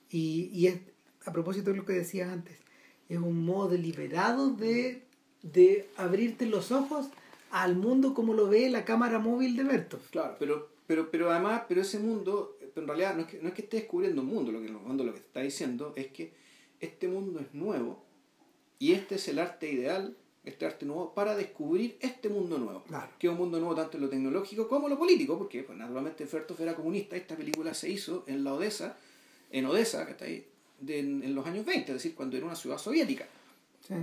[0.09, 0.79] Y, y es,
[1.25, 2.57] a propósito de lo que decías antes,
[3.13, 5.03] es un modo deliberado de,
[5.41, 7.07] de abrirte los ojos
[7.51, 9.99] al mundo como lo ve la cámara móvil de Bertov.
[10.09, 13.53] Claro, pero, pero, pero además, pero ese mundo, en realidad no es que, no es
[13.53, 16.07] que esté descubriendo un mundo, lo que en el fondo lo que está diciendo es
[16.07, 16.31] que
[16.79, 18.03] este mundo es nuevo
[18.79, 20.15] y este es el arte ideal,
[20.45, 22.83] este arte nuevo, para descubrir este mundo nuevo.
[22.85, 23.11] Claro.
[23.19, 25.77] Que es un mundo nuevo tanto en lo tecnológico como en lo político, porque pues,
[25.77, 28.97] naturalmente Fertov era comunista, esta película se hizo en la Odessa,
[29.51, 30.47] en Odessa, que está ahí,
[30.81, 33.25] de- en, en los años 20, es decir, cuando era una ciudad soviética.
[33.87, 33.93] Sí.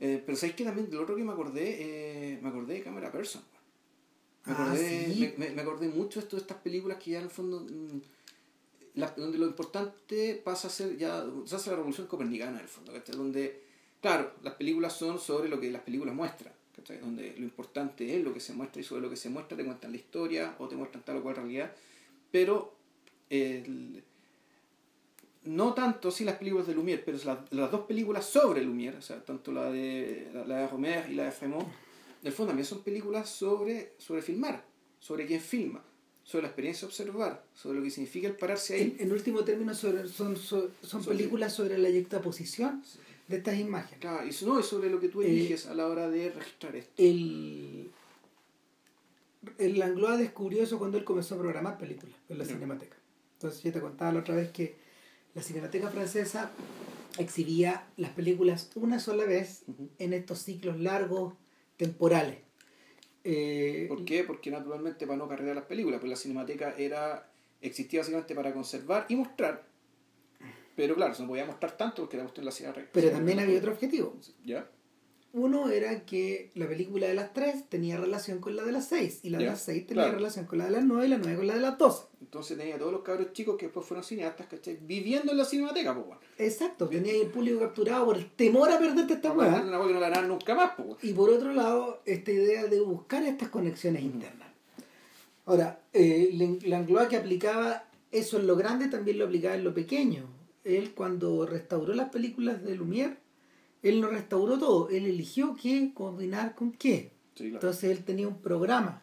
[0.00, 1.76] Eh, pero sabéis que también, lo otro que me acordé,
[2.34, 3.42] eh, me acordé de Cámara Person.
[4.46, 5.32] Me Ah, acordé, sí.
[5.38, 7.60] me, me- me acordé mucho de esto- de estas películas que ya en el fondo,
[7.60, 8.00] mm,
[8.94, 12.68] la- donde lo importante pasa a ser ya, se hace la revolución copernicana en el
[12.68, 13.16] fondo, ¿cachai?
[13.16, 13.62] Donde,
[14.00, 16.98] claro, las películas son sobre lo que las películas muestran, ¿cachai?
[16.98, 19.64] Donde lo importante es lo que se muestra y sobre lo que se muestra te
[19.64, 21.72] cuentan la historia o te muestran tal o cual realidad,
[22.30, 22.74] pero
[23.30, 24.02] el-
[25.44, 29.02] no tanto sí las películas de Lumière, pero las, las dos películas sobre Lumière, o
[29.02, 31.66] sea, tanto la de, la, la de Romer y la de Fremont,
[32.22, 34.64] en el fondo también son películas sobre, sobre filmar,
[35.00, 35.82] sobre quién filma,
[36.22, 38.96] sobre la experiencia de observar, sobre lo que significa el pararse ahí.
[38.98, 40.70] En, en último término, sobre- son, son,
[41.06, 42.82] películas sobre la yuxtaposición
[43.28, 44.00] de estas imágenes.
[44.00, 46.74] Claro, y, no, y sobre lo que tú Eh, eliges a la hora de registrar
[46.76, 46.92] esto.
[46.96, 47.90] El,
[49.58, 52.44] el Langlois descubrió eso cuando él comenzó a programar películas en la.
[52.46, 52.96] Cinemateca.
[53.34, 54.76] Entonces yo te contaba la otra vez que
[55.34, 56.50] la Cinemateca francesa
[57.18, 59.64] exhibía las películas una sola vez
[59.98, 61.34] en estos ciclos largos
[61.76, 62.38] temporales.
[63.24, 64.24] Eh, ¿Por qué?
[64.24, 67.30] Porque naturalmente para no cargar las películas, pues la cinemateca era
[67.60, 69.66] existía básicamente para conservar y mostrar.
[70.76, 73.58] Pero claro, se no podía mostrar tanto porque la cuestión la hacía Pero también había
[73.58, 74.16] otro objetivo.
[74.44, 74.68] ¿Ya?
[75.36, 79.18] Uno era que la película de las tres tenía relación con la de las seis
[79.24, 80.18] y la de las seis tenía claro.
[80.18, 82.04] relación con la de las nueve y la nueve con la de las doce.
[82.20, 84.78] Entonces tenía todos los cabros chicos que después fueron cineastas, ¿cachai?
[84.80, 86.20] Viviendo en la cinemateca, pues bueno.
[86.38, 89.78] Exacto, tenía el público capturado por el temor a perderte esta Una hueá.
[89.78, 91.02] hueá que no la harán nunca más, pues.
[91.02, 94.48] Y por otro lado, esta idea de buscar estas conexiones internas.
[95.46, 99.74] Ahora, eh, Lang- Langlois que aplicaba eso en lo grande también lo aplicaba en lo
[99.74, 100.26] pequeño.
[100.62, 103.16] Él cuando restauró las películas de Lumière,
[103.84, 107.12] él no restauró todo, él eligió qué combinar con qué.
[107.34, 107.56] Sí, claro.
[107.56, 109.02] Entonces él tenía un programa.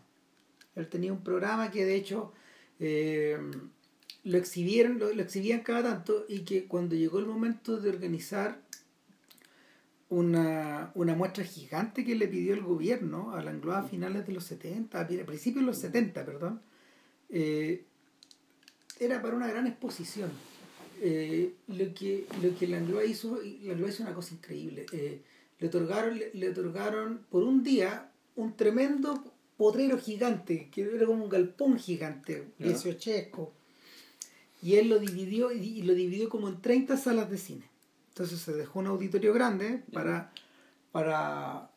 [0.76, 2.34] Él tenía un programa que de hecho
[2.80, 3.38] eh,
[4.24, 8.60] lo exhibieron, lo, lo exhibían cada tanto y que cuando llegó el momento de organizar
[10.10, 14.44] una, una muestra gigante que le pidió el gobierno a Langlois a finales de los
[14.45, 16.62] 70, a principios de los 70, perdón,
[17.30, 17.86] eh,
[18.99, 20.32] era para una gran exposición.
[21.03, 24.86] Eh, lo que lo que Langlois hizo, y Langlois hizo una cosa increíble.
[24.94, 25.22] eh,
[25.60, 29.23] le otorgaron, le, le otorgaron por un día un tremendo
[29.61, 33.53] potrero gigante, que era como un galpón gigante, dieciochesco.
[34.64, 37.69] Y él lo dividió, y, lo dividió como en 30 salas de cine.
[38.10, 40.32] Entonces se dejó un auditorio grande para,
[40.91, 41.69] para,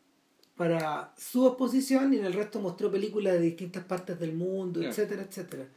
[0.56, 5.22] para su exposición y en el resto mostró películas de distintas partes del mundo, etcétera,
[5.28, 5.68] etcétera.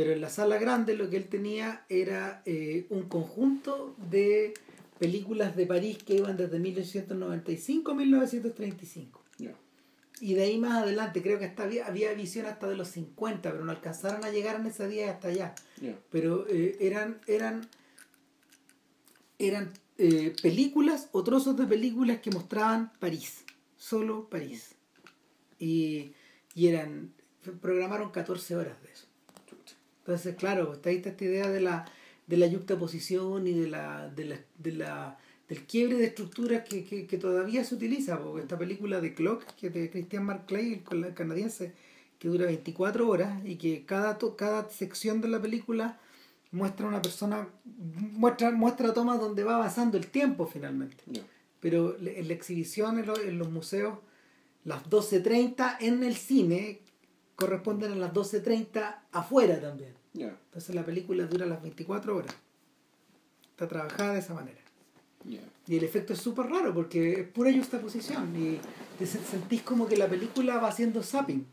[0.00, 4.54] Pero en la sala grande lo que él tenía era eh, un conjunto de
[4.98, 9.22] películas de París que iban desde 1895 a 1935.
[9.36, 9.54] Ya.
[10.18, 13.52] Y de ahí más adelante, creo que hasta había, había visión hasta de los 50,
[13.52, 15.54] pero no alcanzaron a llegar en ese día hasta allá.
[16.10, 17.68] Pero eh, eran, eran,
[19.38, 23.44] eran eh, películas o trozos de películas que mostraban París,
[23.76, 24.76] solo París.
[25.58, 26.14] Y,
[26.54, 27.12] y eran,
[27.60, 29.09] programaron 14 horas de eso.
[30.10, 31.84] Entonces, claro, está ahí está esta idea de la,
[32.26, 35.18] de la yuxtaposición y de la, de la, de la,
[35.48, 38.18] del quiebre de estructuras que, que, que todavía se utiliza.
[38.18, 41.72] Porque esta película de Clock, que es de Christian Mark Clay, el canadiense,
[42.18, 45.98] que dura 24 horas y que cada, to- cada sección de la película
[46.52, 51.04] muestra una persona, muestra, muestra tomas donde va avanzando el tiempo finalmente
[51.60, 53.98] pero en la exhibición en, lo- en los museos,
[54.64, 56.80] las 12.30 en el cine
[57.36, 59.94] corresponden a las 12.30 afuera también.
[60.14, 62.34] Entonces la película dura las 24 horas.
[63.50, 64.58] Está trabajada de esa manera.
[65.68, 68.58] Y el efecto es súper raro porque es pura juxtaposición y
[68.98, 71.44] te se- sentís como que la película va haciendo zapping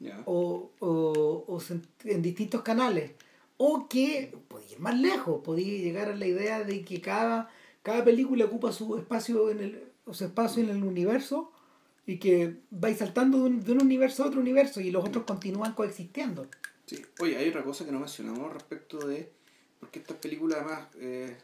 [0.00, 0.20] Ya.
[0.24, 1.60] o, o, o
[2.04, 3.12] en distintos canales
[3.58, 7.50] O que podía ir más lejos, podía llegar a la idea de que cada,
[7.82, 11.52] cada película ocupa su espacio en el, su espacio en el universo
[12.06, 15.24] y que vais saltando de un, de un universo a otro universo y los otros
[15.24, 16.48] continúan coexistiendo.
[16.86, 17.04] Sí.
[17.20, 19.30] Oye, hay otra cosa que no mencionamos respecto de.
[19.80, 20.88] Porque estas películas, además.
[20.96, 21.36] Eh,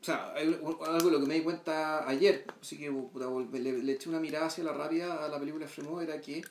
[0.00, 3.72] o sea, hay algo de lo que me di cuenta ayer, así que puta, le,
[3.82, 6.44] le, eché una mirada hacia la rápida a la película Fremont, era que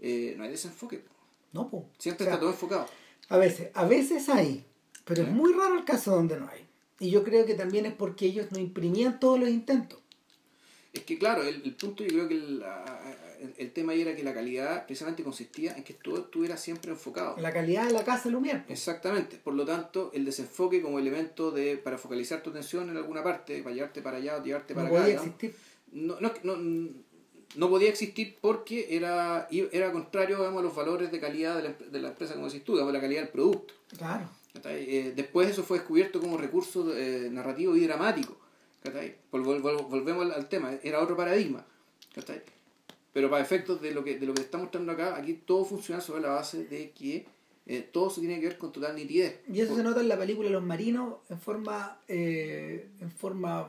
[0.00, 1.04] eh, no hay desenfoque.
[1.52, 1.84] No, pues.
[1.98, 2.88] Siempre está todo enfocado.
[3.28, 4.66] A veces, a veces hay,
[5.04, 6.66] pero es muy raro el caso donde no hay.
[6.98, 10.00] Y yo creo que también es porque ellos no imprimían todos los intentos.
[10.92, 12.64] Es que claro, el, el punto yo creo que el,
[13.58, 17.36] el, tema ahí era que la calidad precisamente consistía en que todo estuviera siempre enfocado.
[17.38, 18.64] La calidad de la casa Lumière.
[18.68, 19.36] Exactamente.
[19.42, 23.62] Por lo tanto, el desenfoque como elemento de para focalizar tu atención en alguna parte,
[23.62, 25.04] para llevarte para allá o llevarte para no acá.
[25.04, 25.22] Podía ¿no?
[25.22, 25.54] existir.
[25.92, 26.56] No, no, no,
[27.56, 31.72] no, podía existir porque era, era contrario digamos, a los valores de calidad de la,
[31.72, 33.74] de la empresa, como decís tú, digamos, la calidad del producto.
[33.96, 34.28] Claro.
[34.64, 38.36] Eh, después eso fue descubierto como recurso eh, narrativo y dramático.
[39.30, 41.64] Vol, vol, vol, volvemos al tema, era otro paradigma.
[43.12, 46.00] Pero para efectos de lo que de lo que está mostrando acá, aquí todo funciona
[46.00, 47.26] sobre la base de que
[47.66, 49.40] eh, todo se tiene que ver con total nitidez.
[49.52, 53.68] Y eso se nota en la película Los Marinos en forma eh, en forma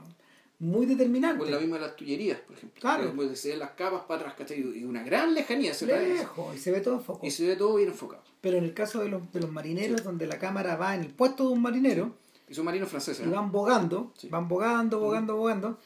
[0.62, 1.40] muy determinante.
[1.40, 2.80] Con la misma de las tullerías, por ejemplo.
[2.80, 3.16] Claro.
[3.18, 4.60] Que se ven las capas para atrás, ¿cachai?
[4.60, 7.28] Y una gran lejanía se Lejos, y se ve todo enfocado.
[7.28, 8.22] Y se ve todo bien enfocado.
[8.42, 10.06] Pero en el caso de los, de los marineros, sí.
[10.06, 12.16] donde la cámara va en el puesto de un marinero,
[12.48, 13.26] y son marinos franceses.
[13.26, 14.30] Y van bogando, sí.
[14.30, 15.80] van bogando, bogando, bogando.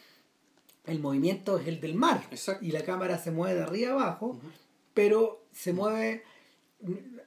[0.85, 2.25] El movimiento es el del mar.
[2.31, 2.63] Exacto.
[2.65, 4.51] Y la cámara se mueve de arriba abajo, uh -huh.
[4.93, 6.23] pero se mueve.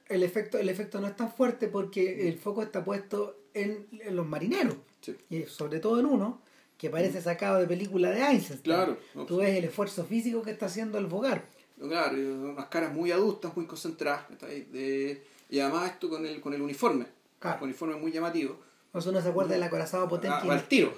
[0.07, 4.15] El efecto, el efecto no es tan fuerte porque el foco está puesto en, en
[4.15, 4.75] los marineros.
[5.01, 5.15] Sí.
[5.29, 6.41] Y sobre todo en uno,
[6.77, 8.61] que parece sacado de película de Einstein.
[8.61, 8.97] Claro.
[9.27, 11.45] Tú ves el esfuerzo físico que está haciendo el bogar.
[11.77, 14.25] Claro, unas caras muy adultas, muy concentradas.
[14.39, 17.05] De, y además esto con el, con el uniforme.
[17.39, 17.57] Claro.
[17.59, 18.59] Un uniforme muy llamativo.
[18.91, 20.37] O sea, uno se acuerda del acorazado potente.
[20.41, 20.93] Ah, al tiro.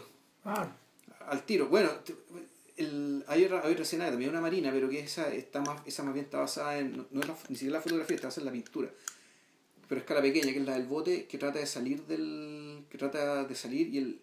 [0.45, 0.71] Ah.
[1.27, 1.67] Al tiro.
[1.67, 1.89] Bueno,
[2.81, 6.03] el, hay, otra, hay otra escena también una marina, pero que esa está más, esa
[6.03, 8.41] más bien está basada en, no, no es la, ni siquiera la fotografía, está basada
[8.41, 8.89] en la pintura.
[9.87, 12.85] Pero es escala pequeña, que es la del bote, que trata de salir del.
[12.89, 14.21] que trata de salir y el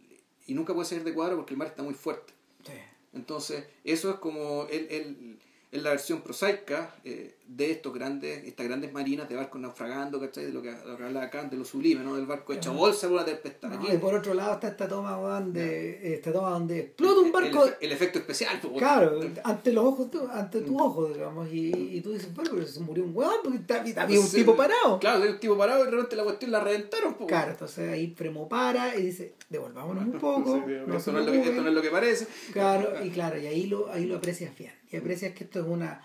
[0.49, 2.33] y nunca puede salir de cuadro porque el mar está muy fuerte.
[2.65, 2.73] Sí.
[3.13, 5.39] Entonces, eso es como el, el,
[5.71, 10.47] es la versión prosaica eh, de estos grandes, estas grandes marinas de barcos naufragando, ¿cachai?
[10.47, 12.15] De lo que, lo que habla acá, de lo sublime, ¿no?
[12.15, 13.69] Del barco hecho bolsa por una tempestad.
[13.69, 17.67] No, y por otro lado está esta toma donde, esta toma donde explota un barco.
[17.67, 18.59] El, el, efecto especial.
[18.61, 22.67] Pues, claro, ante los ojos, ante tus ojos, digamos, y, y tú dices, pero, pero
[22.67, 24.99] se murió un huevón porque había un tipo parado.
[24.99, 27.15] Claro, había un tipo parado y de repente la cuestión la reventaron.
[27.15, 27.29] Pues.
[27.29, 30.55] Claro, entonces ahí Fremo para y dice, devolvámonos un poco.
[30.55, 32.27] sí, no esto, no es lo que, esto no es lo que parece.
[32.53, 34.73] Claro, y claro, y ahí lo, ahí lo aprecias bien.
[34.91, 36.03] Y aprecias que esto es una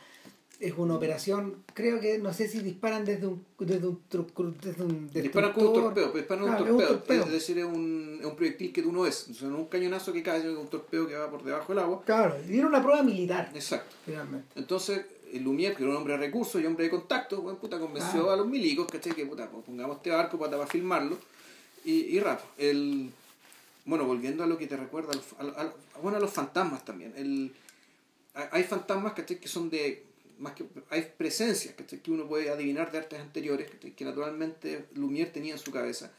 [0.60, 4.00] es una operación, creo que no sé si disparan desde un desde un,
[4.62, 7.66] desde un disparan con un torpedo, disparan claro, un, torpedo, un torpedo, es decir, es
[7.66, 10.24] un, es un proyectil que tú no ves, o sea, no es un cañonazo que
[10.24, 12.02] cae, un torpedo que va por debajo del agua.
[12.06, 13.52] Claro, y era una prueba militar.
[13.54, 13.94] Exacto.
[14.06, 14.48] Finalmente.
[14.56, 17.78] Entonces, el Lumière, que era un hombre de recursos y hombre de contacto, bueno, puta,
[17.78, 19.14] convenció a los milicos, ¿cachai?
[19.14, 21.18] Que puta, pues, pongamos este barco para, para filmarlo.
[21.84, 23.12] Y, y rato, el
[23.86, 27.14] bueno, volviendo a lo que te recuerda, a, a, a, bueno, a los fantasmas también.
[27.18, 27.54] El,
[28.34, 29.40] hay fantasmas ¿cachai?
[29.40, 30.06] que son de
[30.40, 32.00] más que hay presencias ¿cachai?
[32.00, 33.96] que uno puede adivinar de artes anteriores ¿cachai?
[33.96, 36.12] que naturalmente Lumière tenía en su cabeza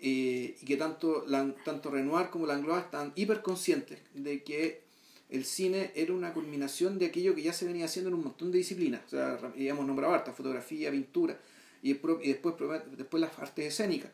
[0.00, 4.82] eh, y que tanto, la, tanto Renoir como Langlois están hiperconscientes de que
[5.28, 8.52] el cine era una culminación de aquello que ya se venía haciendo en un montón
[8.52, 11.38] de disciplinas o sea, hemos nombrado harta, fotografía, pintura
[11.82, 12.18] y después,
[12.96, 14.12] después las artes escénicas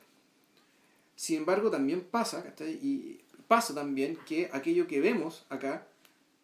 [1.16, 2.72] sin embargo también pasa ¿cachai?
[2.82, 5.86] y pasa también que aquello que vemos acá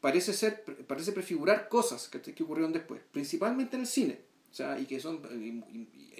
[0.00, 4.20] parece ser parece prefigurar cosas que, que ocurrieron después principalmente en el cine
[4.50, 5.20] o sea y que son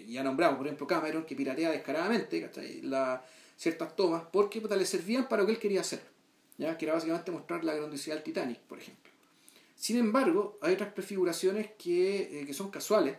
[0.07, 2.51] ya nombramos por ejemplo Cameron que piratea descaradamente.
[2.83, 3.25] La,
[3.57, 6.01] ciertas tomas porque le servían para lo que él quería hacer
[6.59, 9.11] ya que era básicamente mostrar la grandiosidad del Titanic por ejemplo
[9.77, 13.17] sin embargo hay otras prefiguraciones que, eh, que son casuales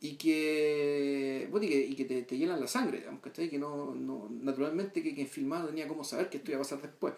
[0.00, 3.48] y que, bueno, y que, y que te, te, llenan la sangre digamos, ¿cachai?
[3.48, 6.82] que no, no naturalmente que quien filmaba tenía cómo saber que esto iba a pasar
[6.82, 7.14] después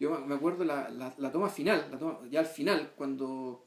[0.00, 3.64] yo me acuerdo la, la, la toma final, la toma, ya al final, cuando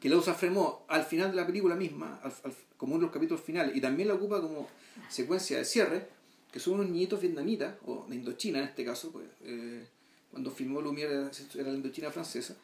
[0.00, 3.06] que la usa Fremont al final de la película misma, al, al, como uno de
[3.06, 4.68] los capítulos finales, y también la ocupa como
[5.08, 6.08] secuencia de cierre,
[6.50, 9.86] que son unos niñitos vietnamitas, o de Indochina en este caso, pues, eh,
[10.32, 12.56] cuando filmó Lumière era la Indochina francesa,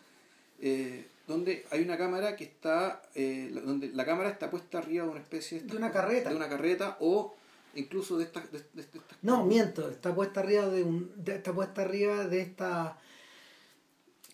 [0.61, 5.11] eh, donde hay una cámara que está, eh, donde la cámara está puesta arriba de
[5.11, 7.37] una especie de, de una carreta, de una carreta o
[7.75, 11.83] incluso de estas de, estas no miento está puesta arriba de un de, está puesta
[11.83, 12.99] arriba de esta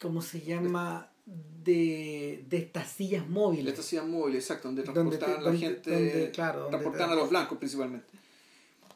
[0.00, 3.64] cómo se llama de, de estas sillas móviles.
[3.64, 8.12] De estas sillas móviles, exacto, donde transportaban a la gente, transportaban a los blancos principalmente.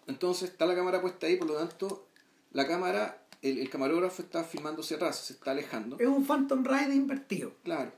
[0.06, 2.08] Entonces está la cámara puesta ahí, por lo tanto,
[2.52, 5.96] la cámara, el, el camarógrafo está filmando hacia atrás, se está alejando.
[5.98, 7.54] Es un Phantom Ride invertido.
[7.62, 7.92] Claro.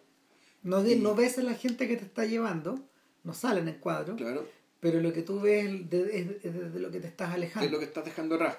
[0.62, 2.78] No, no ves a la gente que te está llevando,
[3.24, 4.16] no sale en el cuadro.
[4.16, 4.46] Claro.
[4.80, 7.66] Pero lo que tú ves es de, de, lo que te estás alejando.
[7.66, 8.56] Es lo que estás dejando atrás.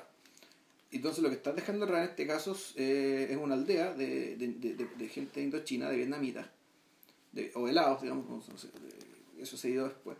[0.92, 4.88] Entonces lo que estás dejando atrás en este caso eh, es una aldea de, de,
[4.98, 6.48] de, gente indochina, de vietnamitas,
[7.32, 8.46] de, o helados, digamos,
[9.40, 10.18] eso se ha ido después.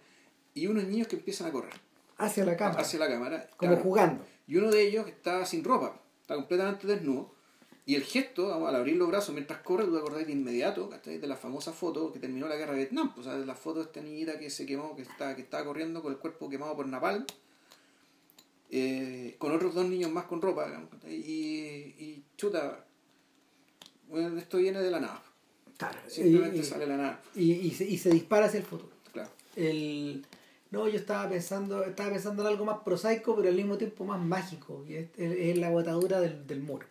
[0.54, 1.74] Y unos niños que empiezan a correr.
[2.18, 2.82] Hacia la cámara.
[2.82, 3.50] Hacia la cámara.
[3.58, 4.26] Como jugando.
[4.48, 7.34] Y uno de ellos está sin ropa, está completamente desnudo.
[7.86, 11.28] Y el gesto, al abrir los brazos mientras corre, tú te acordás de inmediato, De
[11.28, 13.46] la famosa foto que terminó la guerra de Vietnam, pues, ¿sabes?
[13.46, 16.20] La foto de esta niñita que se quemó, que, está, que estaba corriendo con el
[16.20, 17.26] cuerpo quemado por napalm,
[18.70, 20.68] eh, con otros dos niños más con ropa,
[21.08, 22.86] y, y chuta,
[24.08, 25.24] bueno, esto viene de la nada.
[25.78, 27.22] Claro, Simplemente y, sale la nada.
[27.34, 28.92] Y, y, se, y se dispara hacia el futuro.
[29.12, 29.32] Claro.
[29.56, 30.24] El,
[30.70, 34.22] no, yo estaba pensando, estaba pensando en algo más prosaico, pero al mismo tiempo más
[34.22, 36.86] mágico, y es, es la botadura del, del muro.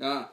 [0.00, 0.32] Ah.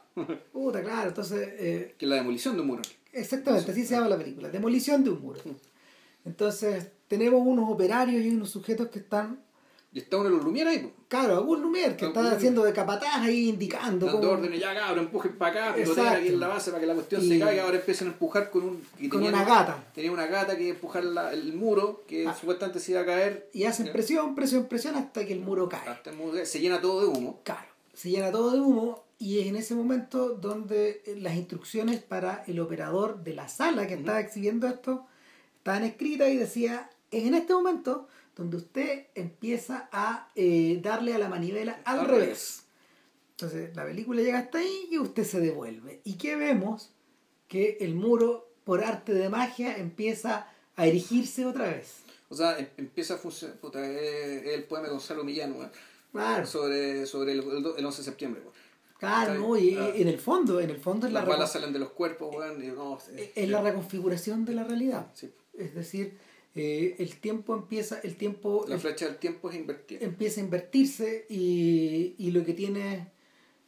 [0.51, 1.49] Puta, claro, entonces...
[1.57, 2.81] Eh, que la demolición de un muro.
[3.11, 5.41] Exactamente, así se llama la película, demolición de un muro.
[6.25, 9.39] Entonces, tenemos unos operarios y unos sujetos que están...
[9.91, 13.17] Y está uno de los Lumière ahí, Claro, algún Lumière que está haciendo de capataz
[13.17, 14.07] ahí indicando.
[14.07, 16.95] Dando órdenes, ya cabrón, empujen para acá, picotean aquí en la base para que la
[16.95, 17.61] cuestión se caiga.
[17.61, 19.09] Ahora empiezan a empujar con un.
[19.09, 19.83] con una gata.
[19.93, 22.33] Tenía una gata que empujar el muro, que ah.
[22.33, 23.51] supuestamente se iba a caer.
[23.53, 25.87] Y hacen presión, presión, presión hasta que el muro cae.
[25.87, 27.41] Hasta el muro, se llena todo de humo.
[27.43, 32.01] Claro, se llena todo de humo y es en ese momento donde eh, las instrucciones
[32.01, 35.07] para el operador de la sala que estaba exhibiendo esto
[35.57, 41.19] estaban escritas y decía, es en este momento donde usted empieza a eh, darle a
[41.19, 42.63] la manivela al, revés.
[43.31, 46.01] Entonces la película llega hasta ahí y usted se devuelve.
[46.03, 46.91] ¿Y qué vemos?
[47.47, 51.99] Que el muro, por arte de magia, empieza a erigirse otra vez.
[52.29, 55.69] O sea, em, empieza a funcionar, el poema de Gonzalo Millano,
[56.11, 56.45] Claro.
[56.45, 58.41] Sobre, sobre el, el 11 de septiembre.
[59.03, 62.35] No, y en el fondo, en el fondo es Las balas salen de los cuerpos,
[63.35, 65.11] es, la reconfiguración de la realidad.
[65.53, 66.17] Es decir,
[66.55, 68.65] eh, el tiempo empieza, el tiempo...
[68.67, 70.03] La flecha del tiempo es invertir.
[70.03, 73.11] Empieza a invertirse y, y lo que tiene...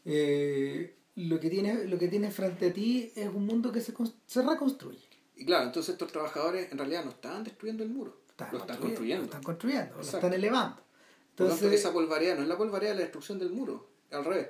[0.05, 3.93] Eh, lo que tiene lo que tiene frente a ti es un mundo que se,
[4.25, 4.99] se reconstruye.
[5.37, 8.21] Y claro, entonces estos trabajadores en realidad no están destruyendo el muro,
[8.51, 9.21] lo están construyendo.
[9.21, 10.81] Lo están construyendo, lo están elevando.
[11.29, 14.49] Entonces, esa polvareda no es la polvareda de la destrucción del muro, al revés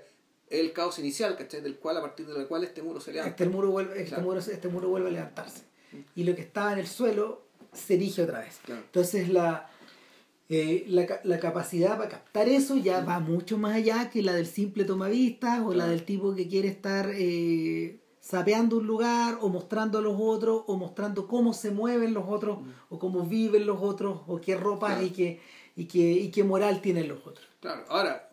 [0.50, 1.62] el caos inicial, ¿cachai?
[1.62, 3.32] Del cual, a partir del cual este muro se levanta.
[3.32, 5.64] Este muro vuelve, este muro, este muro vuelve a levantarse.
[6.16, 8.60] Y lo que estaba en el suelo se erige otra vez.
[8.68, 9.70] Entonces la,
[10.50, 14.48] eh, la, la, capacidad para captar eso ya va mucho más allá que la del
[14.48, 20.00] simple tomavistas o la del tipo que quiere estar eh, sapeando un lugar o mostrando
[20.00, 22.60] a los otros o mostrando cómo se mueven los otros
[22.90, 25.42] o cómo viven los otros o qué ropa y, qué,
[25.76, 27.48] y, qué, y qué moral tienen los otros.
[27.60, 28.25] Claro, ahora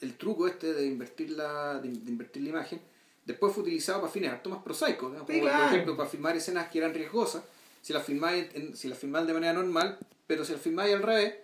[0.00, 2.80] el truco este de invertir la, de, invertir la imagen,
[3.24, 6.94] después fue utilizado para fines harto más prosaicos, por ejemplo para filmar escenas que eran
[6.94, 7.42] riesgosas,
[7.82, 11.34] si las filmáis si las filmáis de manera normal, pero si las filmáis al revés,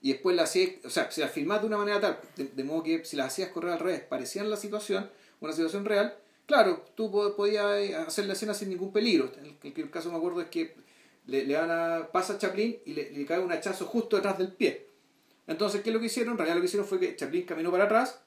[0.00, 2.82] y después las hacías, o sea, si las filmás de una manera tal, de, modo
[2.82, 5.08] que si las hacías correr al revés, parecían la situación,
[5.40, 9.30] una situación real, claro, tú podías eh, hacer la escena sin ningún peligro.
[9.62, 10.74] El, el, caso me acuerdo es que
[11.26, 14.38] le, le van a, pasa a Chaplin y le, le cae un hachazo justo detrás
[14.38, 14.91] del pie
[15.46, 16.32] entonces, ¿qué es lo que hicieron?
[16.32, 18.20] En realidad lo que hicieron fue que Chaplin caminó para atrás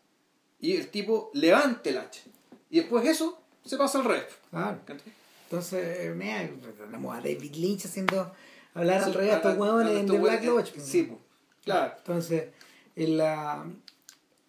[0.59, 2.21] y el tipo levante el hacha.
[2.69, 4.25] Y después eso se pasa al revés.
[4.49, 4.79] Claro.
[5.45, 8.33] Entonces, mira, tenemos a David Lynch haciendo
[8.73, 10.73] hablar al revés a estos huevones en The Black Lodge.
[10.79, 11.11] Sí,
[11.63, 11.93] claro.
[11.97, 12.49] Entonces,
[12.95, 13.65] en la,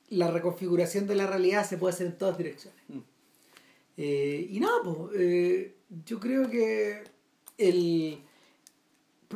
[0.08, 2.80] la reconfiguración de la realidad se puede hacer en todas direcciones.
[2.88, 2.98] Mm.
[3.98, 5.74] Eh, y no, pues, eh,
[6.04, 7.04] yo creo que
[7.58, 8.22] el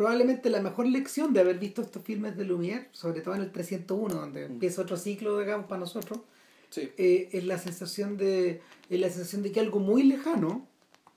[0.00, 3.52] probablemente la mejor lección de haber visto estos filmes de Lumière, sobre todo en el
[3.52, 4.52] 301, donde mm.
[4.52, 6.20] empieza otro ciclo, digamos, para nosotros,
[6.74, 10.66] eh, es la sensación de es la sensación de que algo muy lejano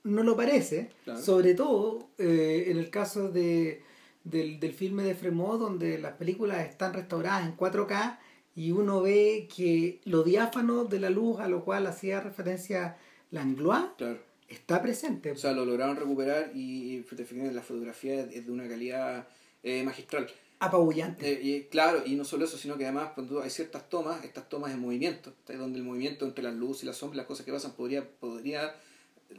[0.03, 3.83] no lo parece, sobre todo eh, en el caso de,
[4.25, 8.19] del, del filme de Fremont, donde las películas están restauradas en 4K
[8.53, 12.97] y uno ve que lo diáfano de la luz a lo cual hacía referencia
[13.31, 15.31] Langlois claro está presente.
[15.31, 17.03] O sea, lo lograron recuperar y
[17.51, 19.27] la fotografía es de una calidad
[19.63, 20.27] eh, magistral.
[20.59, 21.29] Apabullante.
[21.29, 24.47] Eh, y, claro, y no solo eso, sino que además cuando hay ciertas tomas, estas
[24.47, 27.51] tomas de movimiento, donde el movimiento entre la luz y la sombra, las cosas que
[27.51, 28.73] pasan, podría, podría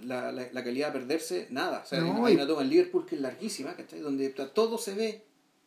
[0.02, 1.82] la, la, la calidad perderse, nada.
[1.84, 4.00] O sea, hay, una toma en Liverpool que es larguísima, ¿cachai?
[4.00, 5.22] donde todo se ve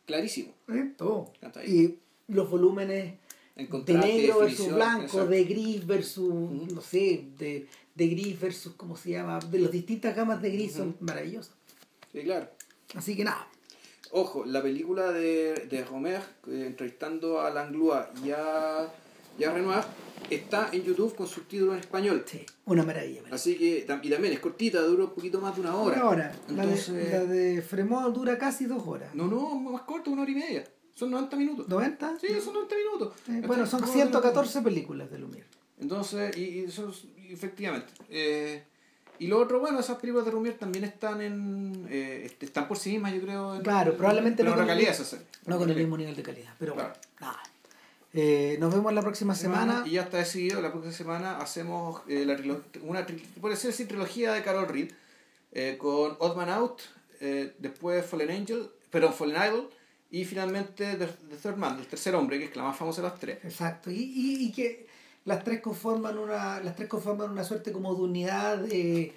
[0.06, 0.54] clarísimo.
[0.96, 1.32] todo.
[1.66, 1.96] Y
[2.28, 3.14] los volúmenes
[3.56, 5.26] En de negro versus blanco, exacto.
[5.26, 6.32] de gris versus,
[6.72, 7.66] no sé, de,
[7.98, 9.40] de gris versus, ¿cómo se llama?
[9.40, 11.52] De las distintas gamas de gris son maravillosas.
[12.12, 12.48] Sí, claro.
[12.94, 13.46] Así que nada,
[14.10, 18.88] Ojo, la película de, de Romer, eh, entrevistando a Langlois y a,
[19.38, 19.84] y a Renoir,
[20.30, 22.24] está en YouTube con subtítulos en español.
[22.26, 23.16] sí, una maravilla.
[23.20, 23.34] maravilla.
[23.34, 25.96] Así que, y también es cortita, dura un poquito más de una hora.
[25.96, 26.32] Una hora.
[26.48, 29.14] La de- La de, Fremont dura casi dos horas.
[29.14, 30.64] no, no, más corto, una hora y media.
[30.94, 31.68] Son 90 minutos.
[31.68, 32.18] ¿90?
[32.18, 33.12] Sí, son 90 minutos.
[33.28, 35.44] Eh, bueno, son Como- 114 películas de Lumière.
[35.78, 37.92] Entonces, y, y eso es- efectivamente.
[38.10, 38.62] Eh,
[39.18, 41.86] y lo otro, bueno, esas películas de Rumier también están en.
[41.90, 43.54] eh, están por sí mismas, yo creo.
[43.56, 45.28] en- Claro, probablemente no con el- calidad esas series.
[45.46, 46.90] No con el mismo nivel de calidad, pero Claro.
[46.90, 47.42] bueno, nada.
[48.14, 49.82] Eh, nos vemos la próxima semana.
[49.86, 52.36] Y ya está decidido, la próxima semana hacemos eh, la
[52.82, 53.06] una,
[53.40, 54.92] puede ser así, trilogía de Carol Reed,
[55.78, 56.80] con Odd Man Out,
[57.58, 59.70] después Fallen Angel, perdón, Fallen Idol,
[60.10, 63.08] y finalmente The, The Third Man, el tercer hombre, que es la más famosa de
[63.08, 63.38] las tres.
[63.44, 63.90] Exacto.
[63.90, 64.86] Y, y, y que
[65.28, 68.58] las tres conforman una, las tres conforman una suerte como de unidad.
[68.58, 69.12] de-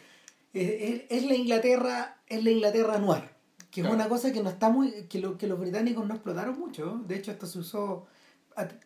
[0.54, 3.24] eh, es, es la Inglaterra, es la Inglaterra noir.
[3.72, 3.96] Que Claro.
[3.96, 7.02] es una cosa que no está muy, que, lo, que los británicos no explotaron mucho.
[7.08, 8.06] De hecho, esto se usó,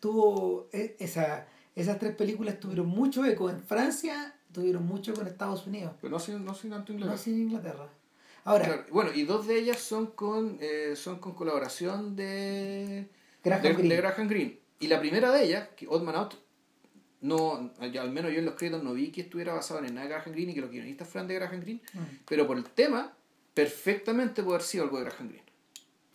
[0.00, 5.26] tuvo e- esa, esas tres películas tuvieron mucho eco en Francia, tuvieron mucho eco en
[5.28, 7.14] Estados Unidos, Pero no sin, no sin tanto no inglés.
[7.14, 7.88] así en Inglaterra.
[8.44, 13.08] Ahora, Claro, Bueno, y dos de ellas son con, eh, son con colaboración de
[13.42, 13.88] Graham de, Greene.
[13.88, 14.60] de Graham Greene.
[14.78, 16.34] Y la primera de ellas, que Odd Man Out,
[17.26, 20.14] no, al menos yo en los créditos no vi que estuviera basado en nada de
[20.14, 21.98] Graham Greene y que los guionistas fueran de Graham Greene, Mm.
[22.28, 23.12] pero por el tema,
[23.54, 25.44] perfectamente puede haber sido algo de Graham Greene.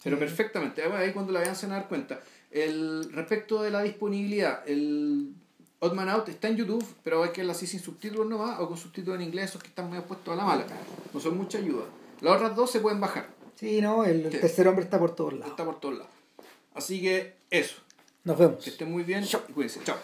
[0.04, 0.20] Pero Sí.
[0.20, 2.20] perfectamente, Bueno, ahí cuando la vean se van a dar cuenta.
[2.50, 5.34] El, respecto de la disponibilidad, el
[5.80, 8.68] Odd Man Out está en YouTube, pero hay que verla así sin subtítulos nomás o
[8.68, 10.66] con subtítulos en inglés, esos que están muy puestos a la mala.
[11.14, 11.86] No son mucha ayuda.
[12.22, 13.28] Las otras dos se pueden bajar.
[13.56, 15.48] sí, no, el, tercer hombre está por todos lados.
[15.50, 16.12] Está por todos lados.
[16.74, 17.76] Así que eso.
[18.24, 18.64] Nos vemos.
[18.64, 19.24] Que estén muy bien.
[19.24, 19.82] Y cuídense.
[19.84, 19.98] Chao.